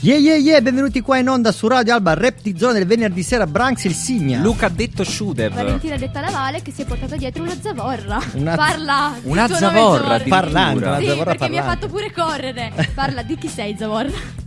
[0.00, 3.24] Yeah yeah yeah, benvenuti qua in onda su Radio Alba, rap di zona del venerdì
[3.24, 4.38] sera, Branks il Signa.
[4.40, 5.52] Luca ha detto Shudev.
[5.52, 8.20] Valentina detta Navale che si è portato dietro una zavorra.
[8.34, 9.14] Una- Parla.
[9.22, 10.20] Una zavorra.
[10.20, 12.72] Parlando, una Sì, zavorra perché mi ha fatto pure correre.
[12.94, 14.37] Parla di chi sei zavorra.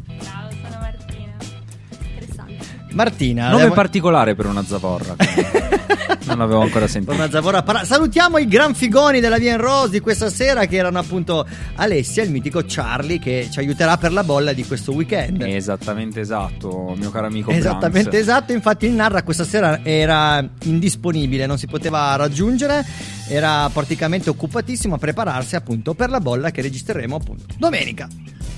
[2.94, 3.44] Martina.
[3.45, 5.16] Nome abbiamo- particolare per una zavorra.
[6.26, 7.14] non l'avevo ancora sentito.
[7.14, 11.00] una zavorra parla- Salutiamo i gran figoni della Vien Rose di questa sera che erano
[11.00, 11.45] appunto
[11.76, 15.41] Alessia e il mitico Charlie che ci aiuterà per la bolla di questo weekend.
[15.41, 18.27] Esattamente esatto, mio caro amico Esattamente Branks.
[18.27, 22.86] esatto, infatti il Narra questa sera era indisponibile, non si poteva raggiungere,
[23.28, 28.08] era praticamente occupatissimo a prepararsi appunto per la bolla che registreremo appunto domenica.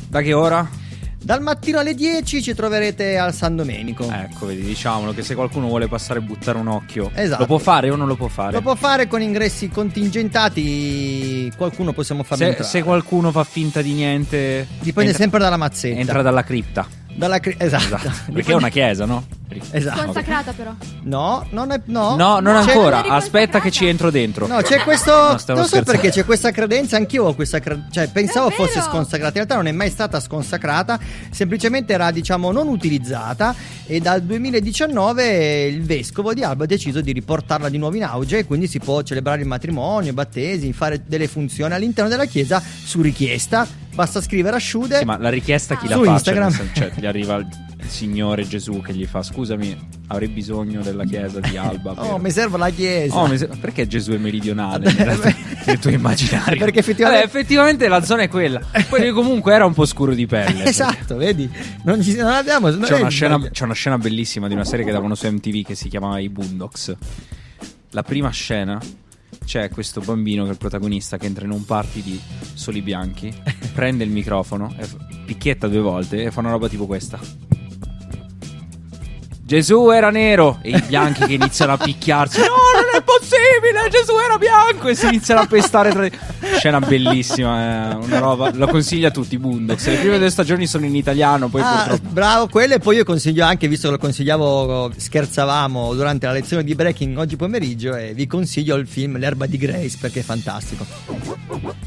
[0.09, 0.67] Da che ora?
[1.23, 4.09] Dal mattino alle 10 ci troverete al San Domenico.
[4.11, 7.39] Ecco, vedi, diciamolo che se qualcuno vuole passare e buttare un occhio, Esatto.
[7.39, 8.51] lo può fare o non lo può fare?
[8.51, 12.69] Lo può fare con ingressi contingentati, qualcuno possiamo farlo se, entrare.
[12.69, 15.97] se qualcuno fa finta di niente, Dipende entra- sempre dalla mazzetta.
[15.99, 16.85] entra dalla cripta.
[17.15, 17.95] Dalla cri- esatto.
[17.95, 18.11] Esatto.
[18.33, 19.23] Perché è una chiesa, no?
[19.69, 20.05] Esatto.
[20.05, 20.73] Consacrata però.
[21.03, 22.15] No, non è no.
[22.15, 23.03] No, non C'è- ancora.
[23.03, 24.47] Aspetta che ci entro dentro.
[24.47, 25.11] No, c'è questo.
[25.11, 26.97] No, stavo non so perché c'è questa credenza.
[26.97, 27.91] Anch'io ho questa credenza.
[27.91, 28.67] Cioè, pensavo Davvero?
[28.67, 29.27] fosse sconsacrata.
[29.27, 30.99] In realtà non è mai stata sconsacrata.
[31.29, 33.53] Semplicemente era, diciamo, non utilizzata.
[33.85, 38.39] E dal 2019 il vescovo di Alba ha deciso di riportarla di nuovo in auge.
[38.39, 42.59] E quindi si può celebrare il matrimonio, i battesimi, fare delle funzioni all'interno della chiesa
[42.83, 43.67] su richiesta.
[43.93, 44.99] Basta scrivere a Sciude.
[44.99, 46.11] Sì, ma la richiesta chi Su la fa?
[46.11, 46.51] Instagram.
[46.51, 47.47] Cioè, cioè, gli arriva il
[47.87, 49.77] Signore Gesù che gli fa: Scusami,
[50.07, 51.93] avrei bisogno della chiesa di Alba.
[51.95, 53.15] per-" Oh, mi serve la chiesa.
[53.15, 56.57] Oh, mi se- perché Gesù è meridionale nel, nel tuo immaginario?
[56.57, 58.61] Perché effettivamente- Vabbè, effettivamente la zona è quella.
[58.89, 60.63] Poi comunque era un po' scuro di pelle.
[60.73, 61.47] Esatto, vedi?
[61.83, 62.69] Non, ci, non abbiamo.
[62.69, 65.63] non C'è una, scena, c'è una scena bellissima di una serie che davano su MTV
[65.65, 66.95] che si chiamava I Boondocks.
[67.91, 68.79] La prima scena
[69.43, 72.19] c'è questo bambino che è il protagonista che entra in un party di
[72.53, 73.33] soli bianchi,
[73.73, 74.73] prende il microfono,
[75.25, 77.19] picchietta due volte e fa una roba tipo questa.
[79.53, 82.39] Gesù era nero e i bianchi che iniziano a picchiarsi.
[82.39, 83.87] No, non è possibile!
[83.91, 84.87] Gesù era bianco!
[84.87, 86.09] E si iniziano a pestare tra
[86.57, 88.49] Scena bellissima, è una roba.
[88.51, 89.37] Lo consiglio a tutti.
[89.37, 89.85] Boondocks.
[89.87, 92.09] Le prime due stagioni sono in italiano, poi Ah, purtroppo.
[92.09, 96.63] bravo, quello e poi io consiglio anche, visto che lo consigliavo, scherzavamo durante la lezione
[96.63, 100.85] di breaking oggi pomeriggio e vi consiglio il film L'erba di Grace perché è fantastico.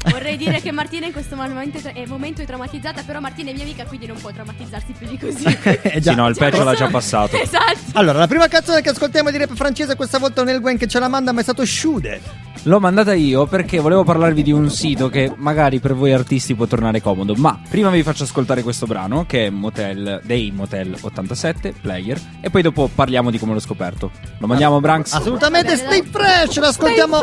[0.09, 3.63] Vorrei dire che Martina in questo momento è momento è traumatizzata, però Martina è mia
[3.63, 5.45] amica, quindi non può traumatizzarsi più di così.
[5.87, 6.11] Eh, già.
[6.11, 7.35] Sì, no, il peggio l'ha già passato.
[7.41, 7.56] esatto.
[7.93, 10.77] Allora, la prima canzone che ascoltiamo di rap francese questa volta non è il Gwen
[10.77, 12.45] che ce la manda, ma è stato Shude.
[12.63, 16.65] L'ho mandata io perché volevo parlarvi di un sito che magari per voi artisti può
[16.65, 17.33] tornare comodo.
[17.35, 22.19] Ma prima vi faccio ascoltare questo brano che è Motel, dei Motel 87 Player.
[22.41, 24.11] E poi dopo parliamo di come l'ho scoperto.
[24.39, 25.13] Lo mandiamo, Branks?
[25.13, 27.19] Assolutamente, stay fresh, l'ascoltiamo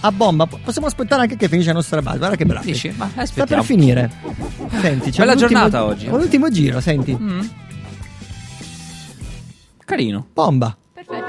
[0.00, 0.46] a bomba.
[0.46, 2.64] Po- Possiamo aspettare anche che finisce la nostra base, guarda che bravo.
[2.64, 2.92] Dici?
[2.96, 4.10] Ma Sta per finire.
[4.80, 6.06] Senti, c'è Bella un ultimo- giornata oggi.
[6.06, 7.16] Un ultimo giro, senti.
[7.20, 7.40] Mm.
[9.92, 10.24] Carino.
[10.34, 10.74] Bomba.
[10.94, 11.22] Perfetto.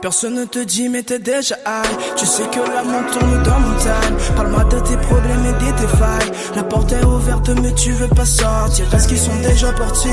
[0.00, 3.76] Personne ne te dit mais t'es déjà high Tu sais que l'amour tourne dans mon
[3.76, 7.90] time Parle-moi de tes problèmes et de tes failles La porte est ouverte mais tu
[7.90, 10.08] veux pas sortir Parce qu'ils sont déjà partis?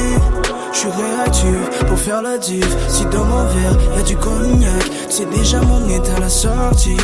[0.73, 5.29] Je suis réactif pour faire la diff Si dans mon verre y'a du cognac C'est
[5.29, 6.97] déjà mon état à la sortie.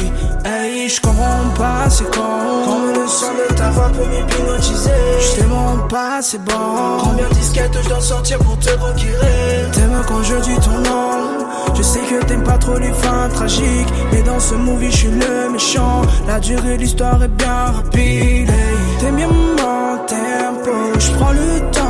[0.43, 2.65] Hey je comprends pas c'est con.
[2.65, 4.89] Comme le son de ta voix peut m'hypnotiser.
[5.19, 6.97] Je t'aime pas c'est bon.
[7.03, 11.45] Combien de disquettes je dois sortir pour te procurer T'aimes quand je dis ton nom.
[11.75, 13.93] Je sais que t'aimes pas trop les fins tragiques.
[14.11, 16.01] Mais dans ce movie je suis le méchant.
[16.27, 18.49] La durée de l'histoire est bien rapide.
[18.49, 18.99] Hey.
[18.99, 20.71] T'aimes bien mon tempo.
[20.97, 21.88] Je prends le temps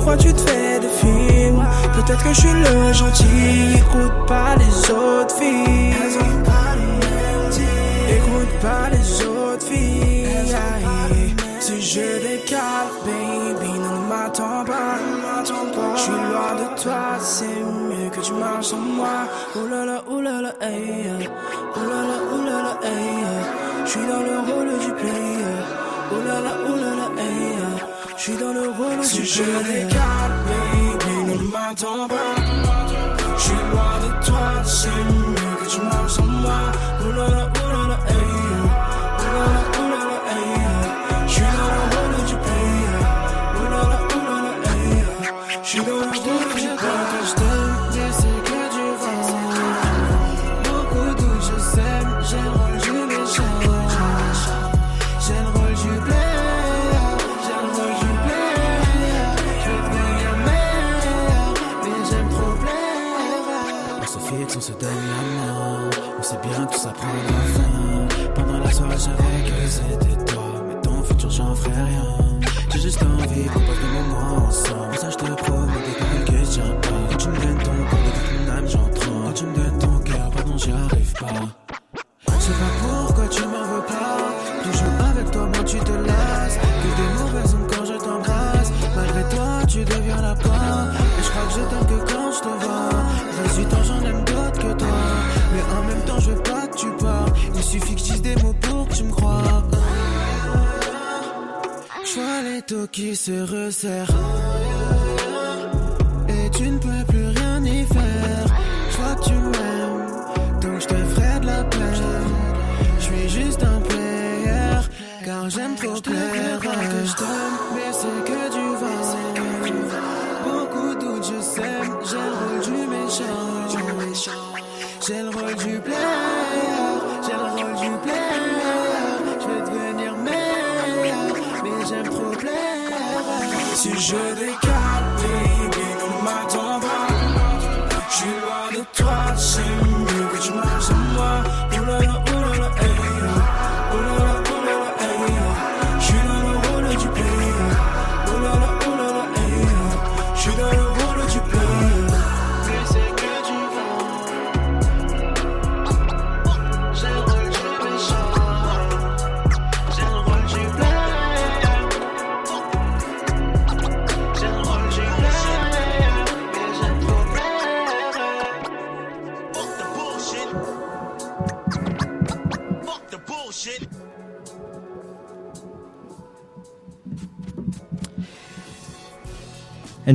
[0.00, 1.62] Pourquoi tu te fais des films
[1.92, 5.94] Peut-être que je suis le gentil Écoute pas les autres filles.
[8.08, 10.26] Écoute pas les autres filles.
[11.60, 14.96] Si je décale baby Ne m'attends pas.
[15.96, 19.28] Je suis loin de toi C'est mieux que tu marches sans moi.
[19.54, 20.20] Là, oh
[20.62, 21.28] hey.
[21.76, 23.84] Oh là là, oh là, hey.
[23.84, 25.60] Je suis dans le rôle du player.
[26.10, 26.99] Oh là
[28.20, 32.34] je suis dans le rôle si je l'écarte, baby, ne m'attends pas.
[33.34, 36.70] Je suis loin de toi, c'est mieux que tu marches sans moi.
[37.02, 37.68] Oh là oh
[38.08, 38.16] hey.
[39.16, 39.88] Oh là oh
[40.28, 40.60] hey.
[41.28, 42.92] Je suis dans le rôle du pays.
[43.56, 45.00] Oh là oh hey.
[45.62, 46.29] Je suis dans le rôle
[72.90, 74.89] estão vivos, mas não é almoçam
[102.92, 104.08] qui se resserre.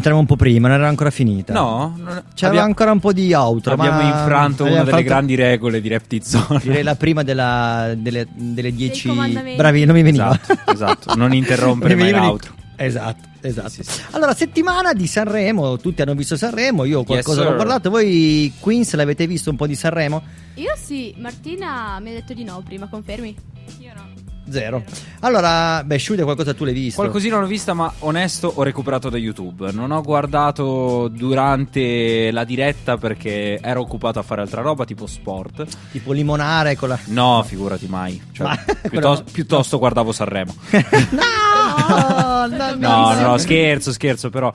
[0.05, 1.51] Entriamo un po' prima, non era ancora finita.
[1.51, 3.73] No, non- C'era abbiamo- ancora un po' di outro.
[3.73, 6.59] Abbiamo ma infranto una abbiamo delle fatto- grandi regole di Rap Zone.
[6.61, 9.11] Direi la prima della- delle, delle dieci.
[9.55, 10.39] Bravi, non mi veniva.
[10.39, 11.15] Esatto, esatto.
[11.15, 12.53] Non interrompere mai l'outro.
[12.75, 13.69] Esatto, esatto.
[13.69, 14.01] Sì, sì, sì.
[14.11, 18.93] Allora, settimana di Sanremo, tutti hanno visto Sanremo, io qualcosa Yes, l'ho guardato, voi Queens
[18.93, 20.21] l'avete visto un po' di Sanremo?
[20.55, 23.35] Io sì, Martina mi ha detto di no prima, confermi?
[23.79, 24.04] Io no.
[24.49, 24.83] Zero.
[25.21, 27.01] Allora, beh, Shude qualcosa tu l'hai visto?
[27.01, 29.71] Qualcosina l'ho vista, ma onesto ho recuperato da YouTube.
[29.71, 35.65] Non ho guardato durante la diretta perché ero occupato a fare altra roba, tipo sport.
[35.91, 36.99] Tipo limonare con la...
[37.05, 38.21] No, figurati mai.
[38.31, 38.59] Cioè, Ma-
[38.89, 40.53] piuttosto, piuttosto guardavo Sanremo.
[41.11, 44.53] no, no, No, no, scherzo, scherzo, però.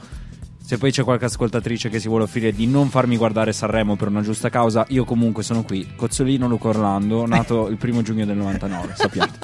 [0.62, 4.06] Se poi c'è qualche ascoltatrice che si vuole offrire di non farmi guardare Sanremo per
[4.06, 5.94] una giusta causa, io comunque sono qui.
[5.96, 9.38] Cozzolino Luca Orlando, nato il primo giugno del 99, sappiate.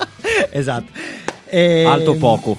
[0.52, 0.90] esatto.
[1.48, 2.58] E- Alto poco,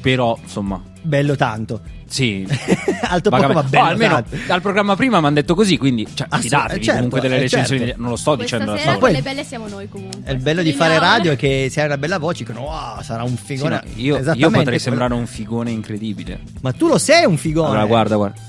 [0.00, 1.80] però insomma, Bello tanto.
[2.06, 2.46] sì.
[3.06, 4.36] Alto poco, ma bello Oh, almeno tanto.
[4.46, 7.36] dal programma prima mi hanno detto così, quindi cioè, Ah, sì, fidatevi certo, comunque delle
[7.36, 7.84] eh, recensioni.
[7.86, 8.00] certo.
[8.00, 8.98] Non lo sto Questa dicendo sera solo.
[9.04, 10.20] poi- le belle siamo noi comunque.
[10.24, 13.02] È il bello di fare radio è che se hai una bella voce dicono wow,
[13.02, 13.82] sarà un Sì, figone.
[13.84, 16.40] no, io, io potrei quello- sembrare un figone incredibile.
[16.62, 17.68] Ma tu lo sei un figone.
[17.68, 18.40] Allora, guarda, guarda.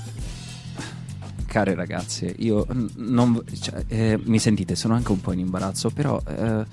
[1.46, 2.66] Care ragazze, io
[2.96, 3.42] non.
[3.60, 6.20] cioè, eh, mi sentite, sono anche un po' in imbarazzo, però.
[6.26, 6.64] eh,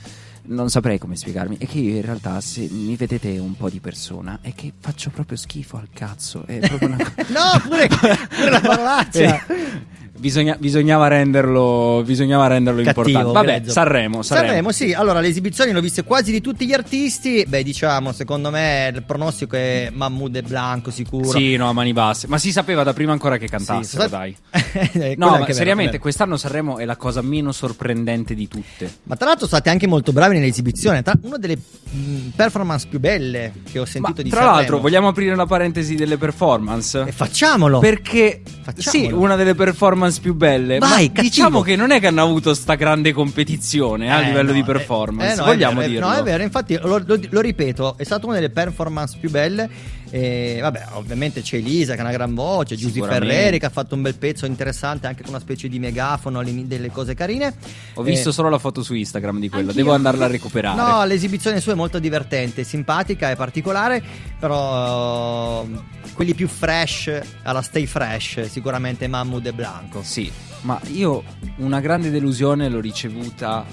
[0.45, 1.57] non saprei come spiegarmi.
[1.57, 5.09] È che io in realtà, se mi vedete un po' di persona, è che faccio
[5.09, 6.45] proprio schifo al cazzo.
[6.45, 6.97] È proprio una
[7.29, 9.45] No, pure, pure la parolaccia.
[10.23, 13.51] Bisogna- bisognava renderlo, bisognava renderlo Cattivo, importante.
[13.59, 13.69] Vabbè.
[13.69, 14.47] Sanremo, Sanremo.
[14.47, 14.93] Sanremo, sì.
[14.93, 17.43] Allora, le esibizioni le ho viste quasi di tutti gli artisti.
[17.45, 21.29] Beh, diciamo, secondo me il pronostico è Mahmoud e Blanco sicuro.
[21.29, 22.27] Sì, no, a mani basse.
[22.29, 24.33] Ma si sapeva da prima ancora che Sì, cantassero, sa- dai.
[25.17, 26.01] No, ma seriamente, vero.
[26.03, 28.89] quest'anno Sanremo è la cosa meno sorprendente di tutte.
[29.03, 31.01] Ma tra l'altro state anche molto bravi nell'esibizione.
[31.03, 34.57] Tra- una delle mh, performance più belle che ho Ma sentito di tra Sanremo.
[34.57, 37.03] l'altro, vogliamo aprire la parentesi delle performance?
[37.07, 37.79] E facciamolo.
[37.79, 39.07] Perché Facciamolo.
[39.09, 40.77] sì, una delle performance più belle.
[40.79, 41.21] Vai, ma cattivo.
[41.21, 44.53] diciamo che non è che hanno avuto sta grande competizione eh, a Eh, livello no,
[44.53, 45.33] di eh, performance.
[45.33, 46.07] eh, no, è Vogliamo vero, è- dirlo?
[46.07, 49.69] No, è vero, infatti lo, lo- lo ripeto, è stata una delle performance più belle.
[50.13, 53.01] E, vabbè, ovviamente c'è Elisa che ha una gran voce, Giusy.
[53.01, 56.91] Ferreri che ha fatto un bel pezzo interessante anche con una specie di megafono, delle
[56.91, 57.51] cose carine.
[57.95, 59.81] Ho visto Eh, solo la foto su Instagram di quella, Anch'io.
[59.83, 60.79] devo andarla a recuperare.
[60.79, 64.03] No, l'esibizione sua è molto divertente, simpatica e particolare,
[64.39, 65.65] però
[66.13, 70.03] quelli più fresh alla Stay Fresh, sicuramente Mahmoud e Blanco.
[70.03, 71.23] Sì, ma io
[71.57, 73.65] una grande delusione l'ho ricevuta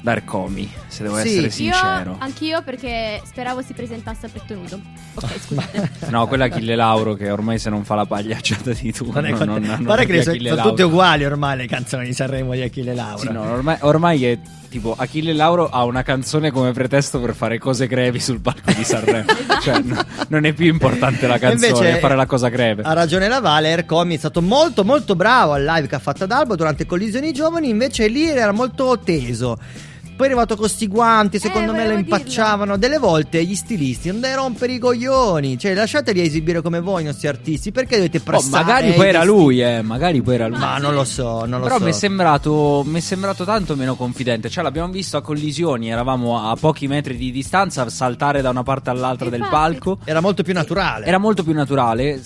[0.00, 1.26] da Ercomi, se devo Sì.
[1.28, 2.16] essere Io, sincero.
[2.18, 4.80] anch'io perché speravo si presentasse a petto nudo.
[5.14, 5.90] Ok, scusate.
[6.10, 9.10] No, quella Achille Lauro che ormai se non fa la pagliacciata di tu.
[9.10, 12.06] Non è no, cont- non- non Guarda che sono, sono tutte uguali ormai le canzoni
[12.06, 13.18] di Sanremo di Achille Lauro.
[13.18, 14.38] Sì, no, ormai, ormai è
[14.68, 18.84] tipo Achille Lauro ha una canzone come pretesto per fare cose grevi sul palco di
[18.84, 19.26] Sanremo.
[19.62, 22.82] cioè, no, non è più importante la canzone, Invece, è fare la cosa greve.
[22.82, 26.24] Ha ragione la Vale, Ercomi è stato molto molto bravo al live che ha fatto
[26.24, 29.58] ad Albo durante Collisioni Giovani, invece lì era molto teso.
[30.18, 32.76] Poi è arrivato con sti guanti, secondo Eh, me lo impacciavano.
[32.76, 35.56] Delle volte gli stilisti non deve rompere i coglioni.
[35.56, 37.70] Cioè, lasciateli esibire come voi i nostri artisti.
[37.70, 38.64] Perché dovete Oh, pressare?
[38.64, 40.58] magari poi era lui, eh, magari poi era lui.
[40.58, 41.84] Ma non lo so, non lo Però so.
[41.84, 44.50] mi è, sembrato, mi è sembrato tanto meno confidente.
[44.50, 48.90] Cioè, l'abbiamo visto a collisioni, eravamo a pochi metri di distanza, saltare da una parte
[48.90, 49.54] all'altra del Infatti.
[49.56, 49.98] palco.
[50.04, 51.06] Era molto più naturale.
[51.06, 52.20] Era molto più naturale.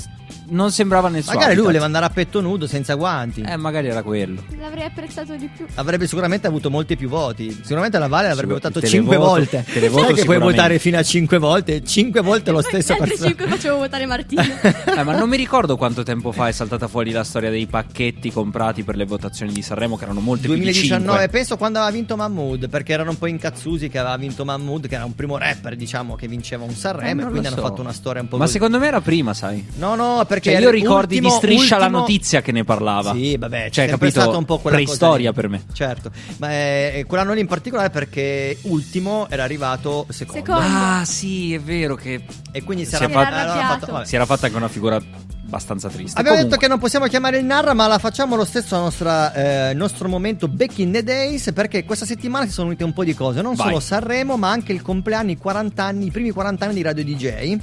[0.49, 1.35] Non sembrava nessuno.
[1.37, 3.41] Magari lui voleva andare a petto nudo senza guanti.
[3.43, 4.43] Eh, magari era quello.
[4.59, 5.65] L'avrei apprezzato di più.
[5.75, 7.51] Avrebbe sicuramente avuto molti più voti.
[7.53, 9.65] Sicuramente la Vale avrebbe votato televoto- 5 volte.
[9.73, 11.83] televoto Sai che puoi votare fino a 5 volte?
[11.85, 13.29] 5 volte lo stesso Gli altri persona.
[13.31, 14.43] 5 facevo votare Martino.
[14.93, 18.31] Eh, ma non mi ricordo quanto tempo fa è saltata fuori la storia dei pacchetti
[18.31, 21.29] comprati per le votazioni di Sanremo, che erano molte più di 2019, 5.
[21.29, 24.95] penso quando aveva vinto Mahmood, perché erano un po' incazzusi che aveva vinto Mahmood, che
[24.97, 27.63] era un primo rapper, diciamo, che vinceva un Sanremo, Eh, e non quindi lo hanno
[27.63, 27.69] so.
[27.69, 28.55] fatto una storia un po' Ma così.
[28.55, 29.67] secondo me era prima, sai.
[29.77, 33.13] No, no, perché Cioè, io ricordi ultimo- di striscia la ultimo- notizia che ne parlava.
[33.13, 34.21] Sì, vabbè, Cioè, capito?
[34.21, 35.63] stata un po' quella Preistoria per me.
[35.73, 40.45] Certo, ma eh, quell'anno lì in particolare perché ultimo era arrivato secondo.
[40.45, 40.67] Secondo.
[40.67, 43.93] Ah, sì, è vero che E quindi si Si era, fatto- aveva arrabbiato.
[43.93, 44.05] vabbè.
[44.07, 45.01] si era fatta anche una figura
[45.53, 46.19] abbastanza triste.
[46.19, 49.33] Abbiamo Comunque, detto che non possiamo chiamare il Narra, ma la facciamo lo stesso al
[49.35, 51.53] eh, il nostro momento Back in the Days.
[51.53, 53.43] Perché questa settimana si sono unite un po' di cose.
[53.43, 53.67] Non Vai.
[53.69, 57.05] solo Sanremo, ma anche il compleanno, i 40 anni, i primi 40 anni di Radio
[57.05, 57.59] DJ.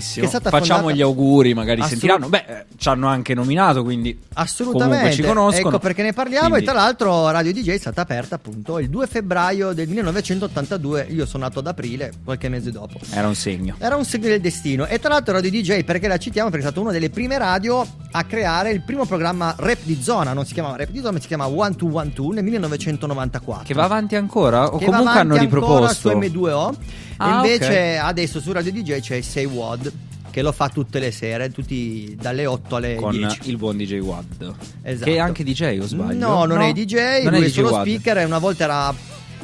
[0.00, 2.28] Stata Facciamo fondata- gli auguri, magari Assolut- sentiranno.
[2.28, 5.12] Beh, eh, ci hanno anche nominato, quindi Assolutamente.
[5.12, 5.68] ci conoscono.
[5.68, 6.48] Ecco perché ne parliamo.
[6.48, 11.06] Quindi- E tra l'altro, Radio DJ è stata aperta appunto il 2 febbraio del 1982.
[11.10, 12.98] Io sono nato ad aprile, qualche mese dopo.
[13.12, 13.74] Era un segno.
[13.78, 14.86] Era un segno del destino.
[14.86, 16.48] E tra l'altro Radio DJ, perché la citiamo?
[16.50, 20.32] Perché è stata una delle prime radio a creare il primo programma rap di zona.
[20.32, 23.64] Non si chiamava rap di zona, ma si chiama One to One Two nel 1994.
[23.64, 24.72] Che va avanti ancora?
[24.72, 26.38] O Che va comunque hanno avanti ancora su riproposto?
[26.38, 26.74] M2O.
[27.16, 29.92] Ah, invece adesso su Radio DJ c'è Say Wad.
[30.30, 33.38] Che lo fa tutte le sere, tutti dalle 8 alle con 10.
[33.44, 34.54] il buon DJ Wad.
[34.82, 35.04] Esatto.
[35.08, 36.18] Che è anche DJ, o sbaglio?
[36.26, 37.86] No, non è DJ, non lui è DJ solo Wad.
[37.86, 38.92] speaker e una volta era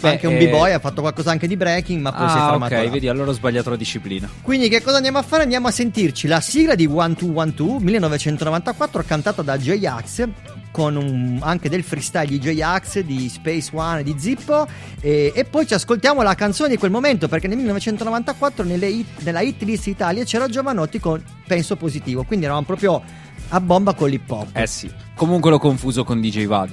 [0.01, 2.41] Beh, anche un eh, b-boy, ha fatto qualcosa anche di breaking, ma poi si è
[2.41, 2.91] Ah, fermato ok, là.
[2.91, 4.29] vedi, allora ho sbagliato la disciplina.
[4.43, 5.43] Quindi che cosa andiamo a fare?
[5.43, 10.29] Andiamo a sentirci la sigla di One Two One Two 1994 cantata da J-Ax
[10.73, 14.67] con un- anche del freestyle di J-Ax, di Space One e di Zippo
[15.01, 19.21] e, e poi ci ascoltiamo la canzone di quel momento perché nel 1994 nelle hit-
[19.23, 23.03] nella hit list Italia c'era Giovanotti con Penso Positivo, quindi eravamo proprio
[23.49, 24.57] a bomba con l'hip hop.
[24.57, 24.89] Eh sì.
[25.15, 26.71] Comunque l'ho confuso con DJ Wad.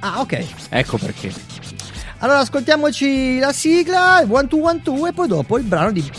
[0.00, 1.30] Ah ok, Ecco perché.
[2.18, 6.10] Allora ascoltiamoci la sigla, One Two One Two e poi dopo il brano di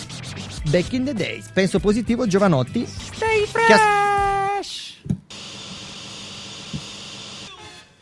[0.70, 2.86] Back in the Days, Penso Positivo Giovanotti.
[2.86, 4.98] Stay fresh!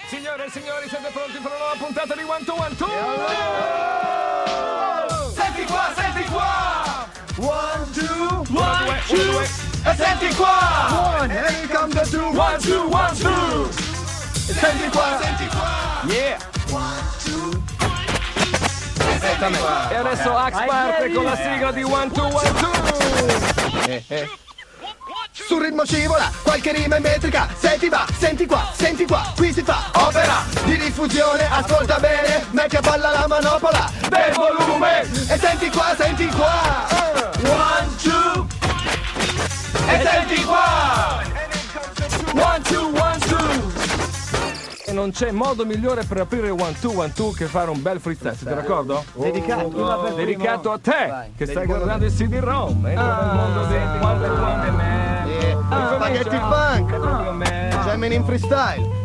[0.09, 2.87] Signore e signori, siete pronti per una nuova puntata di One to One Two?
[5.33, 7.07] Senti qua, senti qua!
[7.39, 11.17] One, two, one, two, e senti qua!
[11.19, 13.69] One, here come the two, one, two, one, two!
[14.49, 16.01] E senti qua, senti qua!
[16.05, 16.37] Yeah!
[16.69, 17.16] One, two,
[19.17, 19.65] Esattamente.
[19.89, 23.89] E adesso Axe parte con la sigla di One, two, one, two!
[23.89, 24.29] Eh, eh.
[25.31, 27.47] Sul ritmo scivola, qualche rima in metrica.
[27.57, 31.47] Senti va, senti qua, senti qua Qui si fa opera di diffusione.
[31.49, 35.01] Ascolta bene, metti a balla la manopola Del volume.
[35.01, 36.87] E senti qua, senti qua.
[37.43, 38.47] One, two.
[39.87, 41.23] E senti qua.
[42.33, 43.66] One, two, one, two
[44.97, 48.35] non c'è modo migliore per aprire One Two One Two che fare un bel freestyle,
[48.35, 49.03] siete d'accordo?
[49.13, 52.83] Dedicato, dedicato a te che stai guardando il CD-ROM.
[52.87, 58.95] Entra nel mondo del One Two One Ah, Spaghetti Funk, Gemini in freestyle.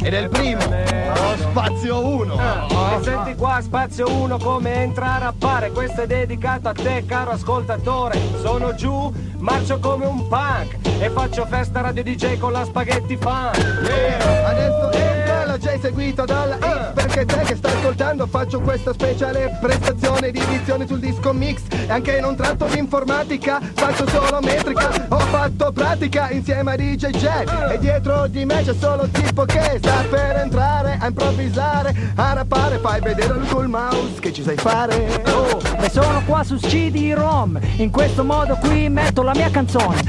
[0.00, 2.34] Ed è il primo, oh, spazio 1.
[2.34, 7.32] E senti qua spazio 1 come entra a rappare Questo è dedicato a te caro
[7.32, 8.20] ascoltatore.
[8.40, 10.78] Sono giù, marcio come un punk.
[11.00, 13.56] E faccio festa radio DJ con la spaghetti funk.
[13.56, 19.58] Adesso entra la J seguito dalla I Perché te che stai ascoltando faccio questa speciale
[19.60, 21.62] prestazione di edizione sul disco mix.
[21.70, 25.06] E anche non tratto di informatica, faccio solo metrica.
[25.08, 27.26] Ho fatto pratica insieme a DJ J
[27.72, 32.78] E dietro di me c'è solo tipo che sta per entrare a improvvisare A rappare,
[32.78, 35.22] fai vedere col mouse che ci sai fare.
[35.26, 40.02] Oh, e sono qua su CD-ROM, in questo modo qui metto la mia canzone.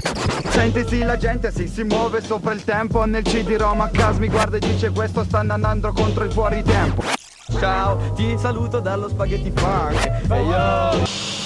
[0.49, 3.05] Senti sì la gente sì, si muove sopra il tempo.
[3.05, 7.03] Nel CD-ROM a casa mi guarda e dice questo sta andando contro il fuori tempo
[7.59, 10.05] Ciao, ti saluto dallo spaghetti funk.
[10.29, 10.51] E io...
[10.51, 11.42] Io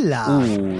[0.00, 0.26] Bella!
[0.26, 0.78] Uh.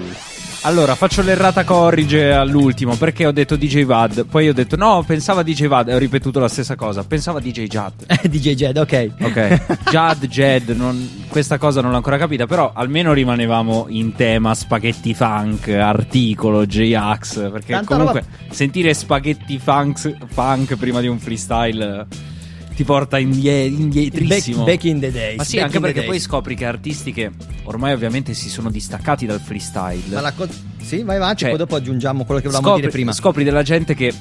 [0.63, 4.25] Allora, faccio l'errata corrige all'ultimo perché ho detto DJ Vad.
[4.25, 5.89] Poi ho detto no, pensava DJ Vad.
[5.89, 7.03] E ho ripetuto la stessa cosa.
[7.03, 7.93] Pensava DJ Jad.
[8.29, 9.09] DJ Jed, ok.
[9.21, 14.53] Ok, Jad, Jed, non- questa cosa non l'ho ancora capita, però almeno rimanevamo in tema
[14.53, 22.07] spaghetti funk, articolo, J-Ax, perché Tanta comunque sentire spaghetti funk, funk prima di un freestyle
[22.07, 22.15] eh,
[22.75, 24.63] ti porta indie- indietrissimo.
[24.63, 27.31] Back- back in the days, Ma sì, back anche perché poi scopri che artisti che
[27.63, 30.13] ormai ovviamente si sono distaccati dal freestyle.
[30.13, 30.47] Ma la co-
[30.81, 33.11] sì, vai avanti, Cioè, poi dopo aggiungiamo quello che volevamo scopri, dire prima.
[33.13, 34.13] scopri della gente che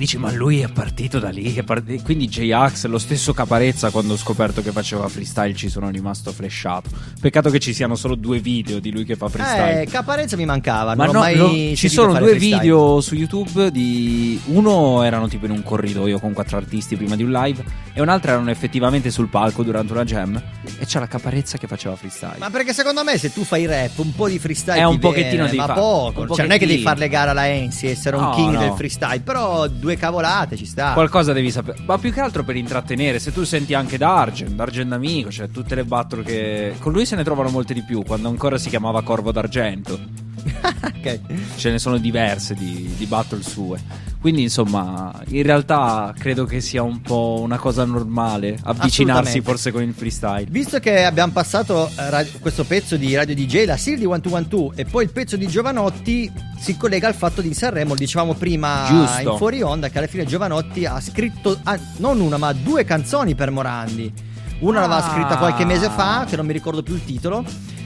[0.00, 4.14] dice ma lui è partito da lì è part- quindi J-Ax lo stesso Caparezza quando
[4.14, 6.88] ho scoperto che faceva freestyle ci sono rimasto flashato
[7.20, 10.46] peccato che ci siano solo due video di lui che fa freestyle Eh, Caparezza mi
[10.46, 12.60] mancava, ma no, lo- ci sono due freestyle.
[12.60, 17.22] video su YouTube di uno erano tipo in un corridoio con quattro artisti prima di
[17.22, 20.42] un live e un altro erano effettivamente sul palco durante una jam
[20.78, 24.14] e c'era Caparezza che faceva freestyle Ma perché secondo me se tu fai rap, un
[24.14, 26.20] po' di freestyle È un ti pochettino viene, devi ma fa- poco.
[26.22, 28.52] un Cioè non è che devi fare le gare alla Ensi essere un No, king
[28.54, 28.60] no.
[28.60, 30.92] del freestyle, però due cavolate ci sta.
[30.92, 33.18] Qualcosa devi sapere, ma più che altro per intrattenere.
[33.18, 36.74] Se tu senti anche Dargen, Dargen d'amico, cioè tutte le battle che.
[36.78, 40.28] Con lui se ne trovano molte di più, quando ancora si chiamava Corvo d'Argento.
[41.00, 41.18] Ok.
[41.56, 43.80] Ce ne sono diverse di, di battle sue.
[44.20, 49.82] Quindi, insomma, in realtà credo che sia un po' una cosa normale avvicinarsi forse con
[49.82, 50.46] il freestyle.
[50.50, 54.84] Visto che abbiamo passato radio- questo pezzo di Radio DJ, la serie di 1212 e
[54.84, 59.30] poi il pezzo di Giovanotti si collega al fatto di Sanremo, lo dicevamo prima Giusto.
[59.30, 63.34] in fuori onda che alla fine Giovanotti ha scritto ah, non una ma due canzoni
[63.34, 64.12] per Morandi.
[64.60, 65.10] Una l'aveva Ah.
[65.14, 67.42] scritta qualche mese fa, che non mi ricordo più il titolo.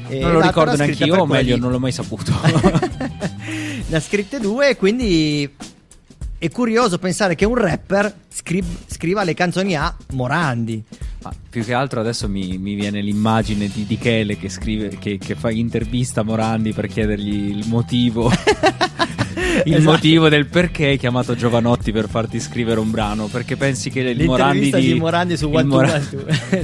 [0.09, 2.33] E Non lo ricordo neanche io, o meglio, non l'ho mai saputo.
[3.87, 5.51] ne ha scritte due e quindi
[6.39, 10.83] è curioso pensare che un rapper scriv- scriva le canzoni a Morandi.
[11.23, 15.35] Ma più che altro adesso mi, mi viene l'immagine di Dichele che scrive, che, che
[15.35, 18.31] fa intervista a Morandi per chiedergli il motivo.
[19.65, 19.91] il Esatto.
[19.91, 23.27] motivo del perché hai chiamato Giovanotti per farti scrivere un brano.
[23.27, 26.01] Perché pensi che il Morandi di, di Morandi su One Mora-.
[26.01, 26.17] Su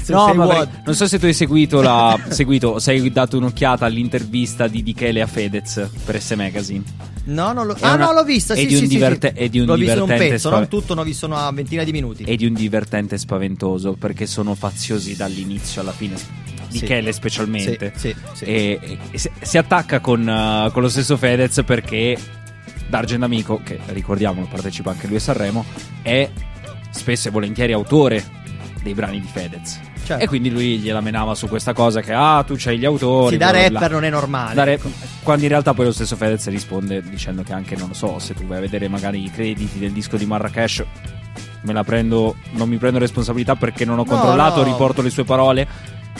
[0.13, 0.69] No, ma What.
[0.85, 5.21] non so se tu hai seguito la seguito, se hai dato un'occhiata all'intervista di Dichele
[5.21, 6.83] a Fedez per S Magazine.
[7.23, 7.75] No, non lo...
[7.75, 8.55] È ah, una- no, l'ho vista.
[8.55, 9.43] è Sì, di un sì, sì, diverte- sì.
[9.43, 11.51] è di un l'ho visto in un divertente pezzo, spave- non tutto, l'ho visto una
[11.51, 12.23] ventina di minuti.
[12.25, 16.15] E di un divertente spaventoso perché sono faziosi dall'inizio alla fine.
[16.71, 17.93] Dichele specialmente.
[17.97, 18.45] Sì, sì, sì.
[18.45, 22.17] E, e si, si attacca con, uh, con lo stesso Fedez perché
[22.91, 25.65] D'Argent Amico, che ricordiamolo partecipa anche lui a Sanremo,
[26.03, 26.29] è
[26.91, 28.23] spesso e volentieri autore
[28.83, 29.81] dei brani di Fedez.
[30.05, 30.25] Certo.
[30.25, 33.33] E quindi lui gliela menava su questa cosa che ah tu c'hai gli autori.
[33.33, 34.55] Sì, da bla rapper non è normale.
[34.55, 34.89] Da rap-
[35.23, 38.35] quando in realtà poi lo stesso Fedez risponde dicendo che anche non lo so, se
[38.35, 40.85] tu vai a vedere magari i crediti del disco di Marrakesh
[41.63, 44.65] me la prendo, non mi prendo responsabilità perché non ho No, controllato, no.
[44.65, 45.69] riporto le sue parole.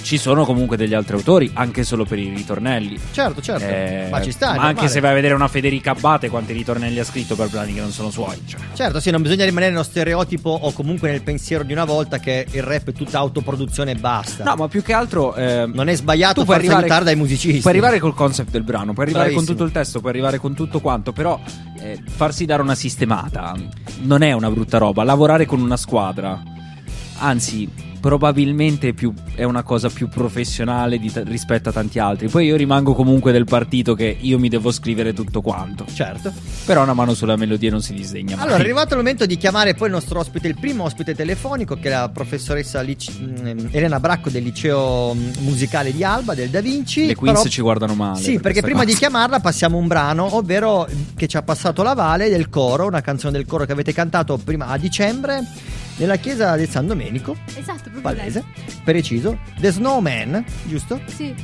[0.03, 2.99] Ci sono comunque degli altri autori, anche solo per i ritornelli.
[3.13, 3.65] Certo, certo.
[3.67, 4.55] Eh, ma ci sta.
[4.55, 7.75] ma anche se vai a vedere una Federica Abbate, quanti ritornelli ha scritto per brani
[7.75, 8.41] che non sono suoi.
[8.47, 8.61] Cioè.
[8.73, 12.47] Certo, sì, non bisogna rimanere nello stereotipo o comunque nel pensiero di una volta che
[12.51, 14.43] il rap è tutta autoproduzione e basta.
[14.45, 15.35] No, ma più che altro.
[15.35, 17.61] eh, non è sbagliato farsi arrivare- aiutare dai musicisti.
[17.61, 19.57] Puoi arrivare col concept del brano, puoi arrivare con Bravissimo.
[19.59, 21.39] tutto il testo, puoi arrivare con tutto quanto, però
[21.79, 23.55] eh, farsi dare una sistemata
[24.01, 25.05] non è una brutta roba.
[25.05, 26.41] Lavorare con una squadra,
[27.21, 27.69] anzi,
[28.01, 32.29] probabilmente è, più- è una cosa più professionale di rispetto a tanti altri.
[32.29, 35.85] Poi io rimango comunque del partito che io mi devo scrivere tutto quanto.
[35.93, 36.33] Certo.
[36.65, 38.45] Però una mano sulla melodia non si disdegna mai.
[38.45, 41.77] Allora, è arrivato il momento di chiamare poi il nostro ospite, il primo ospite telefonico,
[41.77, 46.49] che è la professoressa Lic- mm, Elena Bracco del liceo mm, musicale di Alba, del
[46.49, 47.07] Da Vinci.
[47.07, 48.19] Le Queens Però- ci guardano male.
[48.21, 48.99] Sì, per perché prima di cosa.
[48.99, 53.33] chiamarla passiamo un brano, ovvero che ci ha passato la Vale del coro, una canzone
[53.33, 55.45] del coro che avete cantato prima a dicembre
[56.01, 58.43] nella chiesa del San Domenico, Esatto, proprio palese,
[58.83, 60.99] preciso, The Snowman, giusto?
[61.05, 61.35] Sì.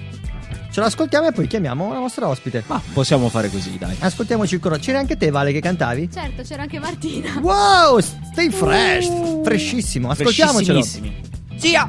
[0.71, 2.65] Ce l'ascoltiamo e poi chiamiamo la nostra ospite.
[2.67, 3.97] Ma possiamo fare così, dai.
[3.99, 4.77] Ascoltiamoci il coro.
[4.77, 6.11] C'era anche te, Vale, che cantavi?
[6.11, 7.39] Certo, c'era anche Martina.
[7.41, 9.09] Wow, stay fresh,
[9.43, 10.11] freschissimo.
[10.11, 10.81] Ascoltiamocelo.
[10.81, 11.59] Frescissimissimi.
[11.59, 11.89] Zia!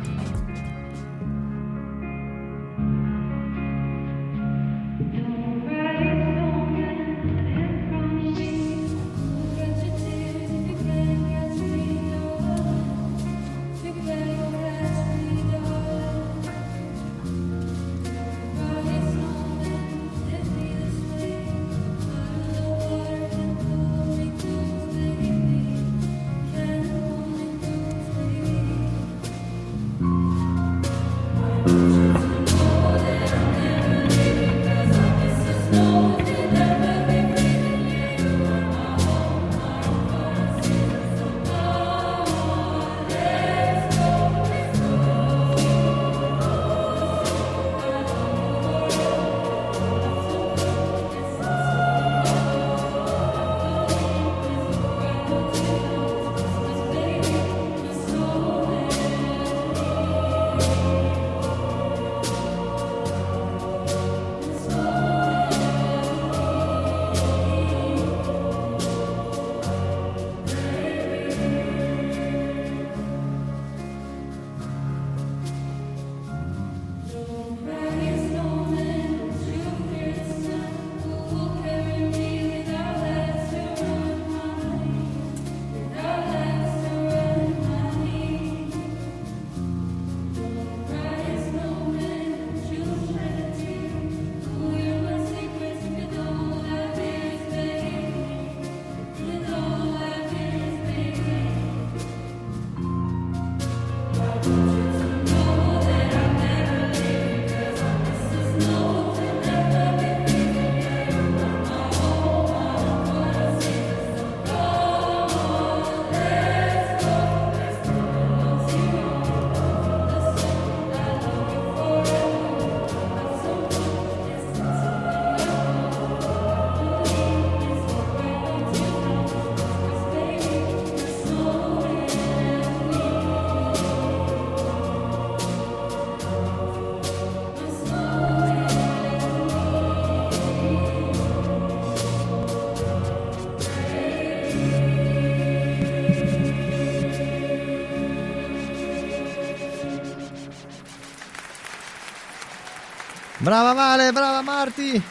[153.47, 155.01] Brava Vale, brava Marti.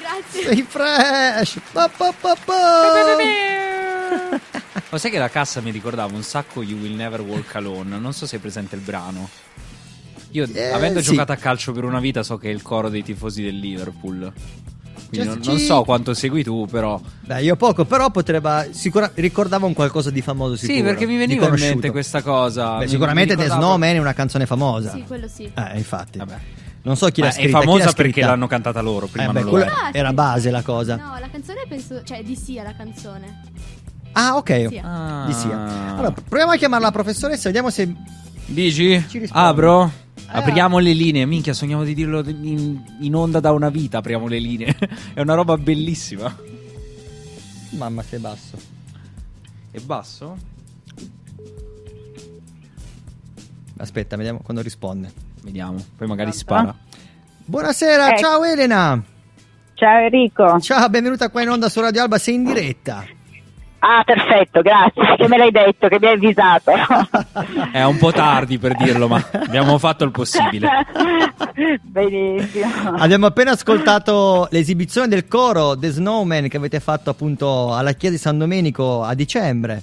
[0.00, 0.42] Grazie.
[0.48, 1.60] Sei fresh.
[1.70, 2.36] Pa, pa, pa.
[4.90, 7.96] Ma sai che la cassa mi ricordava un sacco You Will Never Walk Alone?
[7.96, 9.28] Non so se è presente il brano.
[10.32, 11.10] Io, Eh, avendo sì.
[11.10, 14.32] giocato a calcio per una vita, so che è il coro dei tifosi del Liverpool.
[15.10, 17.00] Quindi Cioè, non, non so quanto segui tu, però.
[17.20, 18.70] Beh, io poco, però potrebbe.
[18.72, 20.78] Sicura, ricordava un qualcosa di famoso sicuro.
[20.78, 22.78] Sì, perché mi veniva in mente questa cosa.
[22.78, 24.90] Beh, Mi- sicuramente mi The Snowman è una canzone famosa.
[24.90, 25.44] Sì, quello sì.
[25.54, 26.18] Eh, infatti.
[26.18, 26.38] Vabbè.
[26.84, 27.58] Non so chi Ma l'ha è scritta.
[27.58, 28.26] chi famosa l'ha perché scritta?
[28.28, 29.06] l'hanno cantata loro.
[29.06, 29.72] Prima Eh, beh, non era.
[29.72, 30.96] Ah, era base la cosa.
[30.96, 32.02] No, la canzone penso.
[32.04, 33.40] cioè, di sì la canzone.
[34.12, 34.66] Ah, ok.
[34.68, 34.80] Sì.
[34.84, 35.24] Ah.
[35.26, 35.92] Di Sia.
[35.94, 37.92] Allora, proviamo a chiamarla la professoressa, vediamo se.
[38.46, 39.02] Dici?
[39.08, 39.48] Ci rispondi.
[39.48, 39.84] Apro?
[40.16, 41.24] Eh, Apriamo le linee.
[41.26, 43.98] Minchia, sogniamo di dirlo in, in onda da una vita.
[43.98, 44.76] Apriamo le linee.
[45.14, 46.36] è una roba bellissima.
[47.70, 48.56] Mamma, sei basso.
[49.70, 50.36] È basso?
[53.78, 55.12] Aspetta, vediamo quando risponde.
[55.44, 55.76] Vediamo.
[55.96, 56.74] Poi magari spara.
[57.44, 58.18] Buonasera, Ecco.
[58.18, 59.02] ciao Elena.
[59.74, 60.58] Ciao Enrico.
[60.60, 63.04] Ciao, benvenuta qua in onda su Radio Alba, sei in diretta.
[63.80, 66.72] Ah, perfetto, grazie, che me l'hai detto, che mi hai avvisato.
[67.70, 70.66] È un po' tardi per dirlo, ma abbiamo fatto il possibile.
[71.82, 72.94] Benissimo.
[72.96, 78.20] Abbiamo appena ascoltato l'esibizione del coro The Snowman che avete fatto appunto alla chiesa di
[78.20, 79.82] San Domenico a dicembre.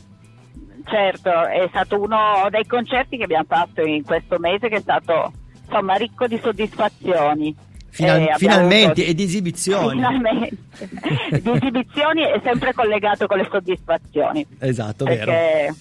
[0.85, 5.31] Certo, è stato uno dei concerti che abbiamo fatto in questo mese che è stato
[5.71, 7.55] insomma ricco di soddisfazioni.
[7.89, 9.95] Final- Eh, finalmente, e di esibizioni.
[9.95, 10.57] Finalmente.
[11.41, 14.45] di esibizioni è sempre collegato con le soddisfazioni.
[14.59, 15.25] Esatto, vero.
[15.25, 15.75] perché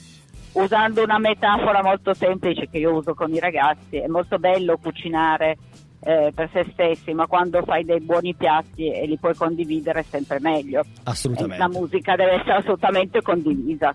[0.53, 5.57] usando una metafora molto semplice che io uso con i ragazzi, è molto bello cucinare
[6.01, 10.05] eh, per se stessi, ma quando fai dei buoni piatti e li puoi condividere è
[10.09, 10.83] sempre meglio.
[11.05, 11.59] Assolutamente.
[11.59, 13.95] La musica deve essere assolutamente condivisa.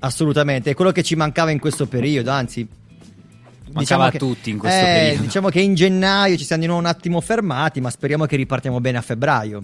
[0.00, 2.68] Assolutamente, è quello che ci mancava in questo periodo, anzi...
[3.72, 5.22] Mancava a che- tutti in questo eh, periodo.
[5.22, 8.80] Diciamo che in gennaio ci siamo di nuovo un attimo fermati, ma speriamo che ripartiamo
[8.80, 9.62] bene a febbraio.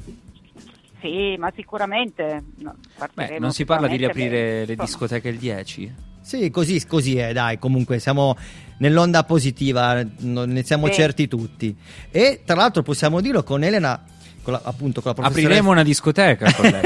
[1.00, 2.74] Sì, ma sicuramente no,
[3.14, 4.66] Beh, non si parla di riaprire bene.
[4.66, 5.94] le discoteche il 10?
[6.20, 8.36] Sì, così, così è, dai, comunque siamo
[8.78, 10.92] nell'onda positiva, ne siamo Sì.
[10.94, 11.76] certi tutti.
[12.10, 14.02] E tra l'altro possiamo dirlo con Elena,
[14.46, 15.48] con la- appunto con la professoressa...
[15.48, 16.82] Apriremo una discoteca con lei.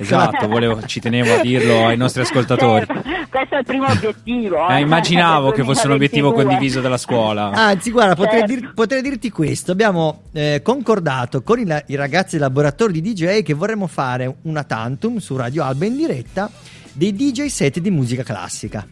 [0.00, 2.84] esatto, volevo- ci tenevo a dirlo ai nostri ascoltatori.
[2.86, 4.68] Certo, questo è il primo obiettivo.
[4.68, 6.44] Eh, eh, immaginavo che fosse un obiettivo 2022.
[6.52, 7.50] condiviso dalla scuola.
[7.52, 8.54] Anzi, guarda, potrei, Certo.
[8.54, 9.70] dir- potrei dirti questo.
[9.70, 14.64] Abbiamo eh, concordato con i, i ragazzi del laboratorio di DJ che vorremmo fare una
[14.64, 16.50] tantum su Radio Alba in diretta
[16.92, 18.84] dei DJ set di musica classica.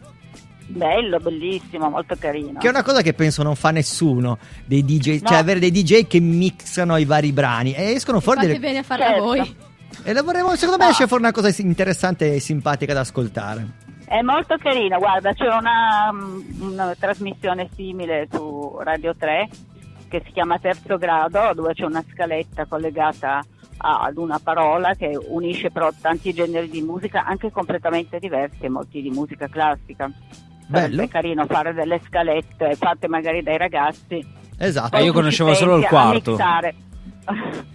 [0.65, 2.59] Bello, bellissimo, molto carino.
[2.59, 5.27] Che è una cosa che penso non fa nessuno dei DJ, No.
[5.29, 8.59] cioè avere dei DJ che mixano i vari brani e escono fuori Fate delle.
[8.65, 9.23] bene a farla Certo.
[9.23, 9.55] voi.
[10.03, 13.81] E la vorremmo, secondo me esce fuori una cosa interessante e simpatica da ascoltare.
[14.05, 19.49] È molto carino, guarda, c'è una, mm, una trasmissione simile su Radio 3
[20.09, 23.43] che si chiama Terzo Grado, dove c'è una scaletta collegata
[23.77, 29.01] ad una parola che unisce però tanti generi di musica, anche completamente diversi, e molti
[29.01, 30.09] di musica classica.
[30.73, 30.95] Bello.
[30.95, 34.25] Sarebbe carino fare delle scalette fatte magari dai ragazzi.
[34.57, 34.97] Esatto.
[34.97, 36.31] Eh, io conoscevo solo il quarto.
[36.31, 36.75] mixare.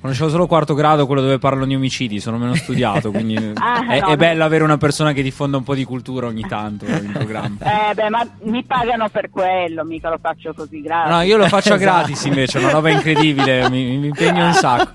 [0.00, 4.00] Conoscevo solo quarto grado, quello dove parlano di omicidi, sono meno studiato, quindi Ah, è,
[4.00, 4.16] no, è no.
[4.16, 7.56] bello avere una persona che diffonda un po' di cultura ogni tanto in programma.
[7.90, 11.12] Eh beh, ma mi pagano per quello, mica lo faccio così gratis.
[11.12, 11.80] No, io lo faccio Esatto.
[11.80, 14.92] gratis invece, è una roba incredibile, mi, mi impegno un sacco.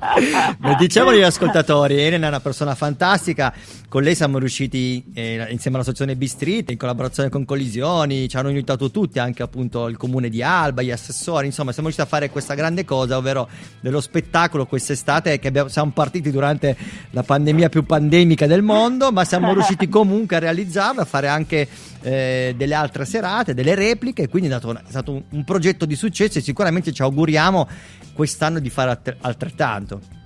[0.57, 3.53] Beh, diciamo agli ascoltatori, Elena è una persona fantastica,
[3.89, 8.89] con lei siamo riusciti eh, insieme all'associazione B-Street, in collaborazione con Collisioni, ci hanno aiutato
[8.91, 12.53] tutti, anche appunto il comune di Alba, gli assessori, insomma siamo riusciti a fare questa
[12.53, 13.47] grande cosa, ovvero
[13.79, 16.75] dello spettacolo quest'estate che abbiamo- siamo partiti durante
[17.11, 21.67] la pandemia più pandemica del mondo, ma siamo riusciti comunque a realizzarlo, a fare anche
[22.01, 25.95] eh, delle altre serate, delle repliche, quindi è stato, è stato un, un progetto di
[25.95, 27.67] successo e sicuramente ci auguriamo
[28.13, 30.22] quest'anno di fare alt- altrettanto.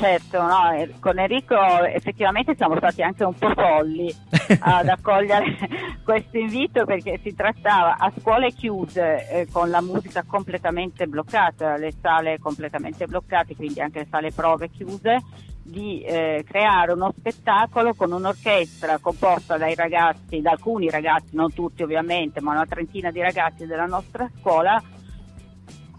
[0.00, 4.10] Certo, no, eh, con Enrico effettivamente siamo stati anche un po' folli
[4.60, 5.58] ad accogliere
[6.02, 11.92] questo invito perché si trattava a scuole chiuse eh, con la musica completamente bloccata, le
[12.00, 15.18] sale completamente bloccate, quindi anche le sale prove chiuse,
[15.62, 21.82] di eh, creare uno spettacolo con un'orchestra composta dai ragazzi, da alcuni ragazzi, non tutti
[21.82, 24.82] ovviamente, ma una trentina di ragazzi della nostra scuola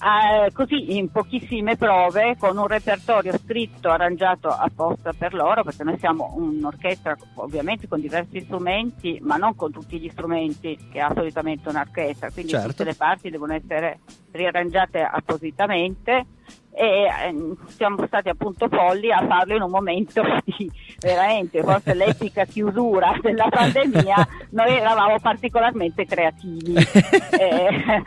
[0.01, 5.97] eh, così in pochissime prove con un repertorio scritto, arrangiato apposta per loro, perché noi
[5.99, 11.69] siamo un'orchestra ovviamente con diversi strumenti, ma non con tutti gli strumenti che ha solitamente
[11.69, 12.69] un'orchestra, quindi Certo.
[12.69, 13.99] tutte le parti devono essere
[14.31, 16.25] riarrangiate appositamente
[16.73, 22.45] e ehm, siamo stati appunto folli a farlo in un momento di veramente forse l'epica
[22.45, 26.75] chiusura della pandemia noi eravamo particolarmente creativi.
[27.41, 28.03] E,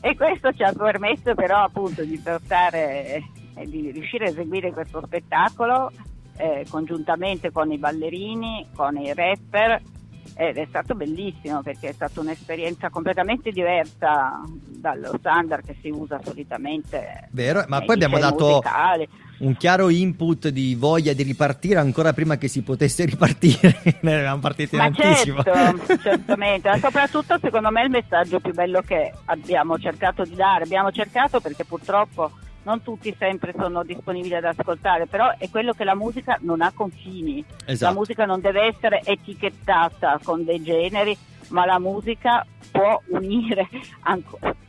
[0.00, 3.22] e questo ci ha permesso però appunto di portare
[3.54, 5.90] e di riuscire a eseguire questo spettacolo
[6.36, 9.80] eh, congiuntamente con i ballerini, con i rapper
[10.34, 16.20] ed è stato bellissimo perché è stata un'esperienza completamente diversa dallo standard che si usa
[16.24, 17.28] solitamente.
[17.30, 19.08] Vero, ma poi abbiamo dato musicali.
[19.38, 23.80] un chiaro input di voglia di ripartire ancora prima che si potesse ripartire.
[24.00, 25.42] ne eravamo partiti in Ma anticipo.
[25.42, 30.64] certo, certamente, ma soprattutto secondo me il messaggio più bello che abbiamo cercato di dare,
[30.64, 32.30] abbiamo cercato perché purtroppo
[32.68, 36.70] non tutti sempre sono disponibili ad ascoltare, però è quello che la musica non ha
[36.74, 37.90] confini, Esatto.
[37.92, 41.16] la musica non deve essere etichettata con dei generi,
[41.48, 43.66] ma la musica può unire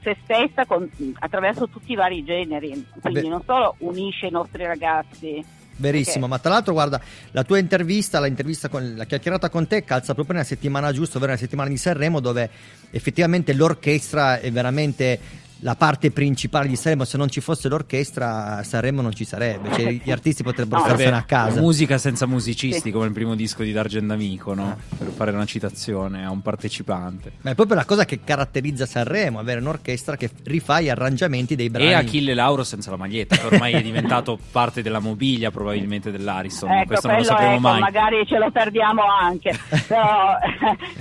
[0.01, 3.27] se stessa con- attraverso tutti i vari generi, quindi Beh.
[3.27, 5.45] non solo unisce i nostri ragazzi.
[5.75, 9.83] Verissimo, ma tra l'altro guarda, la tua intervista, la, intervista con, la chiacchierata con te
[9.83, 12.49] calza proprio nella settimana giusta, ovvero nella settimana di Sanremo dove
[12.91, 19.02] effettivamente l'orchestra è veramente la parte principale di Sanremo, se non ci fosse l'orchestra Sanremo
[19.02, 21.60] non ci sarebbe, cioè gli artisti potrebbero No, starsene a casa.
[21.60, 24.78] Musica senza musicisti, come il primo disco di D'Argent D'Amico, no?
[24.98, 27.34] Per fare una citazione a un partecipante.
[27.41, 31.69] Ma è proprio la cosa che caratterizza Sanremo, avere un'orchestra che rifà gli arrangiamenti dei
[31.69, 31.89] brani.
[31.89, 36.72] E Achille Lauro senza la maglietta, che ormai è diventato parte della mobilia probabilmente dell'Ariston.
[36.72, 37.80] Ecco, questo non lo sapremo ecco, mai.
[37.80, 40.38] magari ce lo perdiamo anche, però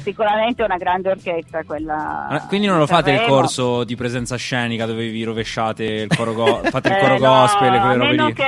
[0.02, 2.28] sicuramente è una grande orchestra quella.
[2.28, 3.36] Ah, Quindi non lo fate il Sanremo.
[3.36, 7.18] corso di presenza scenica dove vi rovesciate il coro, go- fate il Eh, coro no,
[7.18, 8.32] gospel a quelle robe meno lì?
[8.32, 8.46] che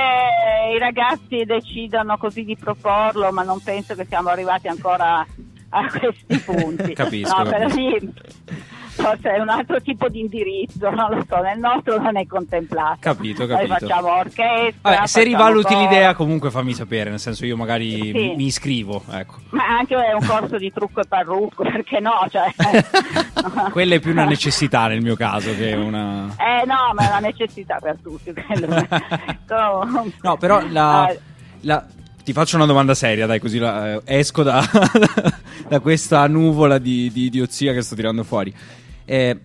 [0.73, 5.23] i ragazzi decidano così di proporlo, ma non penso che siamo arrivati ancora
[5.69, 6.93] a questi punti.
[6.95, 8.11] Capisco, No, capisco.
[8.97, 12.25] Lì forse è un altro tipo di indirizzo, non lo so, nel nostro non è
[12.27, 12.97] contemplato.
[12.99, 13.73] Capito, Noi capito.
[13.87, 14.91] facciamo orchestra.
[14.91, 15.79] Vabbè, se rivaluti coro.
[15.81, 18.11] l'idea comunque fammi sapere, nel senso io magari Sì.
[18.11, 19.35] mi, mi iscrivo, ecco.
[19.49, 22.25] Ma anche un corso di trucco e parrucco, perché no?
[22.29, 22.51] Cioè,
[23.71, 26.33] Quella è più una necessità nel mio caso che una...
[26.39, 28.33] Eh no, ma è una necessità per tutti.
[30.21, 31.19] No, però la, Eh,
[31.61, 31.85] la-
[32.23, 34.63] ti faccio una domanda seria, dai, così la- eh, esco da,
[35.67, 38.53] da questa nuvola di, di idiozia che sto tirando fuori.
[39.11, 39.37] Eh,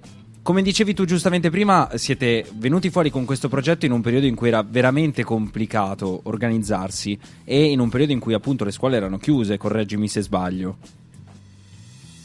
[0.42, 4.36] come dicevi tu giustamente prima, siete venuti fuori con questo progetto in un periodo in
[4.36, 9.18] cui era veramente complicato organizzarsi e in un periodo in cui appunto le scuole erano
[9.18, 10.76] chiuse, correggimi se sbaglio.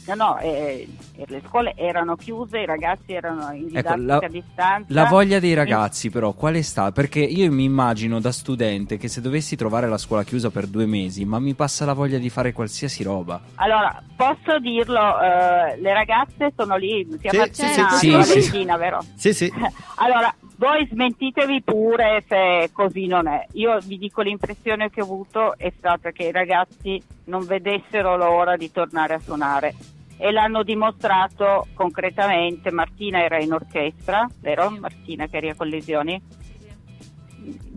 [0.04, 0.88] No, no, eh,
[1.26, 4.84] le scuole erano chiuse, i ragazzi erano in Ecco, didattica la, a distanza.
[4.94, 6.90] la voglia dei ragazzi, però, qual è stata?
[6.90, 10.86] Perché io mi immagino da studente che se dovessi trovare la scuola chiusa per due
[10.86, 13.40] mesi, ma mi passa la voglia di fare qualsiasi roba.
[13.56, 18.10] Allora, posso dirlo, eh, le ragazze sono lì, sia Sì, Martina sì, sì, sì, sì.
[18.10, 19.04] Valentina, vero?
[19.14, 19.52] Sì, sì.
[19.96, 23.44] Allora, voi smentitevi pure se così non è.
[23.54, 28.56] Io vi dico l'impressione che ho avuto è stata che i ragazzi non vedessero l'ora
[28.56, 29.74] di tornare a suonare
[30.16, 32.70] e l'hanno dimostrato concretamente.
[32.70, 34.70] Martina era in orchestra, vero?
[34.70, 36.22] Martina che eri con lesioni?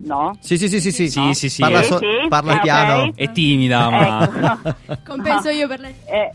[0.04, 0.38] No?
[0.38, 1.08] Sì, sì, sì, sì, sì.
[1.08, 1.62] Sì, sì, sì.
[1.62, 2.60] Parla, so- sì, parla ok.
[2.60, 3.12] piano.
[3.16, 4.22] È timida, ma...
[4.22, 5.02] Ecco.
[5.04, 5.94] Compenso io per lei.
[6.04, 6.32] Eh,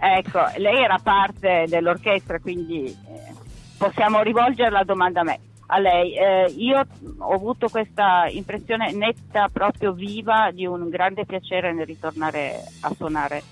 [0.00, 3.34] ecco, lei era parte dell'orchestra, quindi eh,
[3.76, 5.40] possiamo rivolgere la domanda a me.
[5.70, 6.82] A lei, Eh, io
[7.18, 13.42] ho avuto questa impressione netta, proprio viva, di un grande piacere nel ritornare a suonare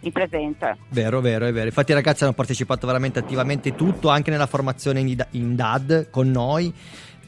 [0.00, 0.76] in presenza.
[0.90, 1.66] Vero, vero, è vero.
[1.66, 6.30] Infatti i ragazzi hanno partecipato veramente attivamente tutto, anche nella formazione in, in DAD con
[6.30, 6.72] noi,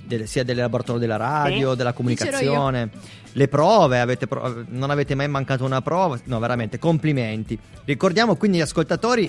[0.04, 1.76] del- sia del laboratorio della radio, Sì.
[1.76, 2.90] della comunicazione.
[3.32, 6.18] Le prove, avete pro- non avete mai mancato una prova?
[6.24, 7.58] No, veramente, complimenti.
[7.84, 9.28] Ricordiamo quindi agli ascoltatori,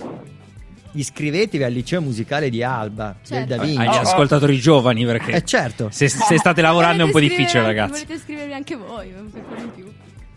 [1.00, 3.46] iscrivetevi al liceo musicale di Alba, Certo.
[3.48, 3.98] del Da agli Vinci.
[3.98, 5.90] ascoltatori giovani, perché Eh certo.
[5.92, 7.92] se, se state lavorando è un po' difficile, ragazzi.
[8.06, 9.92] Volete scrivervi anche voi per fare in più.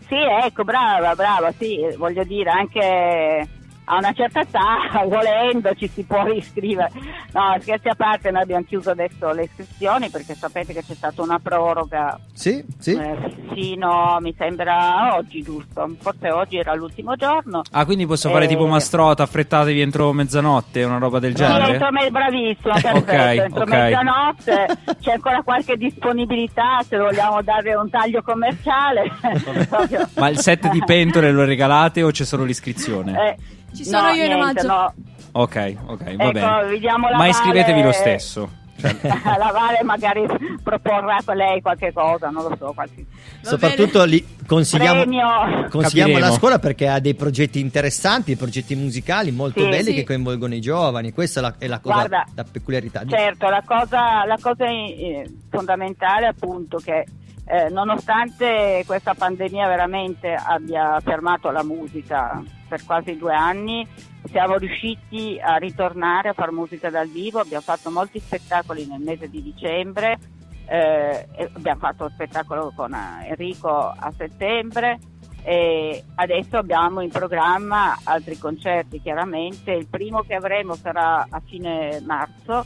[0.07, 3.47] Sì, ecco, brava, brava, sì, voglio dire, anche
[3.93, 6.89] a una certa età, volendo, ci si può riscrivere.
[7.33, 11.21] No, scherzi a parte, noi abbiamo chiuso adesso le iscrizioni perché sapete che c'è stata
[11.21, 12.93] una proroga Sì, sì.
[12.95, 13.17] eh,
[13.53, 15.93] fino, mi sembra, oggi, giusto?
[15.99, 17.63] Forse oggi era l'ultimo giorno.
[17.71, 21.73] Ah, quindi posso fare Eh, tipo Mastrota, affrettatevi entro mezzanotte, una roba del Sì, genere?
[21.73, 23.67] entro me- bravissimo, perfetto, Ok, entro ok.
[23.69, 24.65] mezzanotte
[25.01, 29.11] c'è ancora qualche disponibilità se vogliamo dare un taglio commerciale.
[30.15, 33.29] Ma il set di pentole lo regalate o c'è solo l'iscrizione?
[33.29, 33.37] Eh,
[33.73, 34.67] Ci sono no, io in omaggio.
[34.67, 34.93] no.
[35.33, 37.17] Ok, ok, va Ecco, bene.
[37.17, 38.59] Ma iscrivetevi lo stesso.
[38.81, 40.25] la Vale magari
[40.63, 43.05] proporrà a lei qualche cosa, non lo so, qualche
[43.41, 49.69] Soprattutto li consigliamo, consigliamo la scuola perché ha dei progetti interessanti, progetti musicali molto Sì,
[49.69, 49.93] belli sì.
[49.93, 51.11] che coinvolgono i giovani.
[51.11, 53.03] Questa è la, è la cosa, Guarda, la peculiarità.
[53.05, 57.05] Certo, la cosa, la cosa eh, fondamentale è appunto che
[57.45, 62.41] eh, nonostante questa pandemia veramente abbia fermato la musica
[62.71, 63.85] per quasi due anni,
[64.29, 69.29] siamo riusciti a ritornare a fare musica dal vivo, abbiamo fatto molti spettacoli nel mese
[69.29, 70.17] di dicembre,
[70.69, 74.99] eh, abbiamo fatto lo spettacolo con eh, Enrico a settembre.
[75.43, 81.99] E adesso abbiamo in programma altri concerti chiaramente, il primo che avremo sarà a fine
[82.05, 82.63] marzo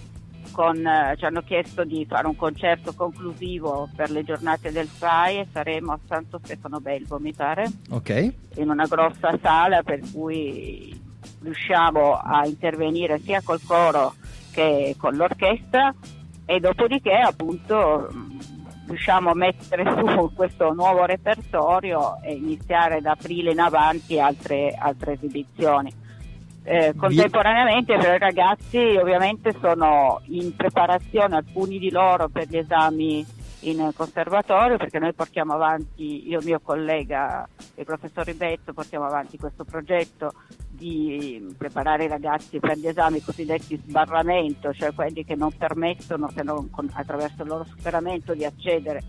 [0.55, 5.39] con, eh, ci hanno chiesto di fare un concerto conclusivo per le giornate del FAI
[5.39, 8.33] e saremo a Santo Stefano Belvo mi pare Ok.
[8.55, 10.97] in una grossa sala per cui
[11.41, 14.15] riusciamo a intervenire sia col coro
[14.53, 15.93] che con l'orchestra
[16.45, 18.39] e dopodiché appunto mh,
[18.87, 19.83] riusciamo a mettere
[20.15, 25.91] su questo nuovo repertorio e iniziare da aprile in avanti altre, altre esibizioni.
[26.67, 33.23] Eh, contemporaneamente per i ragazzi ovviamente sono in preparazione alcuni di loro per gli esami
[33.59, 39.37] in conservatorio perché noi portiamo avanti, io e mio collega il professor Ribetto portiamo avanti
[39.37, 40.33] questo progetto
[40.67, 46.41] di preparare i ragazzi per gli esami cosiddetti sbarramento, cioè quelli che non permettono se
[46.41, 49.03] non con- attraverso il loro superamento di accedere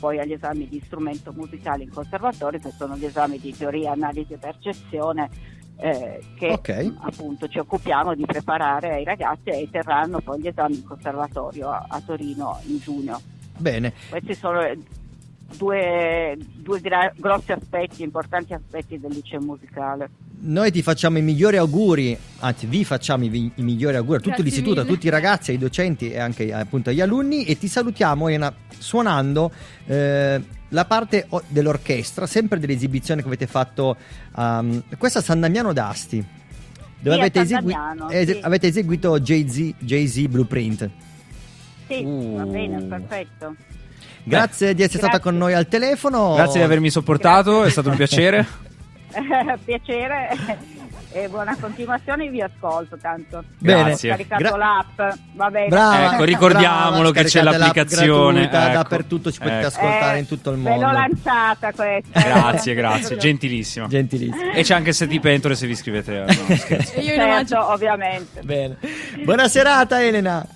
[0.00, 4.32] poi agli esami di strumento musicale in conservatorio che sono gli esami di teoria, analisi
[4.32, 6.92] e percezione eh, che Ok.
[7.00, 11.86] appunto ci occupiamo di preparare ai ragazzi e terranno poi gli esami in conservatorio a,
[11.88, 13.20] a Torino in giugno.
[13.56, 13.92] Bene.
[14.08, 14.60] Questi sono
[15.56, 20.10] due, due gra- grossi aspetti, importanti aspetti del liceo musicale.
[20.40, 24.20] Noi ti facciamo i migliori auguri, anzi vi facciamo i, vi- i migliori auguri a
[24.20, 24.94] tutto Grazie l'istituto, a mille.
[24.94, 29.50] tutti i ragazzi, ai docenti e anche appunto agli alunni e ti salutiamo Elena, suonando
[29.86, 33.96] eh, la parte o- dell'orchestra, sempre dell'esibizione che avete fatto,
[34.36, 36.24] um, questa a San Damiano d'Asti,
[37.00, 38.38] dove Sì, a avete, esegui- Damiano, es- sì.
[38.42, 40.90] avete eseguito Jay-Z, Jay-Z Blueprint.
[41.88, 42.50] Sì, va Uh.
[42.50, 43.54] bene, perfetto.
[44.28, 45.30] Grazie di essere stata Grazie.
[45.30, 46.34] con noi al telefono.
[46.34, 48.46] Grazie di avermi sopportato, è stato un piacere.
[49.64, 50.28] Piacere
[51.10, 53.42] e buona continuazione, vi ascolto tanto.
[53.58, 53.80] Bene.
[53.80, 54.10] Ho Grazie.
[54.10, 55.68] caricato Gra- l'app, va bene.
[55.68, 58.72] Brava, Ecco, ricordiamolo brava, che c'è l'applicazione, gratuita, ecco.
[58.74, 59.66] dappertutto ci potete Ecco.
[59.68, 60.92] ascoltare in tutto il Ve l'ho mondo.
[60.92, 62.20] lanciata questa.
[62.20, 63.86] Grazie, grazie, gentilissima.
[63.86, 64.52] Gentilissima.
[64.52, 66.24] E c'è anche Seti Pentole se vi iscrivete.
[66.26, 67.00] No, scherzo.
[67.00, 68.42] Io certo, ovviamente.
[68.42, 68.76] Bene.
[69.24, 70.46] Buona serata Elena.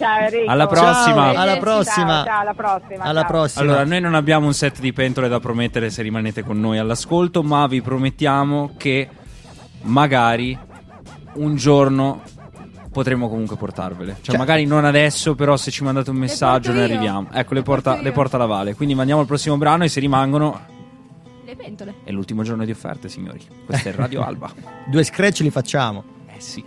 [0.00, 0.50] Ciao Enrico.
[0.50, 1.32] Alla prossima.
[1.32, 2.06] Ciao, Alla prossima.
[2.06, 3.04] Ciao, ciao, alla prossima.
[3.04, 3.30] Alla ciao.
[3.30, 3.64] prossima.
[3.64, 7.42] Allora, noi non abbiamo un set di pentole da promettere se rimanete con noi all'ascolto,
[7.42, 9.08] ma vi promettiamo che
[9.82, 10.58] magari
[11.34, 12.22] un giorno
[12.90, 14.12] potremo comunque portarvele.
[14.14, 16.82] Cioè, Cioè- magari non adesso, però se ci mandate un messaggio io.
[16.82, 17.28] arriviamo.
[17.30, 18.74] Ecco, le porta, le porta la Vale.
[18.74, 20.60] Quindi mandiamo al prossimo brano e se rimangono
[21.44, 21.94] Le pentole.
[22.04, 23.40] è l'ultimo giorno di offerte, signori.
[23.66, 24.50] Questa è Radio Alba.
[24.88, 26.02] Due scratch li facciamo.
[26.26, 26.64] Eh sì.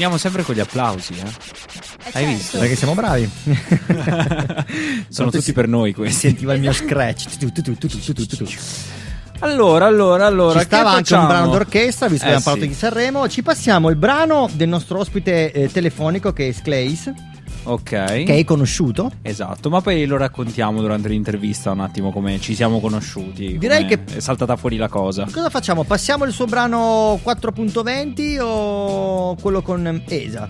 [0.00, 1.18] Finiamo sempre con gli applausi, eh?
[1.18, 1.24] Eh,
[2.04, 2.28] Hai certo.
[2.30, 2.58] visto?
[2.58, 3.30] Perché siamo bravi.
[5.10, 6.28] Sono tutti per noi questi.
[6.28, 7.26] Sentiva il mio scratch.
[9.40, 10.60] Allora, allora, allora.
[10.60, 12.68] Ci stava che anche un brano d'orchestra, visto che Eh, abbiamo parlato sì.
[12.68, 13.28] di Sanremo.
[13.28, 17.12] Ci passiamo il brano del nostro ospite eh, telefonico che è Sclays,
[17.64, 17.82] Ok.
[18.24, 19.10] che hai conosciuto.
[19.22, 23.58] Esatto, ma poi lo raccontiamo durante l'intervista un attimo come ci siamo conosciuti.
[23.58, 25.26] Direi che- è saltata fuori la cosa.
[25.30, 25.84] Cosa facciamo?
[25.84, 30.48] Passiamo il suo brano 4.20 o quello con Esa?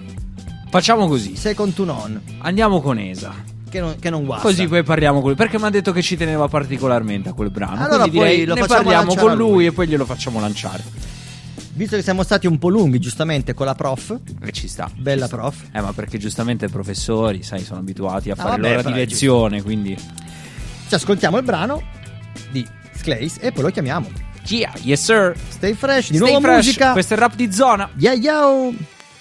[0.70, 1.34] Facciamo così.
[1.36, 3.34] Second to none, Andiamo con Esa.
[3.68, 4.46] che non, che non guasta.
[4.46, 5.36] Così poi parliamo con lui.
[5.36, 7.80] Perché mi ha detto che ci teneva particolarmente a quel brano.
[7.82, 9.66] Allora Quindi poi direi lo ne facciamo parliamo con lui, lui.
[9.66, 10.82] e poi glielo facciamo lanciare.
[11.80, 14.90] Visto che siamo stati un po' lunghi, giustamente, con la prof, E ci sta.
[14.94, 15.36] bella ci sta.
[15.38, 18.94] prof, Eh, ma perché giustamente i professori, sai, sono abituati a fare vabbè, l'ora di
[18.94, 19.96] lezione, quindi.
[19.96, 21.82] ci ascoltiamo il brano
[22.50, 24.10] di Sclays e poi lo chiamiamo.
[24.46, 25.34] Yeah, yes sir.
[25.48, 26.66] Stay fresh, di Stay nuovo fresh.
[26.66, 26.92] musica.
[26.92, 27.88] Questo è il rap di zona.
[27.96, 28.74] Yeah, yo!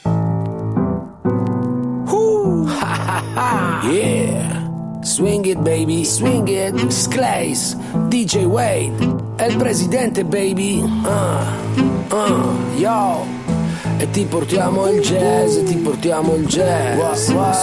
[3.89, 4.68] Yeah.
[5.03, 6.91] Swing it baby, swing it.
[6.91, 7.75] Sclays,
[8.09, 8.91] DJ Wade,
[9.39, 10.83] El presidente baby.
[11.05, 11.45] Uh,
[12.11, 13.38] uh, yo.
[14.01, 16.97] E ti portiamo il jazz, e ti portiamo il jazz.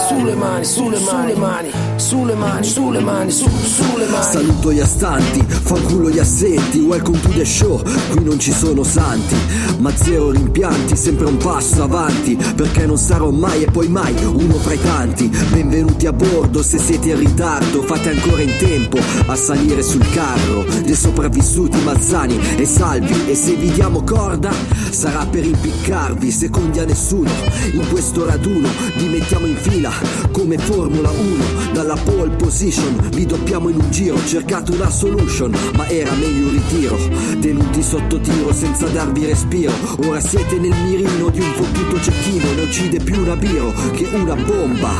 [0.07, 4.23] Sulle mani, sulle mani, mani, sulle mani, sulle mani, su, sulle mani.
[4.23, 7.81] Saluto gli astanti, fanculo gli assenti, welcome to the show,
[8.11, 9.35] qui non ci sono santi,
[9.79, 14.53] ma zero rimpianti, sempre un passo avanti, perché non sarò mai e poi mai uno
[14.59, 15.35] fra i tanti.
[15.49, 20.63] Benvenuti a bordo, se siete in ritardo, fate ancora in tempo a salire sul carro
[20.83, 24.51] dei sopravvissuti mazzani e salvi, e se vi diamo corda
[24.91, 27.29] sarà per impiccarvi, secondi a nessuno,
[27.71, 28.67] in questo raduno
[28.97, 29.91] vi mettiamo in fila
[30.31, 35.87] come Formula 1, dalla pole position vi doppiamo in un giro, cercate una solution, ma
[35.87, 36.97] era meglio un ritiro,
[37.39, 39.71] tenuti sotto tiro senza darvi respiro,
[40.05, 44.35] ora siete nel mirino di un fottuto cecchino, ne uccide più una biro che una
[44.35, 44.93] bomba,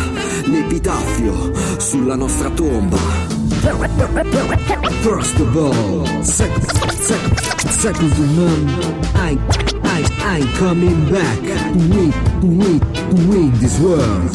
[0.45, 3.35] l'epitaffio sulla nostra tomba.
[5.01, 6.63] First of all, second,
[6.99, 8.67] second, second to none.
[9.15, 11.39] I, I, I'm coming back
[12.43, 14.29] win, to win this world.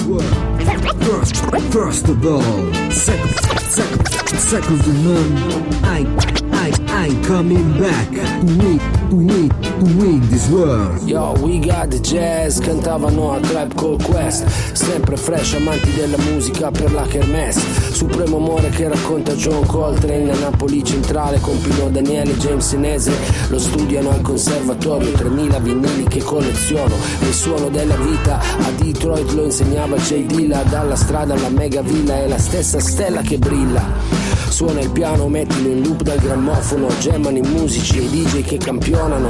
[1.05, 1.37] First,
[1.73, 3.31] first of all, second,
[3.71, 5.85] second, second to none.
[5.85, 6.52] I,
[6.89, 8.09] I'm coming back.
[8.11, 8.79] To win,
[9.11, 11.09] to win, to win this world.
[11.09, 14.47] Yo, we got the jazz, cantavano a Tribe Called Quest.
[14.73, 17.93] Sempre fresh, amanti della musica per la kermesse.
[17.93, 23.13] Supremo amore che racconta John Coltrane A Napoli centrale con Pino Daniele James Senese
[23.49, 26.95] Lo studiano al conservatorio, 3000 vinili che colleziono.
[27.21, 30.27] Il suono della vita a Detroit lo insegnava J.
[30.27, 30.63] Dilla.
[30.63, 34.31] Dalla strada alla mega villa è la stessa stella che brilla.
[34.49, 38.57] Suona il piano, mettilo in loop dal grammofono Gemano i musici e i DJ che
[38.57, 39.29] campionano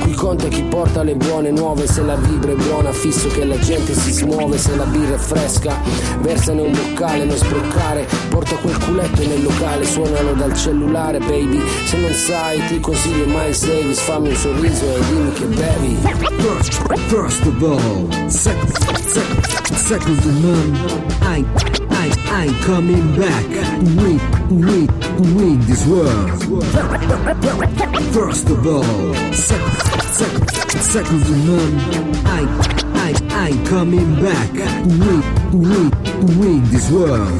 [0.00, 3.56] Qui conta chi porta le buone nuove Se la vibra è buona, fisso che la
[3.58, 5.80] gente si smuove Se la birra è fresca,
[6.20, 11.96] versane un boccale Non sbroccare, porta quel culetto nel locale Suonano dal cellulare, baby Se
[11.98, 15.96] non sai, ti consiglio Miles Davis Fammi un sorriso e dimmi che bevi
[16.42, 16.72] First,
[17.08, 18.76] first of all, second,
[19.06, 20.74] second, second to none.
[21.22, 23.54] I, I, I'm coming back to
[23.94, 26.42] win, to win, to win this world.
[28.12, 30.48] First of all, second, second,
[30.82, 31.78] second to none.
[32.26, 32.40] I,
[32.94, 35.22] I, I'm coming back to win,
[35.52, 37.30] to win, to win this world.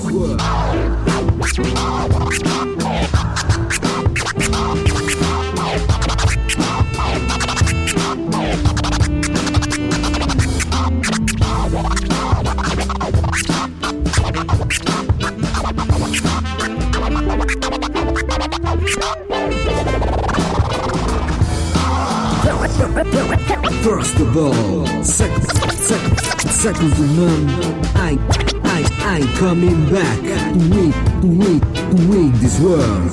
[23.82, 25.42] First of all, second,
[25.74, 26.18] second,
[26.50, 27.48] second to none.
[27.96, 28.16] I,
[28.62, 33.10] I, I'm coming back to win, to win, to win this world.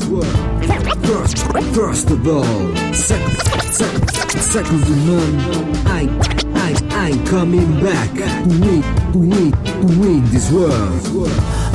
[1.07, 1.37] First,
[1.73, 3.31] first of all, second,
[3.73, 4.09] second,
[4.39, 5.75] second to none.
[5.87, 6.07] I,
[6.53, 11.29] I, I'm coming back to win, to win, to win this world.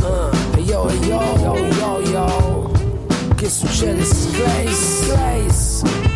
[0.05, 0.31] Uh,
[0.61, 2.75] yo, yo, yo, yo, yo.
[3.39, 4.05] Che succede?
[4.37, 6.14] Grace, Grace.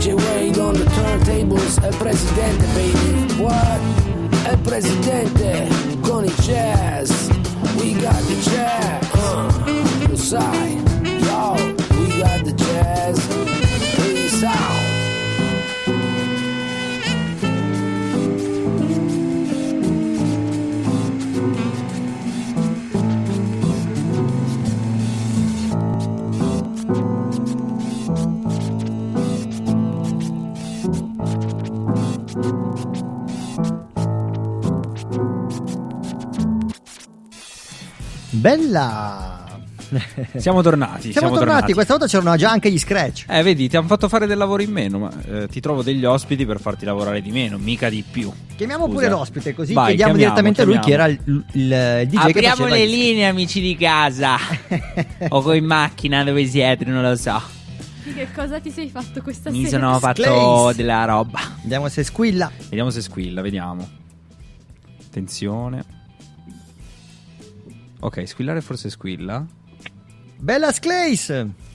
[0.00, 1.76] DJ Wade on the turntables.
[1.84, 3.34] Il presidente, baby.
[3.42, 3.80] What?
[4.50, 5.68] Il presidente
[6.00, 7.28] con i jazz.
[7.76, 9.04] We got the jazz.
[9.12, 10.80] Uh, sai.
[11.04, 11.54] Yo,
[11.98, 13.59] we got the jazz.
[38.56, 39.38] Bella!
[40.36, 41.10] Siamo tornati.
[41.12, 41.72] Siamo, tornati.
[41.72, 43.24] questa volta c'erano già anche gli scratch.
[43.28, 46.04] Eh, vedi, ti hanno fatto fare del lavoro in meno, ma eh, ti trovo degli
[46.04, 48.30] ospiti per farti lavorare di meno, mica di più.
[48.56, 48.94] Chiamiamo Scusa.
[48.96, 52.16] pure l'ospite, così Vai, chiediamo chiamiamo, direttamente a lui che era il, il- il DJ
[52.28, 54.36] Apriamo le linee, amici di casa.
[55.28, 57.40] o con in macchina dove siete, non lo so.
[58.04, 59.78] Di Che cosa ti sei fatto questa Mi sera?
[59.80, 60.76] sono fatto Sclaze.
[60.76, 61.40] della roba.
[61.62, 62.50] Vediamo se squilla.
[62.68, 63.88] Vediamo se squilla, vediamo.
[65.06, 65.98] Attenzione.
[68.00, 69.44] Ok, squillare forse squilla.
[70.38, 71.68] Bella Sclace!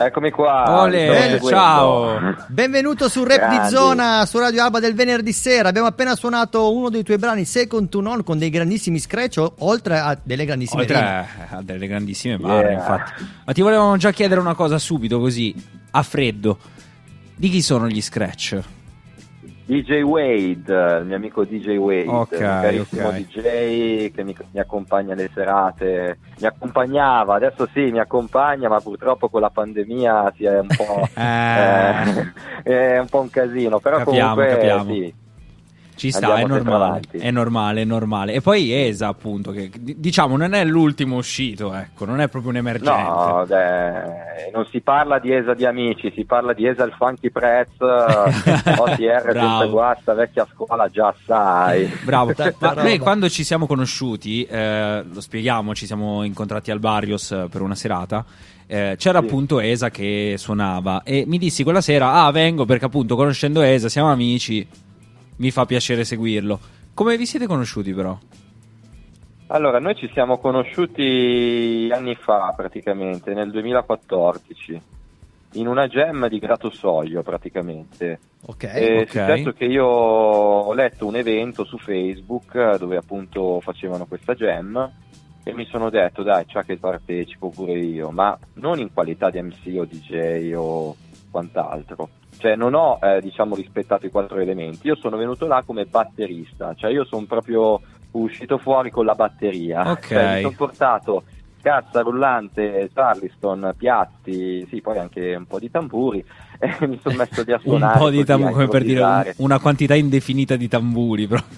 [0.00, 0.80] Eccomi qua.
[0.82, 2.34] Ole, ciao.
[2.48, 3.74] Benvenuto su Rap di Grandi.
[3.74, 5.68] Zona su Radio Alba del venerdì sera.
[5.70, 9.98] Abbiamo appena suonato uno dei tuoi brani Second to None con dei grandissimi scratch, oltre
[9.98, 11.26] a delle grandissime Oltre rime.
[11.50, 12.78] a delle grandissime barre, Yeah.
[12.78, 13.24] infatti.
[13.46, 15.54] Ma ti volevamo già chiedere una cosa subito, così,
[15.92, 16.58] a freddo.
[17.34, 18.60] Di chi sono gli scratch?
[19.68, 23.14] DJ Wade, il mio amico DJ Wade, Ok, un carissimo ok.
[23.16, 29.28] DJ che mi, mi accompagna alle serate, mi accompagnava, adesso sì mi accompagna, ma purtroppo
[29.28, 32.32] con la pandemia si è un po', Eh.
[32.64, 34.84] eh, è un po' un casino, però Capiamo, comunque capiamo.
[34.90, 35.14] sì.
[35.98, 38.32] Ci sta, è normale, è normale, è normale.
[38.34, 42.56] E poi Esa, appunto, che diciamo non è l'ultimo uscito, ecco, non è proprio un
[42.58, 43.02] emergente.
[43.02, 47.30] No, beh, non si parla di Esa di amici, si parla di Esa il Funky
[47.30, 51.86] Prez, OTR senza guasta, vecchia scuola, già sai.
[52.04, 57.30] Bravo, ma noi quando ci siamo conosciuti, eh, lo spieghiamo, ci siamo incontrati al Barrios
[57.32, 58.24] eh, per una serata.
[58.66, 59.24] eh, c'era Sì.
[59.24, 63.88] appunto Esa che suonava e mi dissi quella sera: Ah, vengo perché appunto conoscendo Esa
[63.88, 64.66] siamo amici,
[65.38, 66.58] mi fa piacere seguirlo.
[66.94, 68.16] Come vi siete conosciuti, però?
[69.48, 74.82] Allora, noi ci siamo conosciuti anni fa praticamente, nel 2014,
[75.52, 78.18] in una jam di Grato Soglio praticamente.
[78.46, 78.64] Ok.
[78.64, 79.08] È ok.
[79.08, 84.90] successo che io ho letto un evento su Facebook dove appunto facevano questa jam
[85.42, 89.40] e mi sono detto dai, c'è che partecipo pure io, ma non in qualità di
[89.40, 90.94] MC o DJ o
[91.30, 92.08] quant'altro.
[92.38, 96.74] Cioè non ho eh, diciamo rispettato i quattro elementi, io sono venuto là come batterista,
[96.74, 97.80] cioè io sono proprio
[98.12, 99.90] uscito fuori con la batteria.
[99.90, 100.06] Ok.
[100.08, 101.22] Cioè, mi sono portato
[101.60, 106.24] cassa rullante, charleston, piatti, sì, poi anche un po' di tamburi
[106.60, 107.98] e mi sono messo lì a Un suonare.
[107.98, 111.56] po' di tamburi, come per dire un- una quantità indefinita di tamburi, proprio.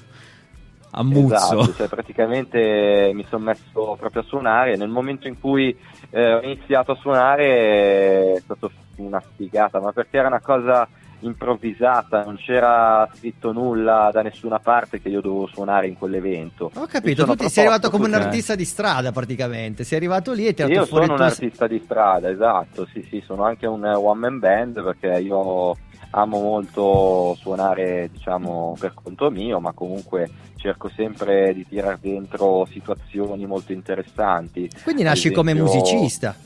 [0.92, 1.34] A muzzo.
[1.34, 5.76] Esatto, cioè praticamente mi sono messo proprio a suonare e nel momento in cui
[6.10, 10.88] eh, ho iniziato a suonare è stata una sfigata, ma perché era una cosa
[11.20, 16.70] improvvisata, non c'era scritto nulla da nessuna parte che io dovevo suonare in quell'evento.
[16.74, 19.84] Ho capito, tu ti sei arrivato come un artista di strada praticamente.
[19.84, 23.06] Sei arrivato lì e ti hai Io sono un tuo- artista di strada, esatto, sì
[23.08, 25.76] sì, sono anche un one man band perché io
[26.12, 30.28] amo molto suonare diciamo per conto mio, ma comunque
[30.60, 34.70] cerco sempre di tirar dentro situazioni molto interessanti.
[34.82, 36.36] Quindi nasci come esempio- musicista.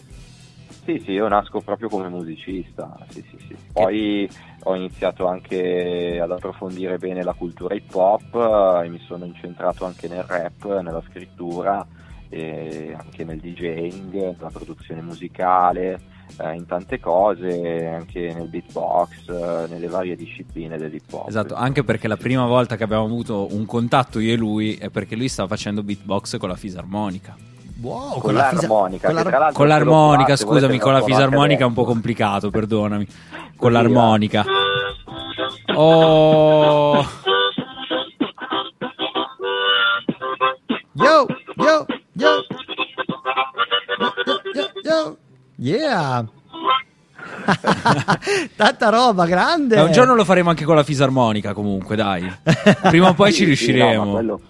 [0.85, 3.57] Sì, sì, io nasco proprio come musicista, sì, sì, sì.
[3.73, 4.29] Poi
[4.65, 8.35] ho iniziato anche ad approfondire bene la cultura hip hop
[8.83, 11.87] eh, e mi sono incentrato anche nel rap, nella scrittura
[12.35, 16.01] anche nel DJing, nella produzione musicale,
[16.39, 21.29] eh, in tante cose, anche nel beatbox, eh, nelle varie discipline dell'hip hop.
[21.29, 24.91] Esatto, anche perché la prima volta che abbiamo avuto un contatto io e lui è
[24.91, 27.37] perché lui stava facendo beatbox con la fisarmonica.
[27.81, 31.67] Wow, Con l'armonica, con la- che tra l'altro Con l'armonica, scusami, con la fisarmonica è
[31.67, 33.07] un po' complicato, perdonami.
[33.57, 34.45] Con Così, l'armonica.
[35.75, 37.05] Oh,
[40.95, 41.87] Yo, yo, yo.
[42.15, 42.45] Yo,
[44.55, 45.17] yo, yo.
[45.57, 46.25] Yeah.
[48.57, 49.77] Tanta roba, grande.
[49.77, 52.31] Eh, un giorno lo faremo anche con la fisarmonica comunque, dai.
[52.83, 54.13] Prima o poi Sì, ci sì, no, riusciremo.
[54.13, 54.41] quello,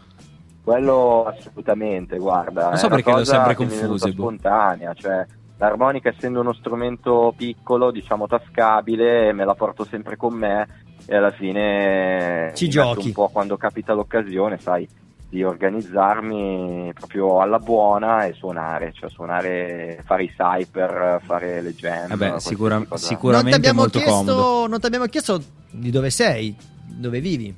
[0.62, 2.68] quello assolutamente, guarda.
[2.68, 3.96] Non so perché l'ho sempre che mi è boh.
[3.98, 5.26] spontanea, cioè
[5.58, 10.66] l'armonica essendo uno strumento piccolo, diciamo tascabile, me la porto sempre con me
[11.06, 13.08] e alla fine Ci giochi.
[13.08, 14.88] un po' quando capita l'occasione, sai,
[15.34, 22.06] di organizzarmi proprio alla buona e suonare, cioè suonare, fare i cyper, fare le jam.
[22.14, 24.66] Vabbè, sicura- non sicuramente abbiamo molto chiesto, comodo.
[24.68, 26.54] non ti abbiamo chiesto di dove sei,
[26.86, 27.52] dove vivi.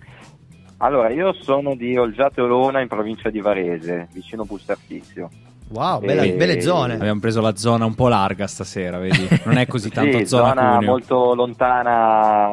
[0.79, 5.29] Allora, io sono di Olgiate Olona in provincia di Varese, vicino Bustarsizio.
[5.69, 6.95] Wow, bella- E- belle zone.
[6.95, 9.29] Abbiamo preso la zona un po' larga stasera, vedi?
[9.45, 10.91] Non è così tanto sì, zona, zona Cuneo.
[10.91, 12.49] molto lontana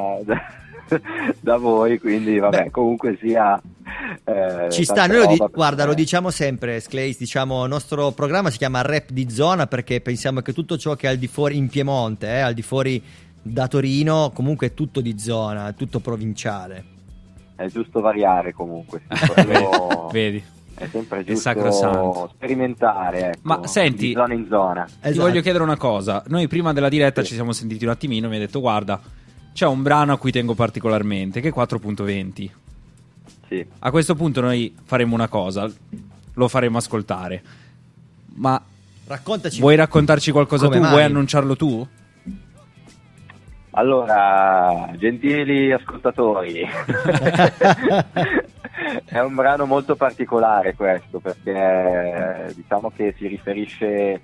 [1.40, 2.72] da, voi, quindi vabbè, Beh.
[2.72, 3.60] comunque sia...
[4.24, 5.90] eh, Ci sta, noi lo di- guarda, me.
[5.90, 10.42] lo diciamo sempre, Sclaze, diciamo, il nostro programma si chiama Rap di Zona perché pensiamo
[10.42, 13.02] che tutto ciò che è al di fuori in Piemonte, eh, al di fuori
[13.42, 16.86] da Torino, comunque è tutto di zona, è tutto provinciale.
[17.56, 19.02] È giusto variare comunque.
[19.12, 19.44] sì,
[20.12, 20.44] Vedi?
[20.76, 22.32] è sempre È giusto sacrosanto.
[22.36, 24.88] sperimentare, ecco, Ma senti- di zona in zona.
[25.02, 26.24] Ti voglio chiedere una cosa.
[26.28, 28.28] Noi prima della diretta ci siamo sentiti un attimino.
[28.28, 29.00] Mi hai detto, guarda,
[29.54, 32.50] c'è un brano a cui tengo particolarmente, che è 4.20.
[33.48, 33.66] Sì.
[33.80, 35.72] A questo punto noi faremo una cosa,
[36.34, 37.42] lo faremo ascoltare.
[38.36, 38.62] Ma
[39.06, 39.60] Raccontaci.
[39.60, 40.82] vuoi raccontarci qualcosa come tu?
[40.82, 40.92] mai?
[40.92, 41.88] Vuoi annunciarlo tu?
[43.76, 46.62] Allora, gentili ascoltatori,
[49.06, 54.22] è un brano molto particolare questo perché diciamo che si riferisce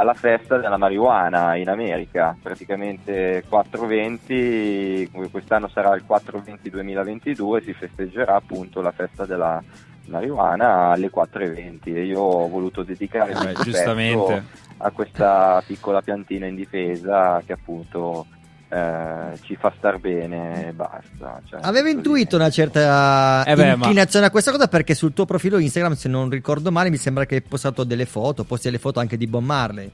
[0.00, 8.80] alla festa della marijuana in America, praticamente 420, quest'anno sarà il 420-2022, si festeggerà appunto
[8.80, 9.62] la festa della
[10.06, 14.42] marijuana alle 4.20 e io ho voluto dedicare Eh, giustamente.
[14.78, 18.24] a questa piccola piantina in difesa che appunto
[18.72, 21.40] eh, ci fa star bene e basta.
[21.48, 25.24] cioè, Avevo intuito una certa Eh beh, ma- inclinazione a questa cosa perché sul tuo
[25.24, 28.78] profilo Instagram, se non ricordo male, mi sembra che hai postato delle foto, posti delle
[28.78, 29.90] foto anche di Bob Marley.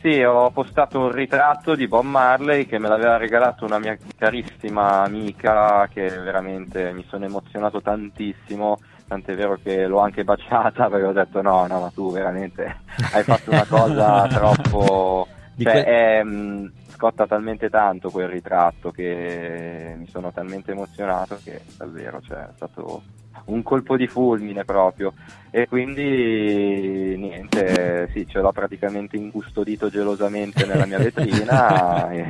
[0.00, 5.02] Sì, ho postato un ritratto di Bob Marley che me l'aveva regalato una mia carissima
[5.02, 11.12] amica che veramente mi sono emozionato tantissimo, tant'è vero che l'ho anche baciata perché ho
[11.12, 12.80] detto no, no, ma tu veramente
[13.12, 15.26] hai fatto una cosa troppo...
[15.56, 21.60] Cioè, que- è, mh, scotta talmente tanto quel ritratto che mi sono talmente emozionato che
[21.76, 23.02] davvero cioè, è stato
[23.46, 25.12] un colpo di fulmine proprio
[25.50, 32.24] e quindi niente, sì, ce l'ho praticamente incustodito gelosamente nella mia vetrina e,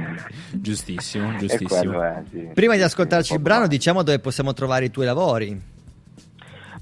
[0.51, 2.03] Giustissimo, giustissimo.
[2.03, 2.51] è, sì.
[2.53, 5.73] Prima di ascoltarci il brano, diciamo dove possiamo trovare i tuoi lavori.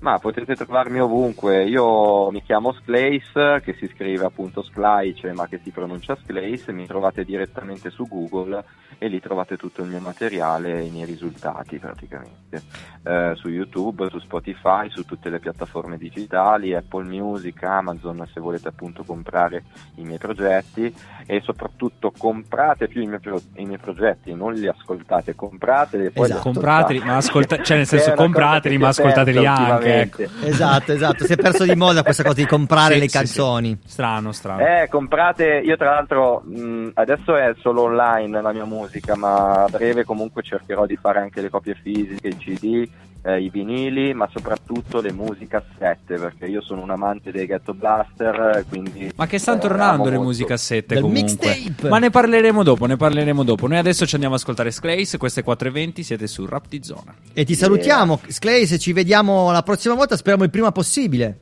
[0.03, 5.61] Ma potete trovarmi ovunque, io mi chiamo Sclace, che si scrive appunto Splice, ma che
[5.63, 8.65] si pronuncia Sclace, mi trovate direttamente su Google
[8.99, 12.63] e lì trovate tutto il mio materiale e i miei risultati praticamente.
[13.05, 18.69] Eh, su YouTube, su Spotify, su tutte le piattaforme digitali, Apple Music, Amazon se volete
[18.69, 19.63] appunto comprare
[19.97, 20.93] i miei progetti
[21.27, 26.11] e soprattutto comprate più i miei, pro- i miei progetti, non li ascoltate, comprateli e
[26.11, 26.41] poi Esatto.
[26.43, 29.92] Comprateli, ma ascolta- cioè nel senso comprateli, ma ascoltateli anche.
[30.01, 30.23] Ecco.
[30.43, 31.25] Esatto, esatto.
[31.25, 33.79] Si è perso di moda questa cosa di comprare Sì, le sì, canzoni.
[33.85, 33.89] sì.
[33.93, 34.61] Strano, strano.
[34.67, 39.69] Eh, comprate, io tra l'altro mh, adesso è solo online la mia musica, ma a
[39.69, 42.89] breve comunque cercherò di fare anche le copie fisiche, i CD,
[43.23, 48.65] eh, i vinili, ma soprattutto le musicassette, perché io sono un amante dei Ghetto Blaster,
[48.69, 49.13] quindi...
[49.17, 50.25] Ma che stanno eh, tornando le molto.
[50.25, 51.23] musicassette Del comunque.
[51.55, 51.89] mixtape.
[51.89, 53.67] Ma ne parleremo dopo, ne parleremo dopo.
[53.69, 57.15] Noi adesso ci andiamo ad ascoltare Sclace, queste 4.20, siete su Rap di Zona.
[57.33, 61.39] E ti salutiamo, Sclace, ci vediamo la prossima volta, speriamo il prima possibile.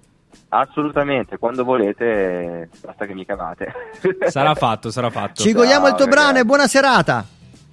[0.52, 3.72] Assolutamente, quando volete, basta che mi cavate.
[4.26, 5.42] Sarà fatto, sarà fatto.
[5.42, 6.22] Ci godiamo il tuo ragazzi.
[6.24, 7.24] brano e buona serata.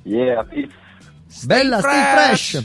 [0.04, 0.70] Yeah, peace.
[1.46, 2.64] Bella, stay fresh.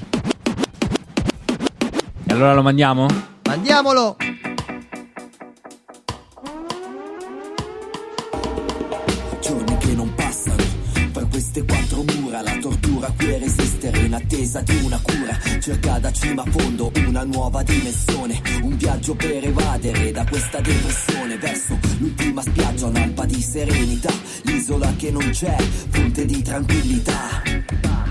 [2.32, 3.06] E allora lo mandiamo?
[3.42, 4.16] Andiamolo.
[9.42, 10.62] giorni che non passano
[11.12, 15.98] per queste quattro mura la tortura qui è resistere in attesa di una cura cerca
[15.98, 21.78] da cima a fondo una nuova dimensione un viaggio per evadere da questa depressione verso
[21.98, 24.12] l'ultima spiaggia un'alba di serenità
[24.44, 25.56] l'isola che non c'è
[25.90, 27.42] fonte di tranquillità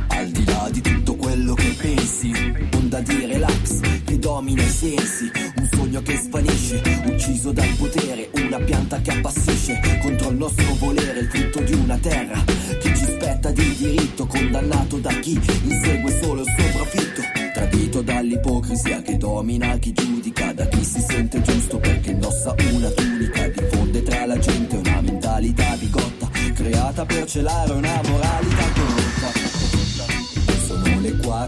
[0.10, 2.32] al di là di tutto quello che pensi.
[2.74, 5.32] Onda di relax che domina i sensi.
[5.56, 8.30] Un sogno che svanisce ucciso dal potere.
[8.34, 11.20] Una pianta che appassisce contro il nostro volere.
[11.20, 14.26] Il frutto di una terra che ci spetta di diritto.
[14.26, 17.22] Condannato da chi insegue solo il suo profitto
[17.54, 21.78] tradito dall'ipocrisia che domina chi giudica da chi si sente giusto.
[21.78, 24.76] Perché indossa una tunica diffonde tra la gente.
[24.76, 28.62] Una mentalità bigotta creata per celare una moralità.
[28.74, 29.01] corrotta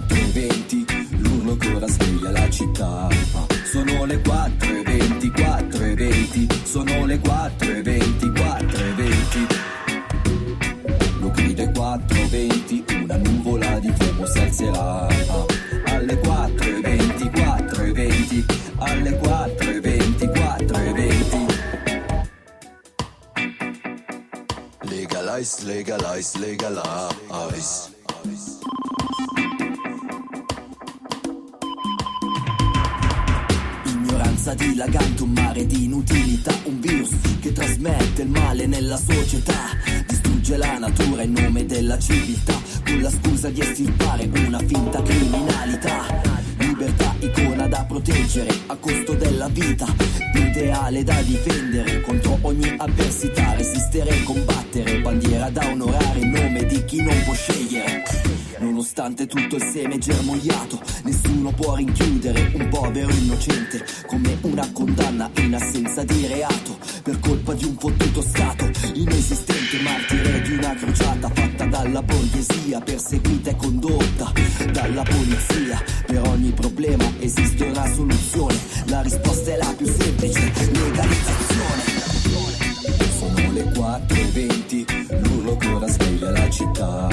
[0.07, 3.07] 4.20, l'urlo che ora sveglia la città.
[3.63, 11.19] Sono le 4.20, 4.20, sono le 4.20, 4.20.
[11.19, 15.07] Lo grida 4.20, una nuvola di fumo si alzerà.
[15.85, 18.43] Alle 4.20, 4.20,
[18.77, 21.51] alle 4.20, 4.20.
[24.81, 27.92] Legalize, legalize, legalize.
[38.53, 39.75] Male nella società,
[40.05, 42.53] distrugge la natura in nome della civiltà,
[42.85, 46.21] con la scusa di estirpare una finta criminalità.
[46.59, 49.87] Libertà, icona da proteggere a costo della vita,
[50.35, 56.85] ideale da difendere contro ogni avversità, resistere e combattere, bandiera da onorare in nome di
[56.85, 58.03] chi non può scegliere.
[58.59, 60.79] nonostante tutto il seme germogliato.
[61.03, 67.53] Nessuno può rinchiudere un povero innocente come una condanna in assenza di reato per colpa
[67.53, 74.31] di un fottuto stato inesistente, martire di una crociata fatta dalla borghesia, perseguita e condotta
[74.71, 75.83] dalla polizia.
[76.05, 81.83] Per ogni problema esiste una soluzione, la risposta è la più semplice, legalizzazione.
[83.17, 87.07] Sono le 4.20, l'urlo che ora sveglia la città.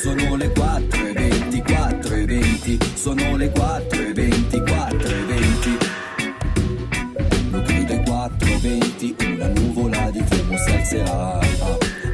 [0.00, 1.43] Sono le 4.20,
[2.64, 7.50] 4.20, sono le 4.20, 4.20.
[7.50, 11.38] Lo grida 4.20, una nuvola di fumo si alzerà.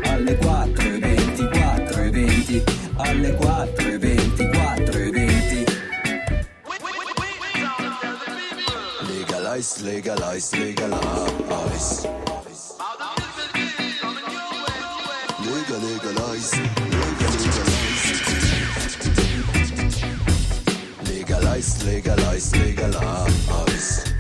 [0.05, 2.63] Alle 4.20, 4.20,
[2.97, 5.79] alle 4.20, 4.20.
[9.07, 12.09] Legalize, legalize, legalize.
[21.91, 24.15] Legalize, legalize.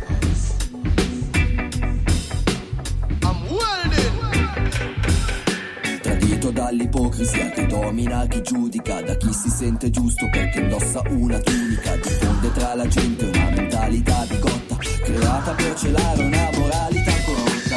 [6.02, 11.94] Tradito dall'ipocrisia che domina chi giudica, da chi si sente giusto perché indossa una tunica,
[11.94, 17.76] diffonde tra la gente una mentalità bigotta, creata per celare una moralità corrotta.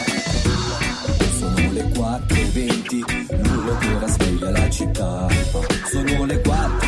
[1.38, 5.28] Sono le 4.20, l'urlo che ora sveglia la città.
[5.92, 6.83] Sono le 4.20,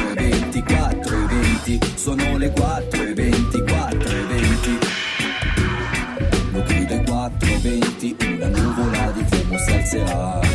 [1.66, 4.78] 4.20, sono le 4.20, 4.20.
[6.52, 10.55] Lo grida 4.20, una nuvola di fumo si alzerà.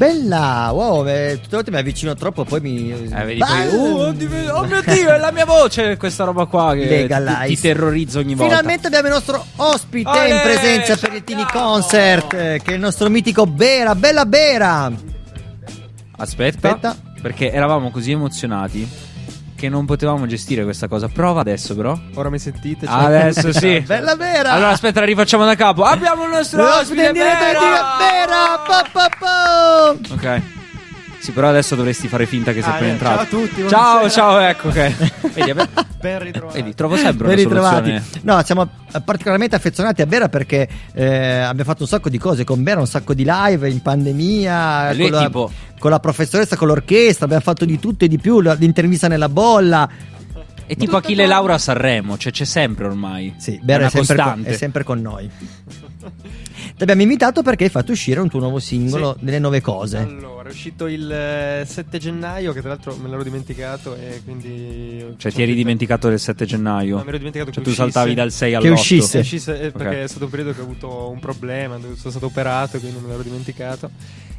[0.00, 2.90] Bella, wow, eh, tutte le volte mi avvicino troppo, poi mi.
[2.90, 6.72] Eh, vedi, poi, uh, oddio, oh mio dio, è la mia voce questa roba qua
[6.72, 7.46] che Legalize.
[7.48, 8.48] ti, ti terrorizza ogni volta.
[8.48, 12.74] Finalmente abbiamo il nostro ospite Olè, in presenza per il Tini Concert, eh, che è
[12.76, 14.90] il nostro mitico Bera, bella Bera.
[16.16, 16.96] Aspetta, Aspetta.
[17.20, 18.88] perché eravamo così emozionati
[19.60, 21.08] che non potevamo gestire questa cosa.
[21.08, 21.96] Prova adesso, però.
[22.14, 22.86] Ora mi sentite?
[22.86, 23.80] Cioè- Adesso sì.
[23.86, 24.52] Bella Bera.
[24.52, 25.82] Allora aspetta, la rifacciamo da capo.
[25.84, 27.52] Abbiamo il nostro ospite in diretta
[28.66, 29.94] pa, pa, pa.
[30.14, 30.59] Ok.
[31.20, 33.16] Sì, però adesso dovresti fare finta che sei Ah, appena eh, entrato.
[33.16, 34.08] ciao a tutti, Ciao, buonasera.
[34.08, 35.30] ciao, ecco, ok.
[35.34, 35.68] Vedi, abbi-
[36.00, 36.60] Ben ritrovati.
[36.62, 37.90] vedi, trovo sempre Ben una ritrovati.
[37.90, 38.20] soluzione.
[38.24, 38.68] No, siamo
[39.04, 42.86] particolarmente affezionati a Bera perché eh, abbiamo fatto un sacco di cose con Bera, un
[42.86, 44.92] sacco di live in pandemia.
[44.94, 48.08] Lui con, è la, tipo- con la professoressa, con l'orchestra, abbiamo fatto di tutto e
[48.08, 48.40] di più.
[48.40, 49.88] L'intervista nella bolla.
[50.64, 53.34] È tipo Achille Laura a Sanremo, cioè c'è sempre ormai.
[53.36, 54.48] Sì, è Bera è sempre, con, costante.
[54.50, 55.30] è sempre con noi.
[56.76, 59.98] Ti abbiamo invitato perché hai fatto uscire un tuo nuovo singolo, delle nuove cose.
[59.98, 65.14] Allora, è uscito il eh, 7 gennaio, che tra l'altro me l'ero dimenticato e quindi...
[65.16, 66.96] Cioè, ti eri dimenticato del 7 gennaio.
[66.96, 68.22] No, mi ero dimenticato Cioè, che tu saltavi uscisse.
[68.22, 68.72] dal 6 Che all'8.
[68.72, 69.10] uscisse.
[69.12, 69.72] Che uscisse, eh, Ok.
[69.76, 72.98] perché è stato un periodo che ho avuto un problema, dove sono stato operato, quindi
[73.00, 73.90] me l'ero dimenticato.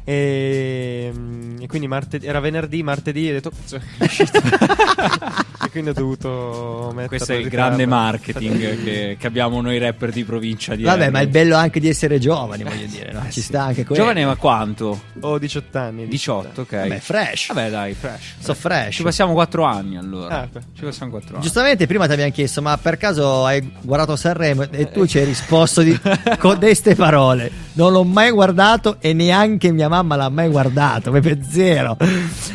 [0.04, 4.38] E, mm, e quindi martedì, era venerdì, martedì, e ho detto "Cazzo, è uscito".
[5.64, 10.10] e quindi ho dovuto mettere Questo è il grande marketing che, che abbiamo noi rapper
[10.10, 11.12] di provincia di Vabbè, Erbil.
[11.12, 13.24] ma è il bello anche di essere giovani, voglio dire, no?
[13.30, 14.02] Ci sta anche quello.
[14.02, 15.00] Giovane ma quanto?
[15.20, 16.08] Ho 18 anni.
[16.08, 16.70] 18, ok.
[16.70, 17.52] Vabbè, fresh.
[17.52, 18.34] Vabbè, dai, fresh.
[18.38, 18.96] So fresh.
[18.96, 20.40] Ci passiamo 4 anni allora.
[20.40, 20.48] Ah.
[20.74, 21.42] Ci passiamo 4 anni.
[21.42, 25.24] Giustamente prima ti abbiamo chiesto, ma per caso hai guardato Sanremo e tu ci hai
[25.24, 25.96] risposto di,
[26.38, 27.50] con queste parole.
[27.74, 31.96] Non l'ho mai guardato e neanche mia mamma l'ha mai guardato, proprio zero.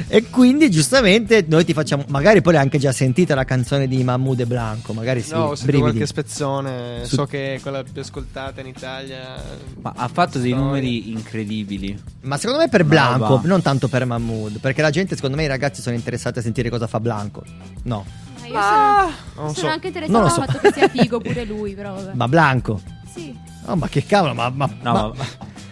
[0.07, 4.03] E quindi giustamente noi ti facciamo, magari poi l'hai anche già sentita la canzone di
[4.03, 5.33] Mahmoud e Blanco, magari sì.
[5.33, 5.81] No, ho sentito brividi.
[5.81, 9.41] qualche spezzone, Su- so che è quella più ascoltata in Italia.
[9.81, 11.95] Ma ha fatto dei numeri incredibili.
[12.21, 13.47] Ma secondo me per Blanco, roba.
[13.47, 16.69] non tanto per Mahmood, perché la gente, secondo me i ragazzi sono interessati a sentire
[16.69, 17.43] cosa fa Blanco.
[17.83, 18.03] No,
[18.41, 19.11] Ma io sono,
[19.45, 19.67] non sono so.
[19.67, 20.41] anche lo al so.
[20.41, 22.13] fatto che sia figo pure lui, però vabbè.
[22.13, 22.81] ma Blanco.
[23.13, 23.35] Sì.
[23.65, 25.25] Oh, ma che cavolo, ma, ma- No, ma- ma,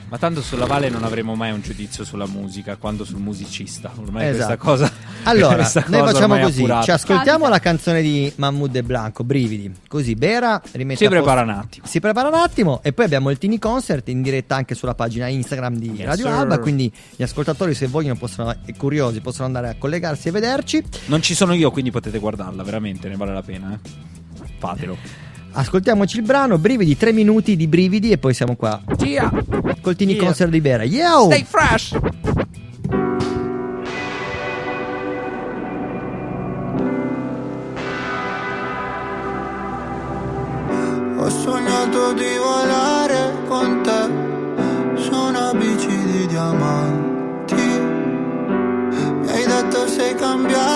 [0.08, 3.91] ma tanto sulla Vale non avremo mai un giudizio sulla musica quanto sul musicista.
[3.95, 4.64] Ormai questa Esatto.
[4.64, 4.91] cosa.
[5.24, 6.84] Allora, questa noi cosa facciamo ormai è così: appurata.
[6.84, 9.74] ci ascoltiamo la canzone di Mahmood e Blanco, Brividi.
[9.88, 11.86] Così Bera rimette Si prepara un attimo.
[11.88, 15.28] Si prepara un attimo e poi abbiamo il Tini Concert in diretta anche sulla pagina
[15.28, 16.34] Instagram di Yes, Radio sir.
[16.34, 16.60] Alba.
[16.60, 20.84] Quindi gli ascoltatori, se vogliono possono, e curiosi, possono andare a collegarsi e vederci.
[21.06, 23.74] Non ci sono io, quindi potete guardarla, veramente, ne vale la pena.
[23.74, 23.89] Eh.
[24.60, 25.24] Fatelo.
[25.58, 28.82] Ascoltiamoci il brano, brividi, tre minuti di brividi e poi siamo qua.
[28.99, 29.32] Yeah.
[29.80, 30.24] Coltini yeah.
[30.26, 30.84] Concert di Bera.
[30.84, 31.32] Yo!
[31.32, 31.95] Stay fresh!
[41.18, 47.56] Ho sognato di volare con te su una bici di diamanti.
[49.22, 50.74] Mi hai detto sei cambiato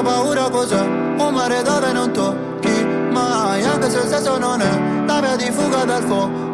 [0.00, 0.80] tua paura cos'è?
[0.80, 5.50] Un mare dove non tocchi mai Anche se il senso non è la via di
[5.50, 6.49] fuga dal fondo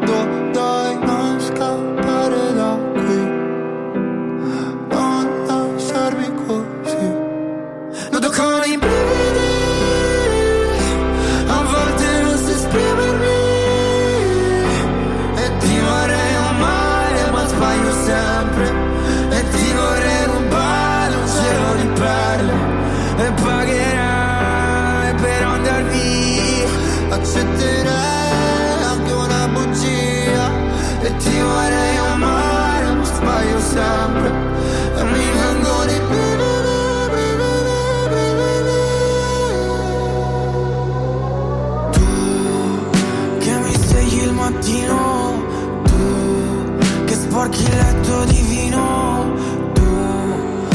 [47.55, 49.33] il letto di vino.
[49.73, 50.69] Tu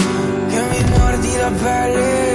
[0.48, 2.31] che mi mordi la pelle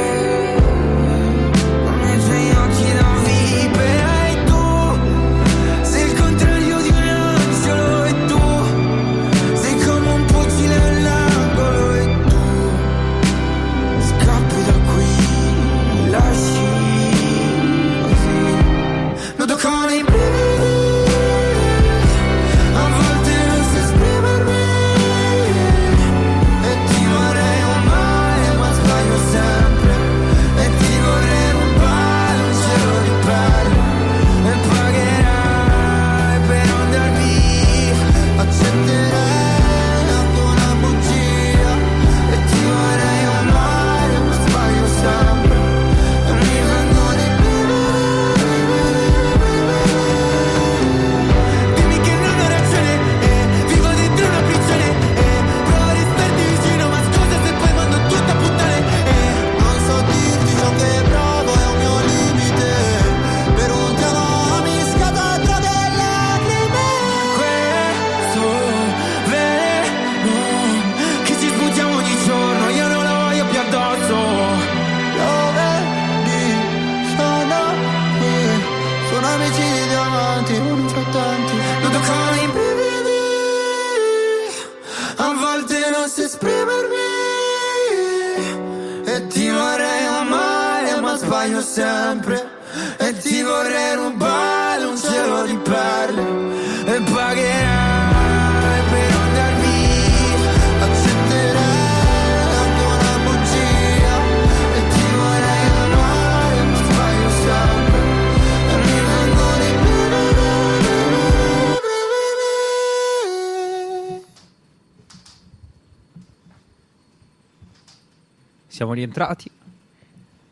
[118.76, 119.50] Siamo rientrati.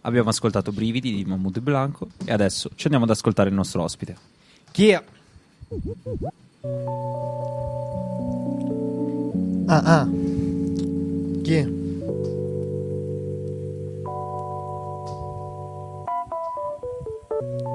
[0.00, 4.16] Abbiamo ascoltato Brividi di Mahmoud Blanco e adesso ci andiamo ad ascoltare il nostro ospite.
[4.72, 5.04] Chi è?
[9.66, 10.08] Ah ah
[11.42, 11.68] Chi è?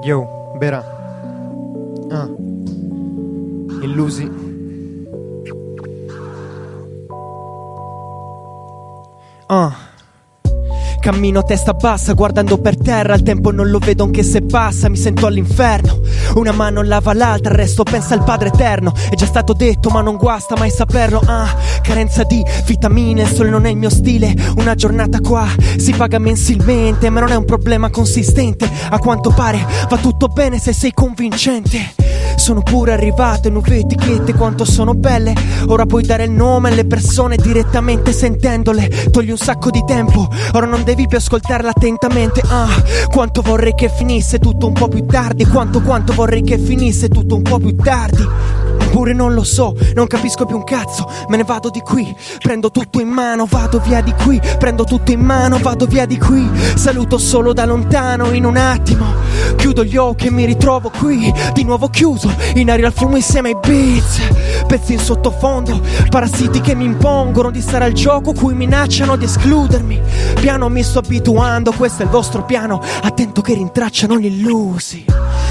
[0.02, 0.84] Yo, Bera
[2.10, 2.28] Ah
[3.84, 4.48] Illusi
[9.48, 9.89] Ah.
[11.00, 14.90] Cammino a testa bassa, guardando per terra, il tempo non lo vedo anche se passa,
[14.90, 15.98] mi sento all'inferno.
[16.34, 18.92] Una mano lava l'altra, il resto pensa al Padre Eterno.
[19.08, 21.22] È già stato detto, ma non guasta mai saperlo.
[21.24, 24.34] Ah, carenza di vitamine, il sole non è il mio stile.
[24.56, 25.48] Una giornata qua
[25.78, 28.70] si paga mensilmente, ma non è un problema consistente.
[28.90, 31.94] A quanto pare va tutto bene se sei convincente.
[32.36, 35.34] Sono pure arrivate nuove etichette, quanto sono belle.
[35.66, 38.88] Ora puoi dare il nome alle persone direttamente sentendole.
[39.10, 42.42] Togli un sacco di tempo, ora non devi più ascoltarla attentamente.
[42.46, 42.68] Ah,
[43.08, 45.44] quanto vorrei che finisse tutto un po' più tardi.
[45.46, 48.26] Quanto, quanto vorrei che finisse tutto un po' più tardi.
[48.90, 51.08] Eppure non lo so, non capisco più un cazzo.
[51.28, 54.40] Me ne vado di qui, prendo tutto in mano, vado via di qui.
[54.58, 56.50] Prendo tutto in mano, vado via di qui.
[56.74, 59.14] Saluto solo da lontano in un attimo.
[59.54, 63.50] Chiudo gli occhi e mi ritrovo qui, di nuovo chiuso, in aria al fumo insieme
[63.50, 64.18] ai beats.
[64.66, 70.00] Pezzi in sottofondo, parassiti che mi impongono di stare al gioco, cui minacciano di escludermi.
[70.40, 72.82] Piano mi sto abituando, questo è il vostro piano.
[73.02, 75.04] Attento che rintracciano gli illusi.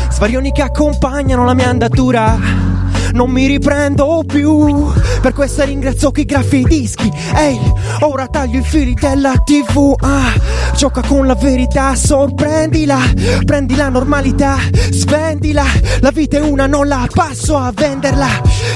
[0.09, 2.67] Svarioni che accompagnano la mia andatura
[3.13, 4.91] non mi riprendo più.
[5.21, 7.11] Per questo ringrazio chi graffia i dischi.
[7.35, 7.59] Ehi,
[8.01, 9.95] ora taglio i fili della TV.
[9.99, 10.33] Ah,
[10.75, 12.97] gioca con la verità, sorprendila.
[13.45, 14.57] Prendi la normalità,
[14.91, 15.63] svendila.
[16.01, 18.27] La vita è una, non la passo a venderla.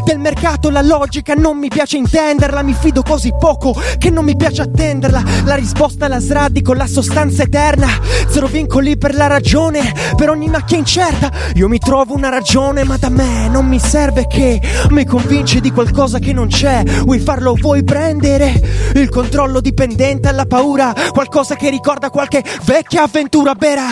[0.03, 4.35] del mercato la logica non mi piace intenderla Mi fido così poco che non mi
[4.35, 7.87] piace attenderla La risposta la sradico, la sostanza eterna
[8.29, 12.97] Zero vincoli per la ragione Per ogni macchia incerta Io mi trovo una ragione ma
[12.97, 16.83] da me non mi serve che Mi convinci di qualcosa che non c'è.
[17.03, 18.61] Vuoi farlo vuoi prendere
[18.95, 20.93] Il controllo dipendente alla paura.
[21.11, 23.87] Qualcosa che ricorda qualche vecchia avventura vera.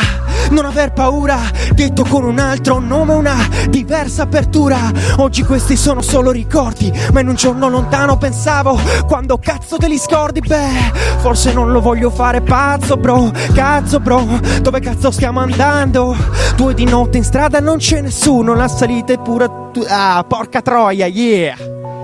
[0.49, 1.39] Non aver paura
[1.73, 3.36] Detto con un altro nome una
[3.69, 4.77] diversa apertura.
[5.17, 9.97] Oggi questi sono solo ricordi Ma in un giorno lontano pensavo Quando cazzo te li
[9.97, 10.41] scordi?
[10.41, 14.39] Beh forse non lo voglio fare pazzo bro Cazzo bro.
[14.61, 16.15] Dove cazzo stiamo andando?
[16.55, 20.61] Due di notte in strada non c'è nessuno La salita è pura tu- Ah porca
[20.61, 21.57] troia yeah.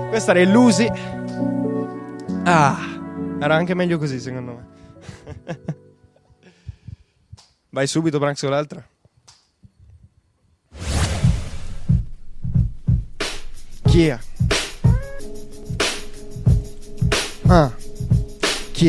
[0.08, 0.90] Questa era illusi.
[2.44, 2.76] Ah
[3.40, 4.66] Era anche meglio così secondo me.
[7.70, 8.84] Vai subito Branx con l'altra.
[13.84, 14.18] Chi è?
[17.46, 17.72] Ah,
[18.72, 18.88] chi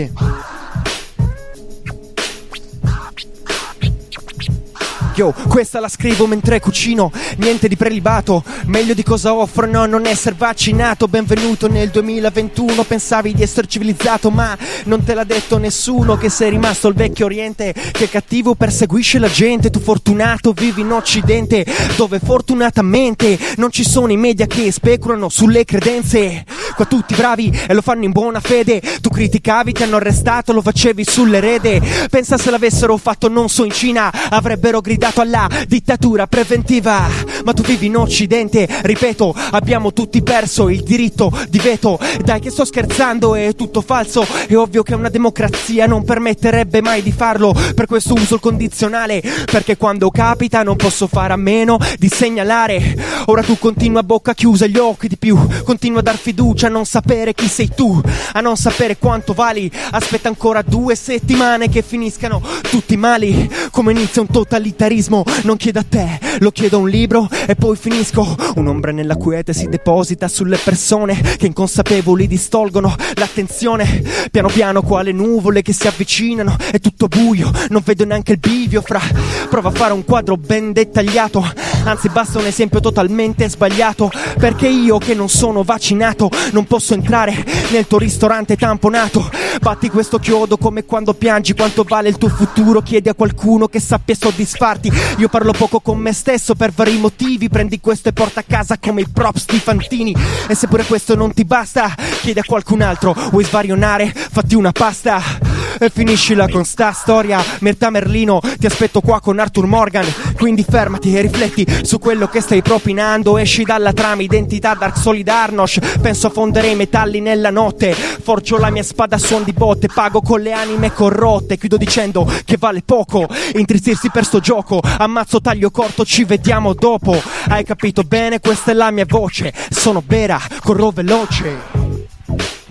[5.20, 10.05] Yo, questa la scrivo mentre cucino, niente di prelibato, meglio di cosa offro, no, non
[10.05, 16.15] essere vaccinato, benvenuto nel 2021, pensavi di essere civilizzato, ma non te l'ha detto nessuno
[16.15, 20.91] che sei rimasto al vecchio oriente, che cattivo perseguisce la gente, tu fortunato vivi in
[20.93, 21.65] occidente,
[21.97, 26.46] dove fortunatamente non ci sono i media che speculano sulle credenze,
[26.78, 30.62] qua tutti bravi e lo fanno in buona fede, tu criticavi, ti hanno arrestato, lo
[30.62, 37.07] facevi sull'erede, pensa se l'avessero fatto non so in Cina, avrebbero gridato alla dittatura preventiva,
[37.43, 42.49] ma tu vivi in occidente, ripeto, abbiamo tutti perso il diritto di veto, dai che
[42.49, 47.53] sto scherzando, è tutto falso, è ovvio che una democrazia non permetterebbe mai di farlo,
[47.75, 52.95] per questo uso il condizionale, perché quando capita non posso fare a meno di segnalare,
[53.25, 56.69] ora tu continua a bocca chiusa, gli occhi di più, continua a dar fiducia, a
[56.69, 58.01] non sapere chi sei tu,
[58.33, 63.91] a non sapere quanto vali, aspetta ancora due settimane che finiscano tutti i mali, come
[63.91, 64.97] inizia un totalitarismo,
[65.43, 69.54] non chiedo a te, lo chiedo a un libro e poi finisco, un'ombra nella quiete
[69.54, 76.58] si deposita sulle persone che inconsapevoli distolgono l'attenzione, piano piano quale nuvole che si avvicinano,
[76.71, 79.01] è tutto buio, non vedo neanche il bivio fra,
[79.50, 81.46] prova a fare un quadro ben dettagliato,
[81.84, 87.46] anzi basta un esempio totalmente sbagliato, perché io che non sono vaccinato non posso entrare
[87.72, 89.30] nel tuo ristorante tamponato,
[89.62, 93.80] batti questo chiodo come quando piangi quanto vale il tuo futuro, chiedi a qualcuno che
[93.80, 98.42] sappia soddisfarti, io parlo poco con me stesso per vari motivi, prendi questo e porta
[98.42, 100.16] a casa come i props di Fantini,
[100.47, 104.72] e se pure questo non ti basta, chiedi a qualcun altro, vuoi svarionare, fatti una
[104.72, 105.49] pasta.
[105.78, 110.05] E finiscila con sta storia, Mirta Merlino, ti aspetto qua con Arthur Morgan,
[110.36, 115.79] quindi fermati e rifletti su quello che stai propinando, esci dalla trama identità Dark Solidarnosh,
[116.01, 119.87] penso a fondere i metalli nella notte, forgio la mia spada a suon di botte,
[119.87, 125.41] pago con le anime corrotte, chiudo dicendo che vale poco, intristirsi per sto gioco, ammazzo
[125.41, 130.39] taglio corto, ci vediamo dopo, hai capito bene, questa è la mia voce, sono vera,
[130.62, 131.58] corro veloce.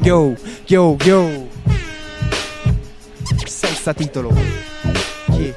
[0.00, 0.34] Yo,
[0.66, 1.48] yo, yo.
[3.46, 4.32] Senza titolo.
[5.30, 5.54] Chi?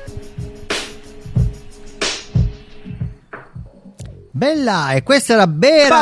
[4.31, 5.97] Bella, e questa era Bera.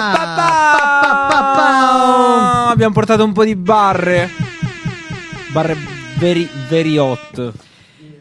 [1.52, 4.30] Ah, abbiamo portato un po' di barre.
[5.52, 5.76] Barre
[6.18, 7.54] very, very hot.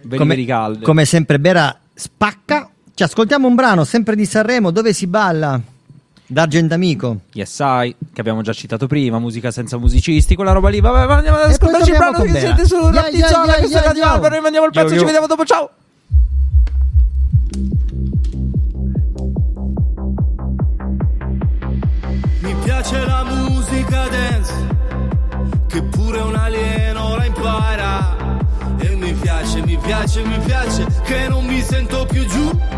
[0.02, 0.84] Very, Come, very calde.
[0.84, 2.70] come sempre Bera spacca.
[2.94, 5.60] Ci ascoltiamo un brano sempre di Sanremo dove si balla.
[6.30, 7.20] D'Argent Amico.
[7.32, 10.78] Yes I, che abbiamo già citato prima, musica senza musicisti, quella roba lì.
[10.78, 13.78] Vabbè, ma andiamo ad ascoltarci il brano che siete su Yeah, Notti Zona, yeah, questa
[13.78, 14.12] yeah, è Radio yeah.
[14.12, 15.70] Alba, noi mandiamo il pezzo, Yo, ci vediamo dopo, ciao!
[22.40, 24.52] Mi piace la musica dance,
[25.66, 28.16] che pure un alieno la impara.
[28.80, 32.77] E mi piace, mi piace, mi piace, che non mi sento più giù.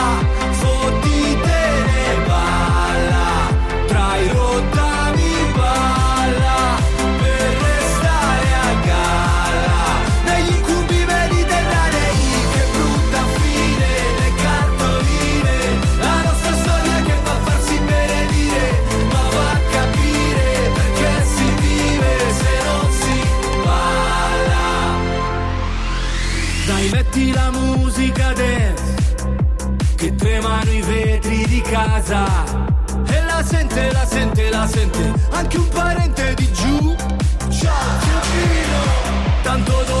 [28.33, 29.25] dance
[29.95, 32.25] Che tremano i vetri di casa.
[33.07, 36.95] E la sente, la sente, la sente Anche un parente di giù.
[37.49, 38.79] Ciao Giappino
[39.41, 40.00] Tanto dolore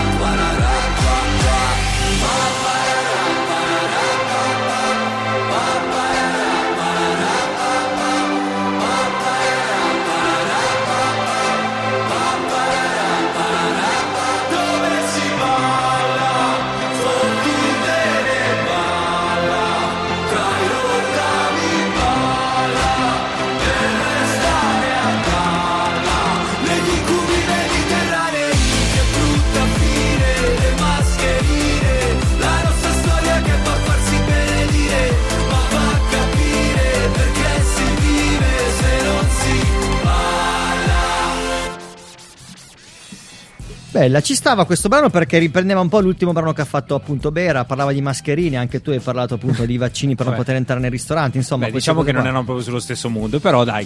[43.91, 47.29] Bella, ci stava questo brano perché riprendeva un po' l'ultimo brano che ha fatto appunto
[47.29, 50.79] Bera, parlava di mascherine, anche tu hai parlato appunto di vaccini per non poter entrare
[50.79, 51.65] nei ristoranti, insomma.
[51.65, 53.85] Beh, diciamo che non erano proprio sullo stesso mondo, però dai.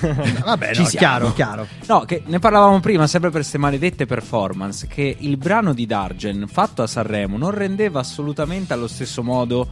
[0.44, 1.68] Vabbè, no, chiaro, chiaro.
[1.86, 6.46] No, che ne parlavamo prima, sempre per queste maledette performance, che il brano di Dargen
[6.48, 9.68] fatto a Sanremo non rendeva assolutamente allo stesso modo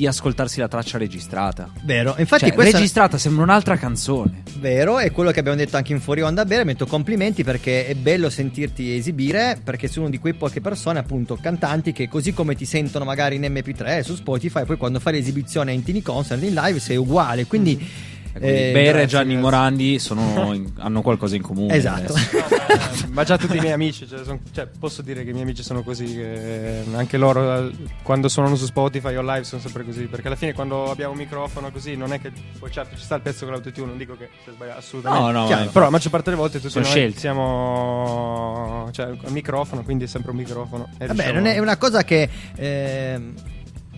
[0.00, 1.70] di ascoltarsi la traccia registrata.
[1.82, 4.42] Vero, infatti Cioè, questa registrata sembra un'altra canzone.
[4.58, 7.94] Vero, è quello che abbiamo detto anche in fuori onda bene, metto complimenti perché è
[7.94, 12.54] bello sentirti esibire, perché sei uno di quei poche persone, appunto, cantanti che così come
[12.54, 16.54] ti sentono magari in MP3 su Spotify, poi quando fai l'esibizione a Intini Concert in
[16.54, 19.40] live sei uguale, quindi Quindi eh, Bera e grazie, Gianni grazie.
[19.42, 21.74] Morandi sono in- hanno qualcosa in comune.
[21.74, 22.12] Esatto.
[22.14, 23.06] adesso.
[23.10, 25.62] Ma già tutti i miei amici, cioè, son- cioè, posso dire che i miei amici
[25.62, 30.04] sono così, che anche loro eh, quando suonano su Spotify o live sono sempre così,
[30.04, 33.16] perché alla fine quando abbiamo un microfono così non è che, poi certo ci sta
[33.16, 35.90] il pezzo con l'autotune, non dico che sia sbagliato assolutamente, No, no, Chiaro, però la
[35.90, 37.18] maggior parte delle volte tutti Sono noi scelte.
[37.18, 40.88] siamo cioè, al microfono, quindi è sempre un microfono.
[40.98, 43.34] e Vabbè, riusciamo- non è una cosa che ehm,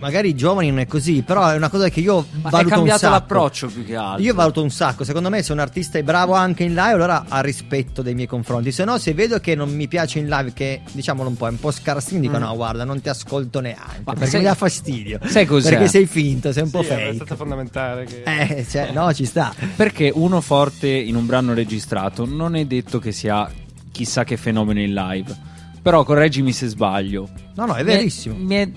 [0.02, 2.64] magari i giovani non è così, però è una cosa che io Ma è valuto
[2.68, 3.12] un cambiato sacco.
[3.12, 4.22] l'approccio più che altro.
[4.22, 7.24] Io valuto un sacco, secondo me se un artista è bravo anche in live allora
[7.28, 10.52] ha rispetto dei miei confronti, se no se vedo che non mi piace in live
[10.52, 12.40] che diciamolo un po' è un po' scarsino dico Mm.
[12.42, 15.70] no guarda non ti ascolto neanche Ma perché sai- mi dà fastidio, sai cos'è?
[15.70, 17.02] perché sei finto, sei un Sì, po' è fake.
[17.04, 18.22] abbastanza fondamentale che...
[18.24, 19.54] Eh, cioè, no, ci sta.
[19.76, 23.48] Perché uno forte in un brano registrato non è detto che sia
[23.92, 25.50] chissà che fenomeno in live.
[25.82, 27.28] Però correggimi se sbaglio.
[27.56, 28.36] No, no, è Mi verissimo.
[28.38, 28.68] mi è,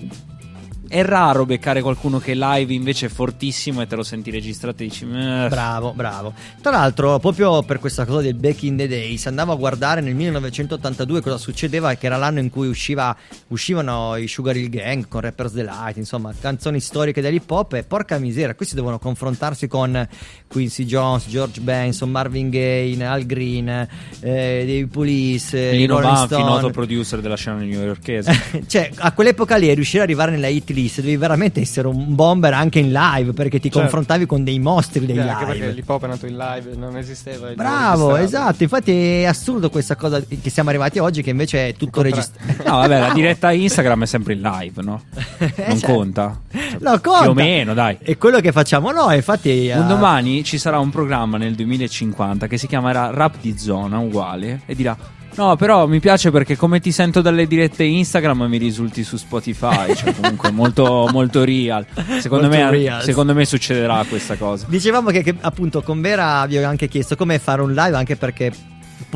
[0.88, 4.86] è raro beccare qualcuno che live invece è fortissimo e te lo senti registrato e
[4.86, 5.04] dici...
[5.04, 5.48] "Meh".
[5.48, 6.32] Bravo, bravo.
[6.60, 10.14] Tra l'altro, proprio per questa cosa del Back in the Days, andavo a guardare nel
[10.14, 13.16] 1982 cosa succedeva, che era l'anno in cui usciva,
[13.48, 17.74] uscivano i Sugar Hill Gang con Rapper's Delight, insomma, canzoni storiche dell'hip hop.
[17.74, 20.06] E porca misera, questi devono confrontarsi con
[20.46, 23.88] Quincy Jones, George Benson, Marvin Gaye, Al Green, eh,
[24.20, 28.64] dei Police, eh, Lino Banfi, noto producer della scena newyorkese.
[28.66, 32.52] cioè, a quell'epoca lì riuscire ad arrivare nella hit list devi veramente essere un bomber
[32.52, 33.80] anche in live perché ti Certo.
[33.80, 36.96] confrontavi con dei mostri dei Eh, anche perché l'hip hop è nato in live, non
[36.96, 37.48] esisteva.
[37.54, 38.62] Bravo, esatto.
[38.62, 42.44] Infatti è assurdo questa cosa che siamo arrivati oggi, che invece è tutto registrato.
[42.66, 45.02] No, vabbè, la diretta Instagram è sempre in live, no?
[45.38, 45.86] Non certo.
[45.86, 46.40] conta.
[46.80, 47.20] No, conta.
[47.22, 47.96] Più o meno, dai.
[48.00, 49.16] È quello che facciamo noi.
[49.16, 53.56] Infatti, Un eh, domani ci sarà un programma nel 2050 che si chiamerà Rap di
[53.58, 54.96] Zona, uguale, e dirà...
[55.36, 59.94] No, però mi piace perché come ti sento dalle dirette Instagram mi risulti su Spotify,
[59.94, 61.86] cioè comunque molto, molto real.
[62.20, 63.02] Secondo, Molto me, real.
[63.02, 64.64] secondo me succederà questa cosa.
[64.68, 68.16] Dicevamo che, che, appunto con Vera vi ho anche chiesto come fare un live, anche
[68.16, 68.50] perché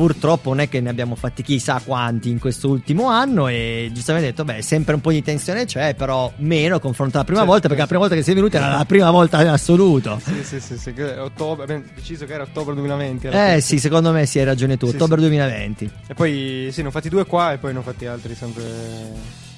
[0.01, 4.29] purtroppo non è che ne abbiamo fatti chissà quanti in questo ultimo anno e giustamente
[4.29, 7.45] ho detto, beh, sempre un po' di tensione c'è, però meno confronto alla prima Sì,
[7.45, 10.19] volta, perché la prima volta che sei venuto era la prima volta in assoluto.
[10.23, 13.27] Sì, sì, sì, sì, ottobre, abbiamo deciso che era ottobre 2020.
[13.27, 13.61] alla Eh fine.
[13.61, 15.27] sì, secondo me sì, hai ragione tu, Sì, ottobre sì.
[15.27, 15.91] 2020.
[16.07, 18.63] E poi sì, ne ho fatti due qua e poi ne ho fatti altri sempre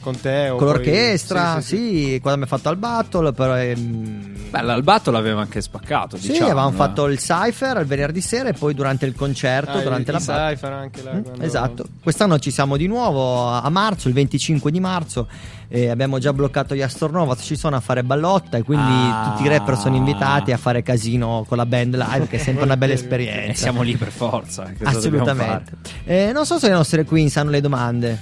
[0.04, 2.20] con te o Con poi- l'orchestra, sì, sì, sì, sì.
[2.22, 6.16] quando abbiamo fatto al battle, però ehm, Beh, l'albatto l'aveva anche spaccato.
[6.18, 6.74] Sì, diciamo, avevamo eh.
[6.76, 10.20] fatto il cypher il venerdì sera e poi durante il concerto, Ah, durante i- la
[10.20, 10.54] battle.
[10.56, 14.70] cypher anche là, Mm, quando- Esatto, quest'anno ci siamo di nuovo a marzo, il 25
[14.70, 15.28] di marzo,
[15.70, 19.32] e abbiamo già bloccato gli Astornovas, ci sono a fare ballotta e quindi Ah.
[19.32, 22.64] tutti i rapper sono invitati a fare casino con la band live, che è sempre
[22.64, 23.54] una bella E esperienza.
[23.64, 24.68] siamo lì per forza.
[24.70, 25.78] eh, Assolutamente.
[26.04, 28.22] Eh, non so se le nostre queens hanno le domande.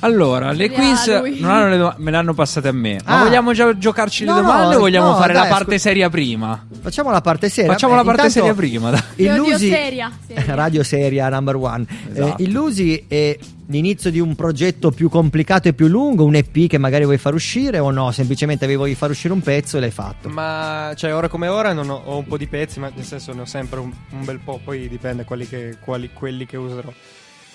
[0.00, 1.40] Allora, le lui.
[1.40, 2.98] non hanno le doma- me le hanno passate a me.
[3.04, 3.24] Ma Ah.
[3.24, 5.78] vogliamo già giocarci le No, no, domande o vogliamo no, fare dai, la parte ascol-
[5.80, 6.66] seria prima?
[6.80, 7.72] Facciamo la parte seria.
[7.72, 8.90] Facciamo la parte intanto seria prima.
[8.90, 9.00] dai.
[9.16, 10.44] Il Io odio Lusi- seria, seria.
[10.54, 11.86] Radio seria number one.
[12.12, 12.38] Esatto.
[12.38, 16.78] Eh, Illusi è l'inizio di un progetto più complicato e più lungo, un EP che
[16.78, 18.10] magari vuoi far uscire o no?
[18.10, 20.28] Semplicemente avevi far uscire un pezzo e l'hai fatto.
[20.28, 23.32] Ma cioè, ora come ora non ho, ho un po' di pezzi, ma nel senso
[23.34, 26.90] ne ho sempre un, un bel po', poi dipende quelli che, quali- quelli che userò.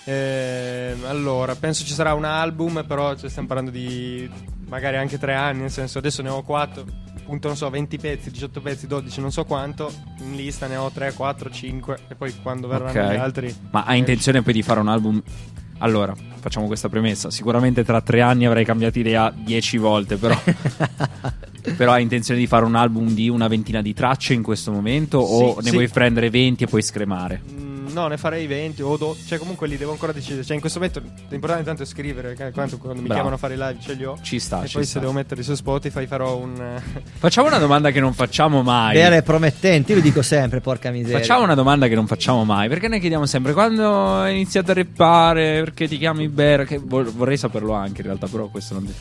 [0.08, 4.28] Ehm, allora, penso ci sarà un album, però cioè, stiamo parlando di
[4.68, 6.84] magari anche tre anni, nel senso adesso ne ho quattro,
[7.16, 10.90] appunto non so, 20 pezzi, 18 pezzi, 12, non so quanto, in lista ne ho
[10.90, 13.12] 3, 4, 5 e poi quando verranno Ok.
[13.12, 13.56] gli altri...
[13.70, 15.22] Ma hai intenzione poi di fare un album?
[15.78, 17.30] Allora, facciamo questa premessa.
[17.30, 20.34] Sicuramente tra tre anni avrai cambiato idea dieci volte, però.
[21.76, 25.18] però hai intenzione di fare un album di una ventina di tracce in questo momento?
[25.18, 25.70] o Sì, ne sì.
[25.72, 27.42] vuoi prendere 20 e poi scremare?
[27.50, 30.44] Mm, No, ne farei 20 o do- cioè comunque li devo ancora decidere.
[30.44, 33.14] Cioè in questo momento l'importante intanto è scrivere, che- quando, quando mi Bravo.
[33.14, 34.18] chiamano a fare i live ce li ho.
[34.20, 34.92] Ci sta, E ci poi sta.
[34.92, 36.78] se devo metterli su Spotify farò un
[37.16, 38.94] Facciamo una domanda che non facciamo mai.
[38.94, 41.18] Vere e promettenti, io lo dico sempre, porca miseria.
[41.20, 42.68] Facciamo una domanda che non facciamo mai.
[42.68, 46.66] Perché noi chiediamo sempre quando hai iniziato a rappare, perché ti chiami Bear.
[46.66, 48.92] Che vo- vorrei saperlo anche in realtà, però questo non.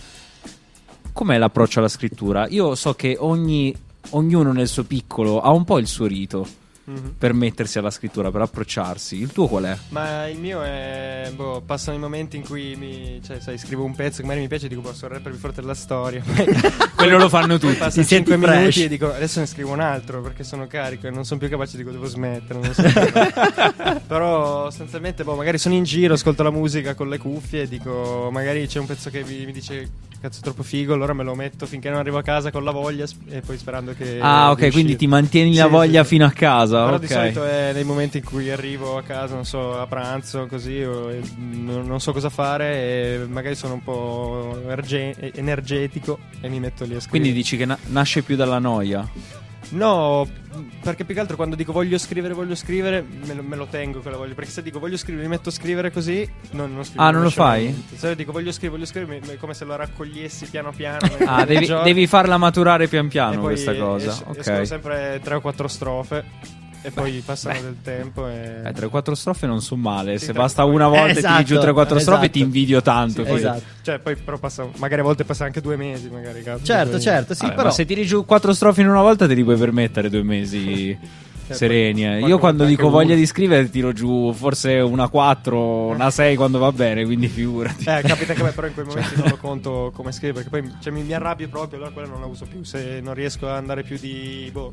[1.11, 2.47] Com'è l'approccio alla scrittura?
[2.47, 3.75] Io so che ogni,
[4.11, 6.47] ognuno nel suo piccolo ha un po' il suo rito
[6.87, 7.15] Mhm.
[7.17, 9.19] per mettersi alla scrittura, per approcciarsi.
[9.19, 9.77] Il tuo qual è?
[9.89, 11.31] Ma il mio è.
[11.35, 13.19] Boh, passano i momenti in cui mi.
[13.25, 15.61] Cioè, sai, scrivo un pezzo che magari mi piace e dico posso rapper più forte
[15.61, 16.21] della storia.
[16.95, 17.73] Quello lo fanno tutti.
[17.75, 18.77] Passa Ti senti 5 minuti fresh.
[18.85, 21.75] e dico adesso ne scrivo un altro perché sono carico e non sono più capace,
[21.77, 22.59] dico devo smettere.
[22.59, 22.83] Non so.
[24.07, 28.29] Però sostanzialmente, boh, magari sono in giro, ascolto la musica con le cuffie e dico
[28.31, 29.89] magari c'è un pezzo che mi, mi dice
[30.25, 32.71] cazzo è troppo figo, allora me lo metto finché non arrivo a casa con la
[32.71, 34.17] voglia sp- e poi sperando che.
[34.19, 36.09] Ah, ok, di quindi ti mantieni Sì, la voglia sì.
[36.09, 36.83] fino a casa.
[36.85, 37.01] Però ok.
[37.01, 40.81] di solito è nei momenti in cui arrivo a casa, non so, a pranzo così,
[40.81, 46.49] o e non, non so cosa fare e magari sono un po' erge- energetico e
[46.49, 47.09] mi metto lì a scrivere.
[47.09, 49.07] Quindi dici che na- nasce più dalla noia.
[49.75, 50.25] No,
[50.81, 53.99] perché più che altro quando dico voglio scrivere, voglio scrivere, me lo, me lo tengo
[53.99, 54.33] quella voglia.
[54.33, 57.21] Perché se dico voglio scrivere, mi metto a scrivere così, non, non scrivo Ah, non
[57.23, 57.85] lo fai?
[57.95, 61.07] Se dico voglio scrivere, voglio scrivere, mi- è come se lo raccogliessi piano piano.
[61.27, 64.11] Ah, devi, devi farla maturare pian piano questa cosa.
[64.11, 64.37] es- ok.
[64.37, 66.23] escono sempre tre o quattro strofe
[66.85, 68.61] e poi passano del tempo e...
[68.63, 70.19] Eh, 3-4 strofe non sono male.
[70.19, 72.29] Sì, Se basta una volta e tiri Esatto, giù 3-4 strofe, esatto.
[72.29, 73.23] ti invidio tanto.
[73.23, 73.63] Sì, poi, Esatto.
[73.81, 76.43] Cioè, poi però passa, magari a volte passa anche due mesi, magari.
[76.43, 79.25] Certo, poi- certo, sì, Vabbè, però Ma se tiri giù 4 strofe in una volta,
[79.27, 80.95] te li puoi permettere due mesi
[81.47, 82.05] Cioè, sereni.
[82.05, 82.19] eh.
[82.21, 83.15] poi- Io quando dico voglia uno.
[83.17, 87.05] di scrivere, tiro giù forse una 4, una 6 quando va bene.
[87.05, 87.83] Quindi figurati.
[87.87, 90.49] Eh, capita che a me però in quei momenti non lo conto come scrivere, perché
[90.61, 92.63] poi cioè, mi, mi arrabbio proprio, allora quella non la uso più.
[92.63, 94.71] Se non riesco ad andare più di boh,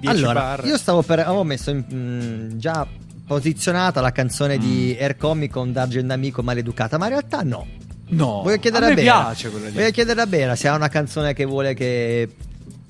[0.00, 0.66] 10 Allora, barre.
[0.68, 1.20] io stavo per.
[1.20, 2.86] Avevo messo in- mm, già
[3.26, 5.02] posizionata la canzone di Mm.
[5.02, 7.64] Air Comic con D'Argent Amico Maleducata, ma in realtà no.
[8.08, 9.02] No, Voglio chiedere a a, Bera.
[9.22, 9.74] piace quella lì.
[9.74, 12.28] Voglio chiedere a Bera se ha una canzone che vuole che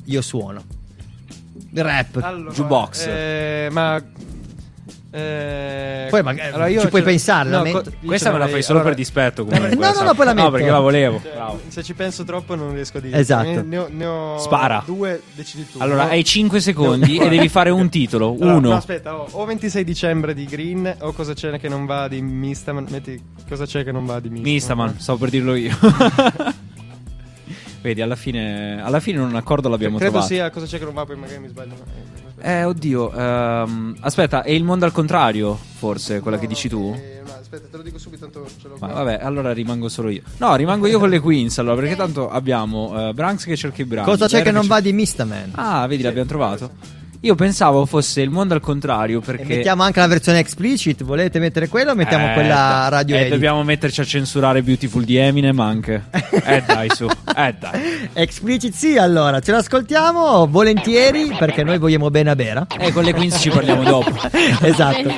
[0.03, 0.65] io suono.
[1.74, 2.19] Rap.
[2.23, 3.07] Allora, Jukebox.
[3.07, 4.03] eh, ma.
[5.12, 8.78] eh, Poi magari allora io ci puoi pensare, no, co- Questa me la fai solo
[8.78, 9.43] allora, per dispetto.
[9.43, 10.05] no, Comunque, no, questa.
[10.05, 10.53] no, poi la No, metto.
[10.55, 11.20] perché la volevo.
[11.20, 13.19] cioè, se ci penso troppo non riesco a dire.
[13.19, 13.49] Esatto.
[13.49, 14.82] Ne, ne ho, ne ho Spara.
[14.87, 15.78] due, decidi tu.
[15.81, 16.11] Allora, No?
[16.11, 18.37] hai 5 secondi No, e devi fare un titolo.
[18.41, 18.69] Allora, Uno.
[18.69, 22.20] no, aspetta, ho, o 26 dicembre di Green o cosa c'è che non va di
[22.23, 22.87] Mistaman.
[22.89, 24.53] Metti cosa c'è che non va di Mistaman.
[24.53, 25.77] Mistaman, stavo per dirlo io.
[27.82, 30.32] Vedi, alla fine, alla fine un accordo l'abbiamo Credo trovato.
[30.35, 31.73] sia cosa c'è che non va, poi magari mi sbaglio.
[32.43, 33.12] Eh, oddio.
[33.12, 36.93] ehm, aspetta, è il mondo al contrario, forse, quella No, che dici tu?
[36.94, 39.02] eh, no, aspetta, te lo dico subito, tanto ce l'ho Ma qua.
[39.02, 40.20] vabbè, allora rimango solo io.
[40.39, 43.85] No, rimango io con le Queens, allora, perché tanto abbiamo eh, Branks che cerca i
[43.86, 44.07] brani.
[44.07, 45.52] Cosa c'è che non va di Mistaman?
[45.55, 46.70] Ah, vedi, l'abbiamo trovato.
[47.23, 49.45] Io pensavo fosse il mondo al contrario, E perché...
[49.57, 51.03] mettiamo anche la versione explicit.
[51.05, 53.33] Volete mettere quella o mettiamo Eh, quella radio Eh, edit?
[53.33, 56.05] dobbiamo metterci a censurare Beautiful di Eminem anche.
[56.45, 57.07] eh dai, su.
[57.37, 58.09] Eh dai.
[58.15, 62.67] Explicit sì, allora ce l'ascoltiamo volentieri perché noi vogliamo bene a Bera.
[62.79, 64.13] Eh, con le Queens ci parliamo dopo.
[64.63, 65.13] esatto.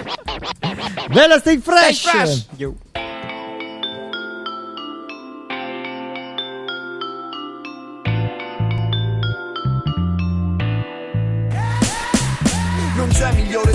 [1.08, 1.98] Bella stay fresh.
[2.08, 3.01] Stay fresh.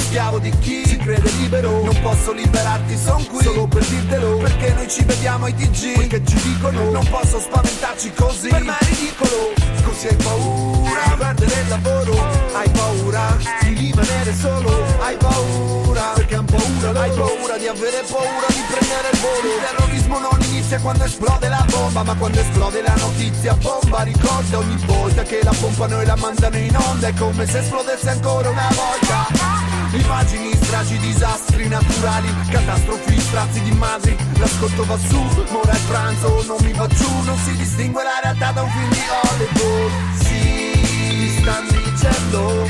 [0.08, 1.84] Schiavo di chi si crede libero.
[1.84, 4.38] Non posso liberarti, son qui solo per dirtelo.
[4.38, 8.48] Perché noi ci vediamo ai TG che ci dicono Non posso spaventarci così.
[8.48, 9.54] Per me è ridicolo
[9.84, 12.14] Così hai paura di perdere il lavoro.
[12.54, 14.86] Hai paura di rimanere solo.
[15.00, 19.56] Hai paura Perché han paura Hai paura di avere paura di prendere il volo.
[19.56, 24.04] Il terrorismo non inizia quando esplode la bomba Ma quando esplode la notizia bomba.
[24.04, 28.10] Ricorda ogni volta che la pompano e la mandano in onda È come se esplodesse
[28.10, 29.57] ancora una volta
[29.92, 34.16] Immagini, stragi, disastri naturali Catastrofi, strazi di madri.
[34.38, 35.18] L'ascolto va su,
[35.52, 38.90] ora è pranzo Non mi va giù, non si distingue la realtà da un film
[38.90, 39.92] di Hollywood.
[40.24, 42.64] Sì, mi stanno dicendo.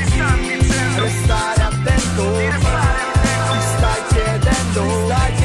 [0.96, 2.36] Restare attento.
[3.50, 5.37] Ti stai chiedendo Ti stai chiedendo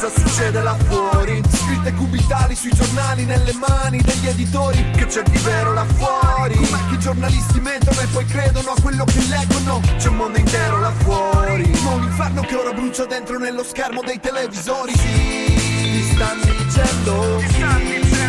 [0.00, 1.42] Cosa succede là fuori?
[1.50, 6.54] Scritte cubitali sui giornali nelle mani degli editori Che c'è di vero là fuori.
[6.54, 9.80] Com'è che i giornalisti mentono e poi credono a quello che leggono?
[9.96, 11.68] C'è un mondo intero là fuori.
[11.82, 14.92] Non l'inferno che ora brucia dentro nello schermo dei televisori.
[14.96, 17.42] Sì, ti stanno dicendo.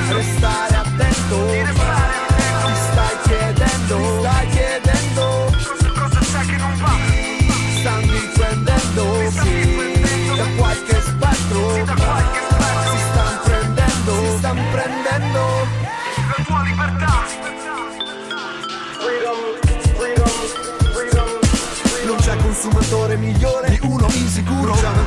[0.09, 2.18] Restare attento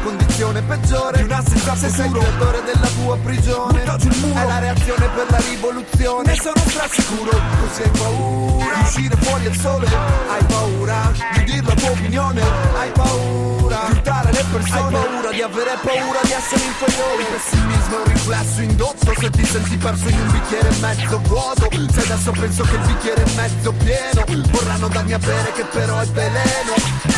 [0.02, 1.24] condizione peggiore.
[1.24, 4.40] Di senza Se sei il creatore della tua prigione il muro.
[4.40, 6.30] È la reazione per la rivoluzione.
[6.32, 9.86] Ne sono strasicuro Così hai paura Di uscire fuori al sole.
[9.86, 12.42] Hai paura Di dire la tua opinione.
[12.78, 14.80] Hai paura Di urtare le persone.
[14.80, 17.22] Hai paura di avere paura di essere inferiore.
[17.22, 19.14] Il pessimismo è un riflesso indotto.
[19.18, 21.68] Se ti senti perso in un bicchiere mezzo vuoto.
[21.70, 24.24] Se adesso penso che il bicchiere è mezzo pieno.
[24.50, 27.11] Vorranno darmi a bere che però è veleno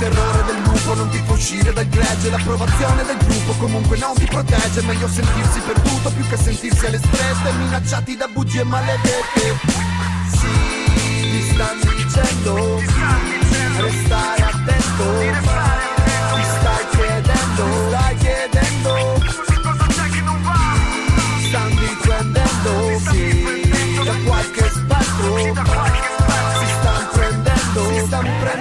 [0.00, 4.24] terrore del lupo non ti fa uscire dal gregge L'approvazione del gruppo comunque non ti
[4.24, 9.58] protegge Meglio sentirsi perduto più che sentirsi alle strette Minacciati da bugie maledette
[10.38, 10.48] Sì,
[11.30, 12.80] ti stanno dicendo
[13.76, 15.04] Restare attento
[16.34, 19.56] Ti stai chiedendo Ti
[19.92, 20.60] stai chiedendo va?
[21.46, 22.70] Stanno difendendo
[23.10, 25.52] Sì, da qualche spettro Si
[26.80, 28.59] stanno prendendo Si stanno prendendo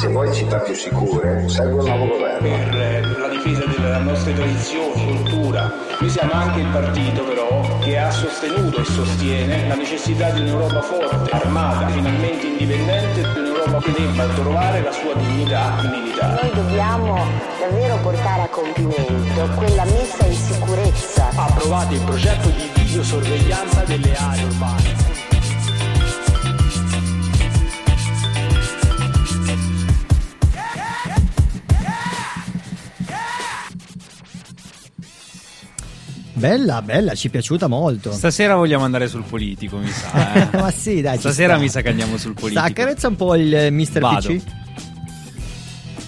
[0.00, 2.48] Se vuoi città più sicure, serve un nuovo governo.
[2.48, 5.70] per eh, la difesa delle nostre tradizioni, cultura.
[6.00, 10.80] Noi siamo anche il partito però che ha sostenuto e sostiene la necessità di un'Europa
[10.80, 16.42] forte, armata, finalmente indipendente, di un'Europa che debba trovare la sua dignità militare.
[16.44, 17.26] Noi dobbiamo
[17.60, 21.28] davvero portare a compimento quella messa in sicurezza.
[21.34, 25.19] Ha approvato il progetto di videosorveglianza delle aree urbane.
[36.40, 38.10] Bella, bella, ci è piaciuta molto.
[38.12, 40.50] Stasera vogliamo andare sul politico, mi sa.
[40.50, 40.56] eh.
[40.58, 41.62] Ma sì, dai, Stasera sta.
[41.62, 42.64] mi sa che andiamo sul politico.
[42.64, 43.98] Accarezza un po' il eh, Mr.
[44.00, 44.28] Vado.
[44.28, 44.40] PC.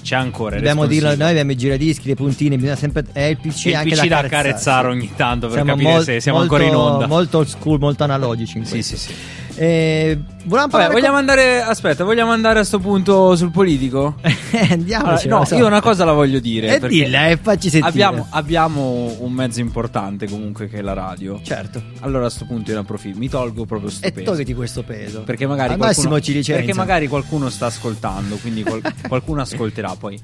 [0.02, 0.56] C'è ancora.
[0.56, 3.04] Dobbiamo dirlo, noi abbiamo i giradischi, le puntine, bisogna sempre.
[3.12, 4.96] È il PC Il anche PC da accarezzare, sì.
[4.96, 7.06] ogni tanto per Siamo capire mol- se siamo molto- ancora in onda.
[7.06, 8.96] Molto old school, molto analogici in Sì, questo.
[8.96, 9.14] sì, sì.
[9.54, 11.62] Eh, Vabbè, vogliamo andare.
[11.62, 14.16] Aspetta, vogliamo andare a sto punto sul politico?
[14.70, 15.54] Andiamoci, Allora, no, so.
[15.56, 16.74] io una cosa la voglio dire.
[16.76, 17.88] Eh, perché dilla, eh, facci sentire.
[18.04, 21.40] Abbiamo, abbiamo un mezzo importante comunque che è la radio.
[21.42, 21.80] Certo.
[22.00, 23.18] Allora a sto punto io ne approfitto.
[23.18, 24.30] Mi tolgo proprio sto E peso.
[24.32, 25.22] togliti questo peso.
[25.22, 26.60] Perché magari, Al qualcuno, massimo ci licenziano.
[26.60, 30.20] perché magari qualcuno sta ascoltando, quindi qual- qualcuno ascolterà poi.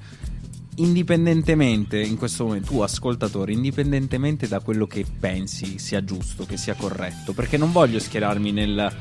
[0.79, 6.75] Indipendentemente, in questo momento, tu ascoltatore, indipendentemente da quello che pensi sia giusto, che sia
[6.75, 8.97] corretto, perché non voglio schierarmi nel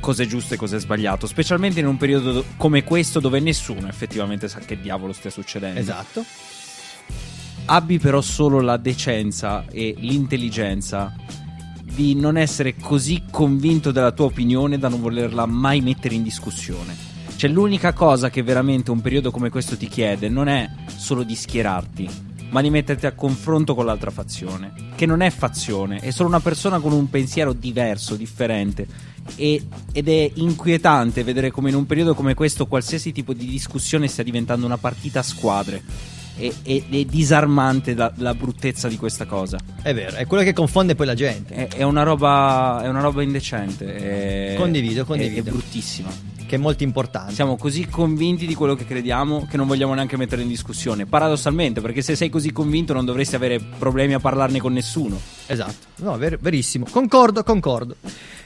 [0.00, 3.40] cosa è giusto e cosa è sbagliato, specialmente in un periodo do- come questo dove
[3.40, 5.78] nessuno effettivamente sa che diavolo stia succedendo.
[5.78, 6.24] Esatto.
[7.66, 11.14] Abbi però solo la decenza e l'intelligenza
[11.82, 17.07] di non essere così convinto della tua opinione da non volerla mai mettere in discussione.
[17.38, 21.36] Cioè l'unica cosa che veramente un periodo come questo ti chiede non è solo di
[21.36, 22.10] schierarti,
[22.50, 26.40] ma di metterti a confronto con l'altra fazione, che non è fazione, è solo una
[26.40, 28.88] persona con un pensiero diverso, differente.
[29.36, 34.08] E- ed è inquietante vedere come in un periodo come questo qualsiasi tipo di discussione
[34.08, 35.80] stia diventando una partita a squadre.
[36.38, 39.58] È, è- è disarmante la, la bruttezza di questa cosa.
[39.82, 41.54] È vero, è quello che confonde poi la gente.
[41.54, 44.52] È, è una, roba, è una roba indecente.
[44.52, 45.48] È, Condivido, è- condivido.
[45.48, 46.36] È, bruttissima.
[46.48, 47.34] Che è molto importante.
[47.34, 51.04] Siamo così convinti di quello che crediamo che non vogliamo neanche mettere in discussione.
[51.04, 55.20] Paradossalmente, perché se sei così convinto non dovresti avere problemi a parlarne con nessuno.
[55.46, 56.86] Esatto, no, ver- verissimo.
[56.90, 57.96] Concordo, concordo.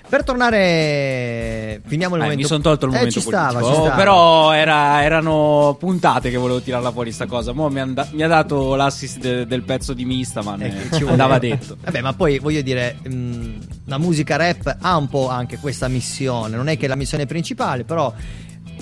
[0.09, 2.43] Per tornare, finiamo il Eh, momento.
[2.43, 3.73] mi sono tolto il Eh, momento ci stava, politico.
[3.73, 3.97] ci Oh, stava.
[3.97, 7.53] però era- erano puntate che volevo tirarla fuori sta cosa.
[7.53, 10.73] Mo mi, han da- mi ha dato l'assist de- del pezzo di Mista, ma Eh,
[10.93, 11.77] ci andava detto.
[11.83, 16.57] Vabbè, ma poi voglio dire, mh, la musica rap ha un po' anche questa missione.
[16.57, 18.13] Non è che è la missione principale, però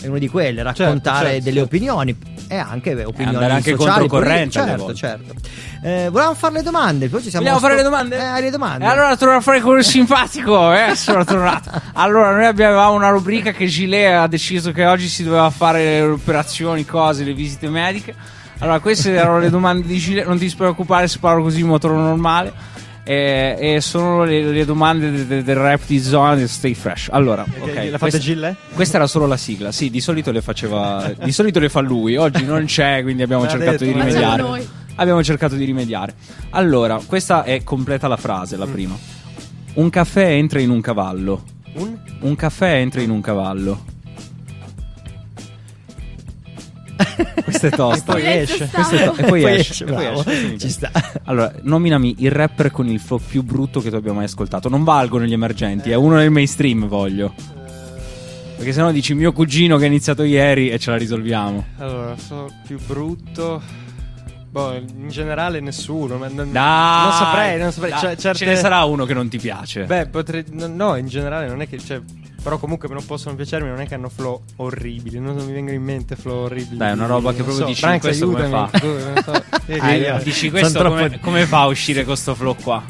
[0.00, 1.76] è una di quelle, raccontare certo, delle certo.
[1.76, 2.16] opinioni
[2.48, 5.34] e anche beh, opinioni andare anche sociali, controcorrente Certo, certo.
[5.82, 8.18] Eh, volevamo fare le domande, poi ci siamo Vogliamo fare le domande?
[8.18, 8.84] Eh, le domande.
[8.84, 11.70] E allora torno fuori con il simpatico, eh, sono tornato.
[11.94, 16.00] Allora, noi abbiamo una rubrica che Gilet ha deciso che oggi si doveva fare le
[16.02, 18.14] operazioni, cose, le visite mediche.
[18.58, 21.88] Allora, queste erano le domande di Gilet, non ti preoccupare se parlo così in moto
[21.88, 22.52] normale.
[23.02, 27.08] E, e sono le, le domande de- de- del rap di zona di Stay Fresh.
[27.10, 27.74] Allora, Che- ok.
[27.74, 28.56] l'ha fatta questa- Gillet?
[28.74, 29.72] Questa era solo la sigla.
[29.72, 31.10] Sì, di solito le faceva.
[31.22, 32.16] Di solito le fa lui.
[32.16, 34.44] Oggi non c'è, quindi abbiamo l'ha cercato detto, di rimediare.
[34.96, 36.14] Abbiamo cercato di rimediare.
[36.50, 38.96] Allora, questa è completa la frase, la prima.
[39.74, 41.42] Un caffè entra in un cavallo.
[41.74, 41.96] Un?
[42.20, 43.84] Un caffè entra in un cavallo.
[47.44, 48.12] Questa è tosta.
[48.16, 48.68] E poi esce.
[48.72, 49.84] Questa è to- e poi esce.
[49.84, 50.58] e poi esce.
[50.58, 50.90] Ci sta.
[51.24, 54.68] Allora, nominami il rapper con il flow più brutto che tu abbia mai ascoltato.
[54.68, 57.32] Non valgono gli emergenti, è uno nel mainstream, voglio.
[58.56, 61.64] Perché sennò dici mio cugino che ha iniziato ieri e ce la risolviamo.
[61.78, 63.62] Allora, sono più brutto.
[64.50, 66.16] Boh, in generale nessuno.
[66.18, 67.90] Ma non, Dai, non saprei, non saprei.
[67.92, 69.84] dai, Cioè, certe- Ce ne sarà uno che non ti piace.
[69.84, 70.44] Beh, potrei.
[70.50, 71.78] No, no, in generale non è che.
[71.78, 72.00] Cioè,
[72.42, 75.18] però comunque non possono piacermi, non è che hanno flow orribili.
[75.18, 76.76] Non mi vengono in mente flow orribili.
[76.76, 77.64] Dai, è una roba che proprio so.
[77.66, 78.68] dici, Branks, questo come aiutami.
[78.70, 78.78] fa?
[78.78, 79.44] Tu, non so.
[79.80, 82.82] Ah, dici questo troppo- come, come fa a uscire con sto flow qua?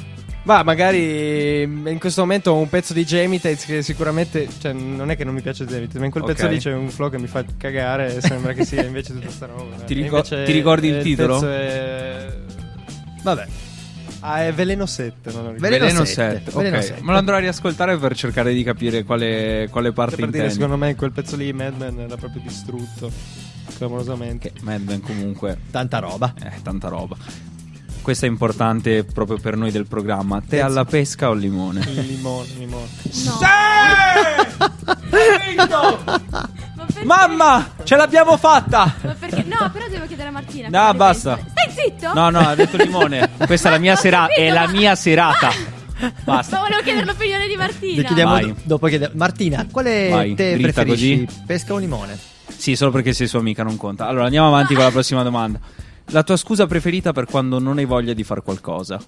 [0.44, 5.16] Ma magari in questo momento ho un pezzo di Gemitates che sicuramente, cioè non è
[5.16, 6.32] che non mi piace Gemitates, ma in quel Ok.
[6.32, 9.28] pezzo lì c'è un flow che mi fa cagare e sembra che sia invece tutta
[9.30, 9.76] sta roba.
[9.84, 11.46] Ti ricor- invece, ti ricordi il eh, titolo?
[11.46, 12.32] è...
[13.22, 13.46] Vabbè.
[14.20, 15.60] Ah, è Veleno 7, non lo ricordo.
[15.60, 16.82] Veleno Veleno 7, 7, Veleno ok.
[16.84, 17.02] 7.
[17.02, 20.54] Me lo andrò a riascoltare per cercare di capire quale, quale parte Per dire, intendi.
[20.54, 23.10] secondo me in quel pezzo lì Madman era proprio distrutto,
[23.76, 24.52] clamorosamente.
[24.62, 26.34] Madman comunque Tanta roba.
[26.42, 27.16] Eh, tanta roba.
[28.02, 30.40] Questo è importante proprio per noi del programma.
[30.46, 31.80] Te alla pesca o limone?
[31.80, 32.88] Il limone, limone.
[37.04, 38.94] Mamma, ce l'abbiamo fatta!
[39.02, 39.44] Ma perché?
[39.44, 40.68] No, però devo chiedere a Martina.
[40.68, 41.36] No, basta.
[41.36, 41.52] pensa.
[42.00, 42.14] Zitto?
[42.14, 43.30] No, no, ha detto limone.
[43.46, 44.32] Questa è la mia serata.
[44.34, 45.50] È la mia serata.
[46.24, 46.56] Basta.
[46.56, 48.00] Ma volevo chiedere l'opinione di Martina.
[48.00, 48.46] Ti chiediamo Vai.
[48.46, 51.24] do- dopo chiede- Martina, quale Vai, te dritta preferisci?
[51.26, 51.40] così.
[51.46, 52.18] Pesca o limone?
[52.56, 54.06] Sì, solo perché sei sua amica non conta.
[54.06, 55.58] Allora, andiamo avanti con la prossima domanda.
[56.12, 58.98] La tua scusa preferita per quando non hai voglia di fare qualcosa?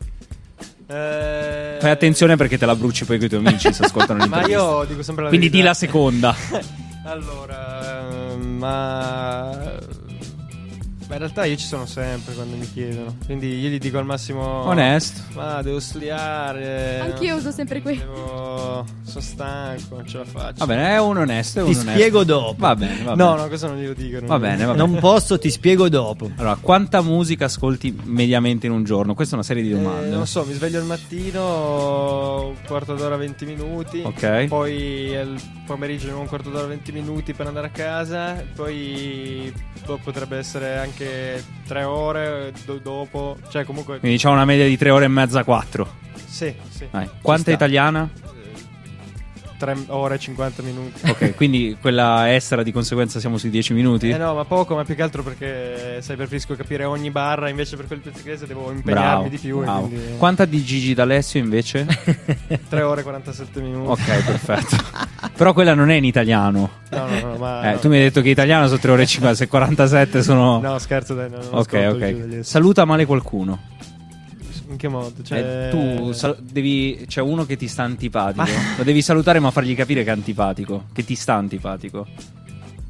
[0.86, 4.36] Eh, Fai attenzione perché te la bruci poi con i tuoi amici se ascoltano Ma
[4.36, 4.60] l'intervista.
[4.62, 5.70] io dico sempre la Quindi di verità.
[5.70, 6.36] la seconda.
[7.04, 9.58] Allora, ehm, ma...
[11.12, 13.14] ma in realtà io ci sono sempre quando mi chiedono.
[13.26, 14.64] Quindi io gli dico al massimo...
[14.64, 15.20] Onesto.
[15.34, 17.00] Ma devo studiare.
[17.00, 17.98] Anch'io uso sempre qui.
[17.98, 18.86] Devo...
[19.04, 20.54] Sono stanco, non ce la faccio.
[20.64, 21.58] Va bene, è un onesto.
[21.58, 21.92] È un Ti onesto.
[21.98, 22.54] spiego dopo.
[22.56, 23.42] Va bene, va No, bene.
[23.42, 24.18] no, questo non glielo dico.
[24.20, 24.86] non Va bene, va bene.
[24.88, 26.30] Non posso, ti spiego dopo.
[26.36, 29.12] Allora, quanta musica ascolti mediamente in un giorno?
[29.14, 30.06] Questa è una serie di domande.
[30.06, 34.00] Eh, non so, mi sveglio al mattino, un quarto d'ora, 20 minuti.
[34.02, 34.46] Ok.
[34.46, 35.34] Poi al
[35.66, 38.42] pomeriggio un quarto d'ora, 20 minuti per andare a casa.
[38.54, 39.52] Poi
[39.84, 41.01] boh, potrebbe essere anche
[41.66, 43.36] tre ore do- dopo.
[43.50, 43.98] Cioè, comunque.
[43.98, 46.00] Quindi diciamo una media di 3 ore e mezza, 4.
[46.26, 46.86] Sì, sì.
[47.20, 48.08] Quanta italiana?
[49.62, 51.08] 3 ore e 50 minuti.
[51.08, 54.10] Ok, quindi quella estera di conseguenza siamo sui 10 minuti?
[54.10, 57.76] Eh no, ma poco, ma più che altro perché sai, preferisco capire ogni barra, invece
[57.76, 59.62] per quel pezzo inglese devo impegnarmi Bravo, di più.
[59.62, 61.86] quindi Quanta di Gigi D'Alessio invece?
[62.68, 63.90] 3 ore e 47 minuti.
[63.90, 64.76] ok, perfetto.
[65.36, 66.68] Però quella non è in italiano.
[66.90, 67.72] No, no, no, ma.
[67.72, 70.60] Eh, tu mi hai detto che italiano sono 3 ore e 50, se 47 sono...
[70.60, 72.38] No, scherzo, dai, no, ok, ok.
[72.42, 73.60] Saluta male qualcuno.
[74.72, 75.22] In che modo?
[75.22, 75.38] Cioè...
[75.38, 77.04] Eh, tu sal- devi.
[77.06, 78.44] C'è uno che ti sta antipatico.
[78.78, 80.84] Lo devi salutare, ma fargli capire che è antipatico.
[80.92, 82.06] Che ti sta antipatico.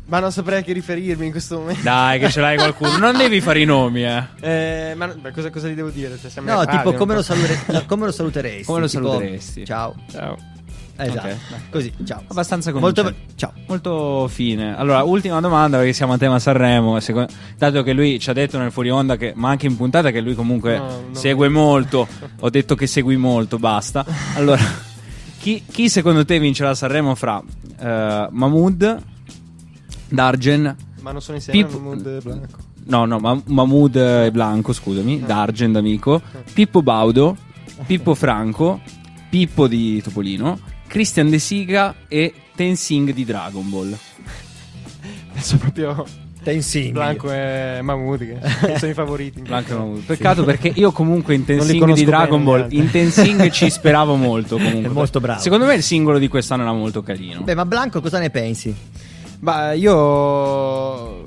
[0.06, 1.82] Ma non saprei a chi riferirmi in questo momento.
[1.82, 2.98] Dai, che ce l'hai qualcuno.
[2.98, 4.22] Non devi fare i nomi, eh.
[4.40, 6.18] Eh, ma beh, cosa, cosa gli devo dire?
[6.20, 8.64] Cioè, siamo No, tipo come lo, salure- come lo saluteresti?
[8.64, 9.64] Come lo Tipo, saluteresti?
[9.64, 9.94] Ciao.
[10.10, 10.36] Ciao.
[10.96, 11.26] Esatto.
[11.26, 11.36] Ok.
[11.70, 12.22] Così, ciao.
[12.28, 13.52] Abbastanza Molto ciao.
[13.66, 14.76] Molto fine.
[14.76, 17.00] Allora, ultima domanda perché siamo a tema Sanremo.
[17.00, 20.10] Seco- dato che lui ci ha detto nel fuori onda, che, ma anche in puntata,
[20.10, 22.06] che lui comunque No, segue molto.
[22.40, 24.04] Ho detto che segui molto, basta.
[24.34, 24.60] Allora,
[25.40, 27.42] chi, chi secondo te vincerà Sanremo fra
[27.78, 29.02] eh, Mahmood,
[30.08, 32.58] Dargen, Ma non sono insieme Pip- al mood blanco.
[32.84, 35.20] No, no, Ma- Mahmood e Blanco, scusami.
[35.20, 36.20] D'Argent, amico.
[36.52, 37.36] Pippo Baudo.
[37.86, 38.80] Pippo Franco.
[39.30, 40.58] Pippo di Topolino.
[40.92, 43.96] Christian De Siga e Tensing di Dragon Ball.
[45.32, 46.04] Penso proprio.
[46.42, 46.92] Tensing.
[46.92, 48.38] Blanco e Mahmood, che
[48.76, 49.40] sono i favoriti.
[49.40, 50.02] Blanco e Mahmood.
[50.02, 54.90] Peccato perché io comunque in Tensing di Dragon Ball, in Tensing ci speravo molto comunque.
[54.90, 55.40] È molto bravo.
[55.40, 57.40] Secondo me il singolo di quest'anno era molto carino.
[57.40, 58.74] Beh, ma Blanco cosa ne pensi?
[59.38, 61.22] Ma io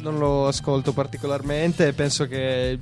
[0.00, 2.78] non lo ascolto particolarmente, penso che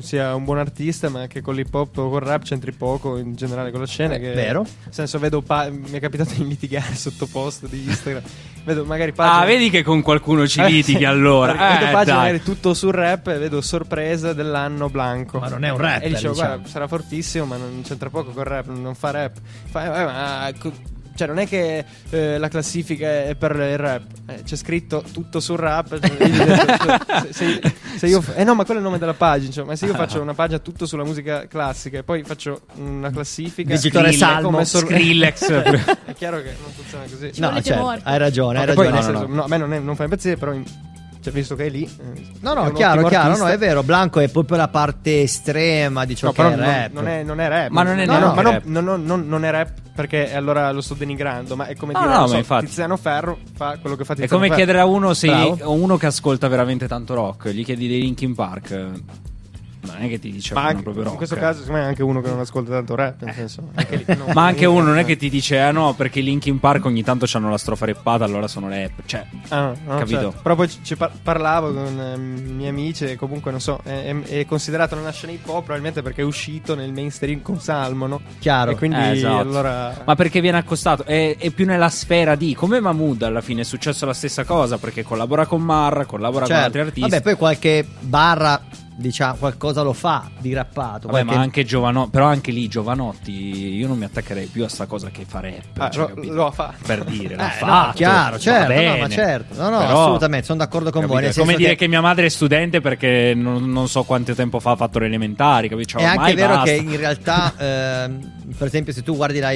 [0.00, 3.34] sia un buon artista, ma che con l'hip hop o col rap c'entri poco in
[3.34, 4.14] generale con la scena.
[4.14, 4.62] Eh, che, vero.
[4.62, 8.22] Nel senso, vedo pa- mi è capitato di litigare sotto post di Instagram.
[8.64, 9.42] vedo magari pagine.
[9.42, 11.52] Ah, vedi che con qualcuno ci Eh, litighi allora.
[11.52, 12.14] Vedo Eh, pagine dai.
[12.16, 15.38] magari tutto sul rap e vedo sorpresa dell'anno blanco.
[15.38, 16.48] Ma non è un rapper, E dicevo, diciamo.
[16.54, 19.36] guarda, sarà fortissimo, ma non c'entra poco col rap, non fa rap.
[19.66, 20.52] Fa- eh, ma
[21.14, 25.40] cioè, non è che eh, la classifica è per il rap, Eh, c'è scritto tutto
[25.40, 25.98] sul rap.
[25.98, 29.52] cioè, cioè, se, se- se io, eh no, ma quello è il nome della pagina.
[29.52, 33.10] cioè, ma se io faccio una pagina tutto sulla musica classica e poi faccio una
[33.10, 35.50] classifica, Skrillex, Salmo, come sor- Skrillex.
[36.06, 37.30] è chiaro che non funziona così.
[37.40, 38.90] No, certo, hai ragione, hai No, poi, ragione.
[38.90, 40.64] nel No, senso, no, no, a me non, è- non fa impazzire, però in-
[41.24, 41.90] cioè, visto che è lì.
[42.40, 43.82] No, è no, un chiaro, chiaro, no, è vero.
[43.82, 46.92] Blanco è proprio la parte estrema di ciò No, che è non, rap.
[46.92, 47.70] non è, non è rap.
[47.70, 48.62] Ma non è no, no, rap.
[48.64, 51.56] non- non- non- non è rap perché allora lo sto denigrando.
[51.56, 52.66] Ma è come No, dire, no, so, infatti.
[52.66, 54.56] Tiziano Ferro fa quello che fa È Tiziano come Ferro.
[54.56, 55.72] chiedere a uno se Bravo.
[55.72, 58.90] uno che ascolta veramente tanto rock, gli chiedi dei Linkin Park.
[59.92, 61.12] Non è che ti dice Ma anche- proprio rock.
[61.12, 61.40] in questo eh.
[61.40, 63.22] caso, secondo me, è anche uno che non ascolta tanto rap.
[63.22, 65.94] Nel senso, anche lì, no, Ma anche uno non è che ti dice, ah no,
[65.94, 68.92] perché i Linkin Park ogni tanto hanno la strofa reppata, allora sono rap.
[69.04, 70.20] Cioè, Ah, no, capito?
[70.20, 70.38] certo.
[70.42, 74.04] Però poi ci- par- parlavo con ehm, i miei amici e comunque non so, è,
[74.04, 78.06] è- è considerato una scena hip hop probabilmente perché è uscito nel mainstream con Salmo,
[78.06, 78.20] no?
[78.38, 78.70] Chiaro.
[78.72, 79.38] E quindi Eh, esatto.
[79.38, 80.02] allora...
[80.04, 81.04] Ma perché viene accostato?
[81.04, 84.78] È, è più nella sfera di come Mahmood alla fine è successo la stessa cosa
[84.78, 86.64] perché collabora con Marra, collabora con Certo.
[86.64, 87.00] altri artisti.
[87.10, 88.60] Vabbè, poi qualche barra,
[88.96, 91.06] diciamo, qualcosa lo fa di rappato.
[91.08, 94.68] Vabbè, qualche- ma anche Giovanotti, però anche lì Giovanotti, io non mi attaccherei più a
[94.68, 95.78] sta cosa che fa rap.
[95.78, 96.76] Ah, cioè, lo- lo ha fatto.
[96.86, 97.92] Per dire, l'ha Eh, no, fatto.
[97.96, 99.54] chiaro, certo, no, ma certo.
[99.62, 101.30] No, no, Però, assolutamente, sono d'accordo con capito, voi.
[101.30, 101.88] È come dire che- che...
[101.88, 105.68] mia madre è studente perché non, non so quanto tempo fa ha fatto le elementari,
[105.68, 105.88] capito?
[105.90, 106.64] Cioè, È anche vero basta.
[106.64, 109.50] che in realtà, ehm, per esempio, se tu guardi la,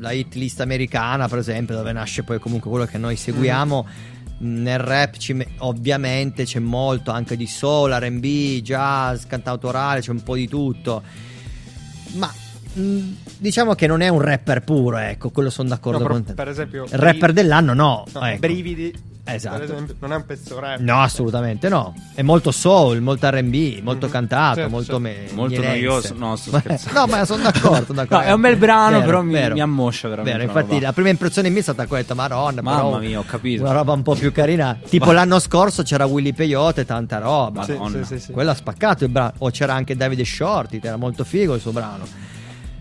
[0.00, 4.17] la hit list americana, per esempio, dove nasce poi comunque quello che noi seguiamo, mh,
[4.38, 8.24] nel rap ci me- ovviamente c'è molto anche di soul, RB,
[8.62, 11.02] jazz, cantautorale, c'è un po' di tutto.
[12.14, 12.32] Ma
[12.74, 12.98] mh,
[13.38, 16.34] diciamo che non è un rapper puro, ecco, quello sono d'accordo No, con te.
[16.34, 18.04] per esempio, rapper Bri- dell'anno no.
[18.12, 18.38] No, ecco.
[18.38, 18.94] Brividi,
[19.34, 19.54] Esatto.
[19.58, 20.78] per esempio, non è un pezzo rap.
[20.80, 21.94] No, assolutamente no.
[22.14, 24.12] È molto soul, molto RB, molto Mhm.
[24.12, 25.00] cantato, Certo, molto, certo.
[25.00, 26.14] me- Molto noioso.
[26.16, 26.98] No, sto scherzando.
[27.00, 27.84] no, ma sono d'accordo.
[27.84, 28.16] sono d'accordo.
[28.16, 29.54] No, è un bel brano, Vero, però mi, vero.
[29.54, 30.38] mi ammoscia veramente.
[30.38, 30.86] Vero, infatti roba.
[30.86, 33.62] la prima impressione mia è stata questa, Maronna, Mamma però mia, ho capito.
[33.62, 34.78] Una roba un po' più carina.
[34.88, 37.62] Tipo l'anno scorso c'era Willy Peyote e tanta roba.
[37.64, 38.32] Sì, sì, sì, sì.
[38.32, 39.32] Quello ha spaccato il brano.
[39.38, 42.04] O c'era anche Davide Shorty, era molto figo il suo brano.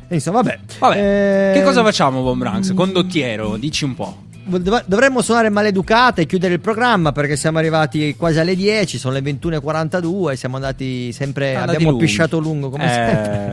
[0.10, 0.60] E insomma, vabbè.
[0.80, 2.74] Vabbè, Eh, che cosa facciamo, Von Branks?
[2.74, 4.24] Condottiero, dici un po'.
[4.48, 9.14] Dov- Dovremmo suonare maleducate e chiudere il programma perché siamo arrivati quasi alle 10, sono
[9.14, 12.06] le 21.42, siamo andati sempre, Andati abbiamo lunghi.
[12.06, 12.88] pisciato lungo come Eh,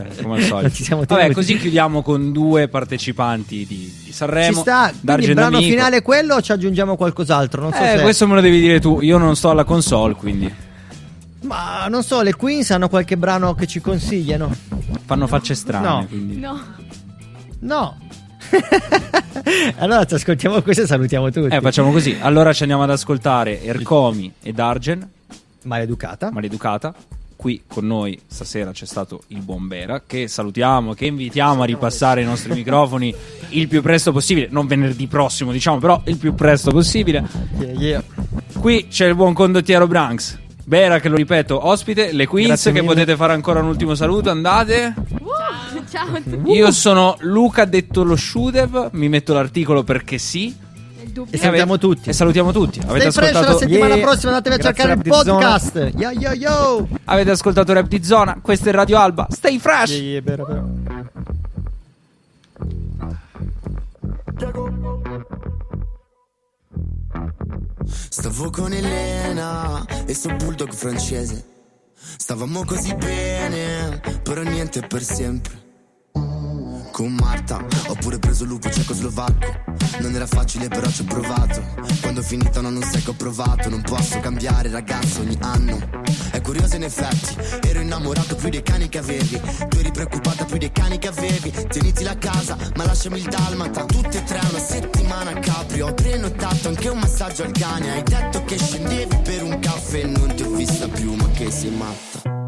[0.05, 0.23] sempre.
[0.23, 0.61] come al solito.
[0.61, 1.33] Non ci siamo Vabbè, tenuti.
[1.35, 4.53] così chiudiamo con due partecipanti di, di Sanremo.
[4.53, 7.61] Ci sta, quindi il brano finale è quello o ci aggiungiamo qualcos'altro?
[7.61, 8.01] Non so Eh, se...
[8.01, 9.01] questo me lo devi dire tu.
[9.01, 10.51] Io non sto alla console, quindi
[11.41, 14.53] Ma non so, le Queens hanno qualche brano che ci consigliano?
[15.05, 15.87] fanno facce strane.
[15.87, 16.05] No.
[16.07, 16.37] quindi.
[16.39, 16.59] No.
[17.59, 17.97] No.
[19.77, 21.53] allora ci ascoltiamo questo e salutiamo tutti.
[21.53, 22.17] Eh, facciamo così.
[22.19, 25.07] Allora ci andiamo ad ascoltare Ercomi e Dargen,
[25.63, 26.31] Maleducata.
[26.31, 26.93] Maleducata.
[27.35, 32.21] Qui con noi stasera c'è stato il buon Bera, che salutiamo, che invitiamo a ripassare
[32.21, 33.13] i nostri microfoni
[33.49, 34.47] il più presto possibile.
[34.49, 37.23] Non venerdì prossimo, diciamo, però il più presto possibile.
[37.59, 38.03] Yeah, yeah.
[38.57, 40.39] Qui c'è il buon condottiero Branks.
[40.63, 42.93] Bera, che lo ripeto, ospite, le Queens, Grazie che mille.
[42.93, 44.31] potete fare ancora un ultimo saluto.
[44.31, 44.93] Andate.
[45.89, 46.51] Ciao a tutti.
[46.51, 48.89] Io sono Luca, detto lo Shudev.
[48.93, 50.55] Mi metto l'articolo perché sì.
[51.29, 52.09] E salutiamo tutti.
[52.09, 52.79] E salutiamo tutti.
[52.79, 54.05] Avete Stay fresh la ascoltato, settimana Yeah.
[54.05, 55.91] prossima, andatevi a Grazie cercare il podcast.
[55.97, 56.87] Yo yo yo.
[57.05, 58.39] avete ascoltato Rap di Zona.
[58.41, 59.27] Questo è Radio Alba.
[59.29, 59.91] Stay fresh.
[59.91, 60.69] Yeah, yeah, vero, vero.
[68.09, 71.45] Stavo con Elena e suo bulldog francese.
[72.17, 75.63] Stavamo così bene, però niente per sempre.
[76.95, 77.57] Con Marta
[77.87, 79.63] ho pure preso lupo cecoslovacco.
[79.99, 81.61] Non era facile, però ci ho provato.
[81.99, 83.67] Quando ho finito no, non sai che ho provato.
[83.67, 85.77] Non posso cambiare ragazzo ogni anno.
[86.31, 87.35] È curioso in effetti,
[87.67, 89.41] ero innamorato più dei cani che avevi.
[89.67, 91.51] Tu eri preoccupata più dei cani che avevi.
[91.67, 93.83] Tieniti la casa, ma lasciami il dalmata.
[93.83, 95.81] Tutte e tre una settimana a Capri.
[95.81, 100.33] Ho prenotato anche un massaggio al cane Hai detto che scendevi per un caffè Non
[100.33, 102.44] ti ho vista più ma che sei matta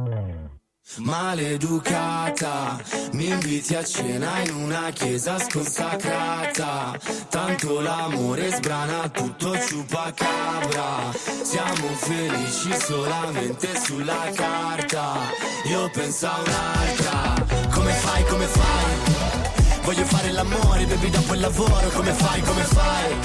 [0.96, 2.82] Maleducata,
[3.12, 6.98] mi inviti a cena in una chiesa sconsacrata.
[7.30, 11.14] Tanto l'amore sbrana tutto ciupacabra.
[11.44, 15.18] Siamo felici solamente sulla carta.
[15.66, 17.46] Io penso a un'altra.
[17.70, 19.82] Come fai, come fai?
[19.84, 21.90] Voglio fare l'amore, bevi dopo il lavoro.
[21.90, 23.16] Come fai, come fai?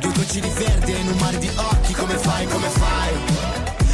[0.00, 1.94] Due gocce di verde in un mare di occhi.
[1.94, 3.12] Come fai, come fai?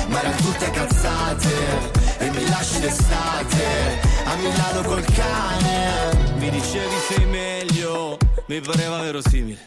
[0.09, 6.13] Ma erano tutte cazzate e mi lasci d'estate a Milano col cane.
[6.37, 9.59] Mi dicevi sei meglio, mi pareva verosimile.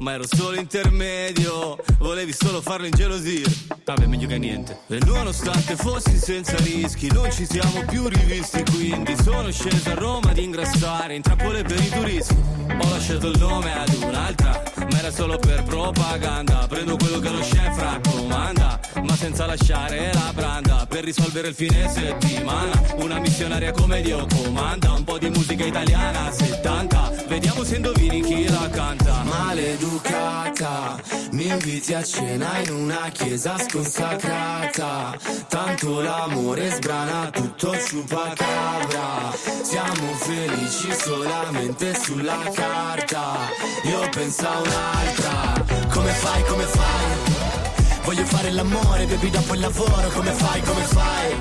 [0.00, 3.52] Ma ero solo intermedio, volevi solo farlo ingelosire.
[3.84, 4.78] Vabbè, meglio che niente.
[4.88, 8.62] E nonostante fossi senza rischi, non ci siamo più rivisti.
[8.70, 12.34] Quindi sono sceso a Roma ad ingrassare in trappole per i turisti.
[12.80, 16.66] Ho lasciato il nome ad un'altra, ma era solo per propaganda.
[16.66, 20.86] Prendo quello che lo chef raccomanda, ma senza lasciare la branda.
[20.88, 24.92] Per risolvere il fine settimana, una missionaria come Dio comanda.
[24.92, 27.24] Un po' di musica italiana, 70.
[27.28, 29.22] Vediamo se indovini chi la canta.
[29.70, 35.16] Maleducata, mi inviti a cena in una chiesa sconsacrata.
[35.46, 39.32] Tanto l'amore sbrana tutto ciupacabra.
[39.62, 43.48] Siamo felici solamente sulla carta.
[43.84, 45.64] Io penso a un'altra.
[45.88, 48.02] Come fai, come fai?
[48.02, 50.08] Voglio fare l'amore, bevi dopo il lavoro.
[50.08, 51.36] Come fai, come fai?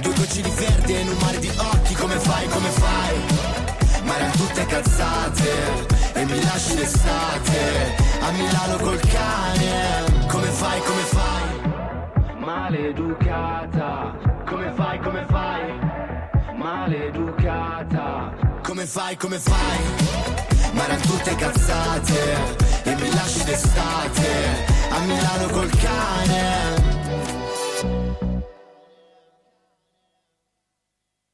[0.00, 1.94] Due gocce di verde in un mare di occhi.
[1.94, 3.16] Come fai, come fai?
[4.02, 10.26] Ma erano tutte cazzate e mi lasci d'estate a Milano col cane.
[10.26, 12.36] Come fai, come fai?
[12.38, 14.16] Maleducata.
[14.44, 15.80] Come fai, come fai?
[16.56, 18.34] Maleducata.
[18.62, 19.78] Come fai, come fai?
[20.72, 22.36] Ma erano tutte cazzate
[22.82, 26.77] e mi lasci d'estate a Milano col cane.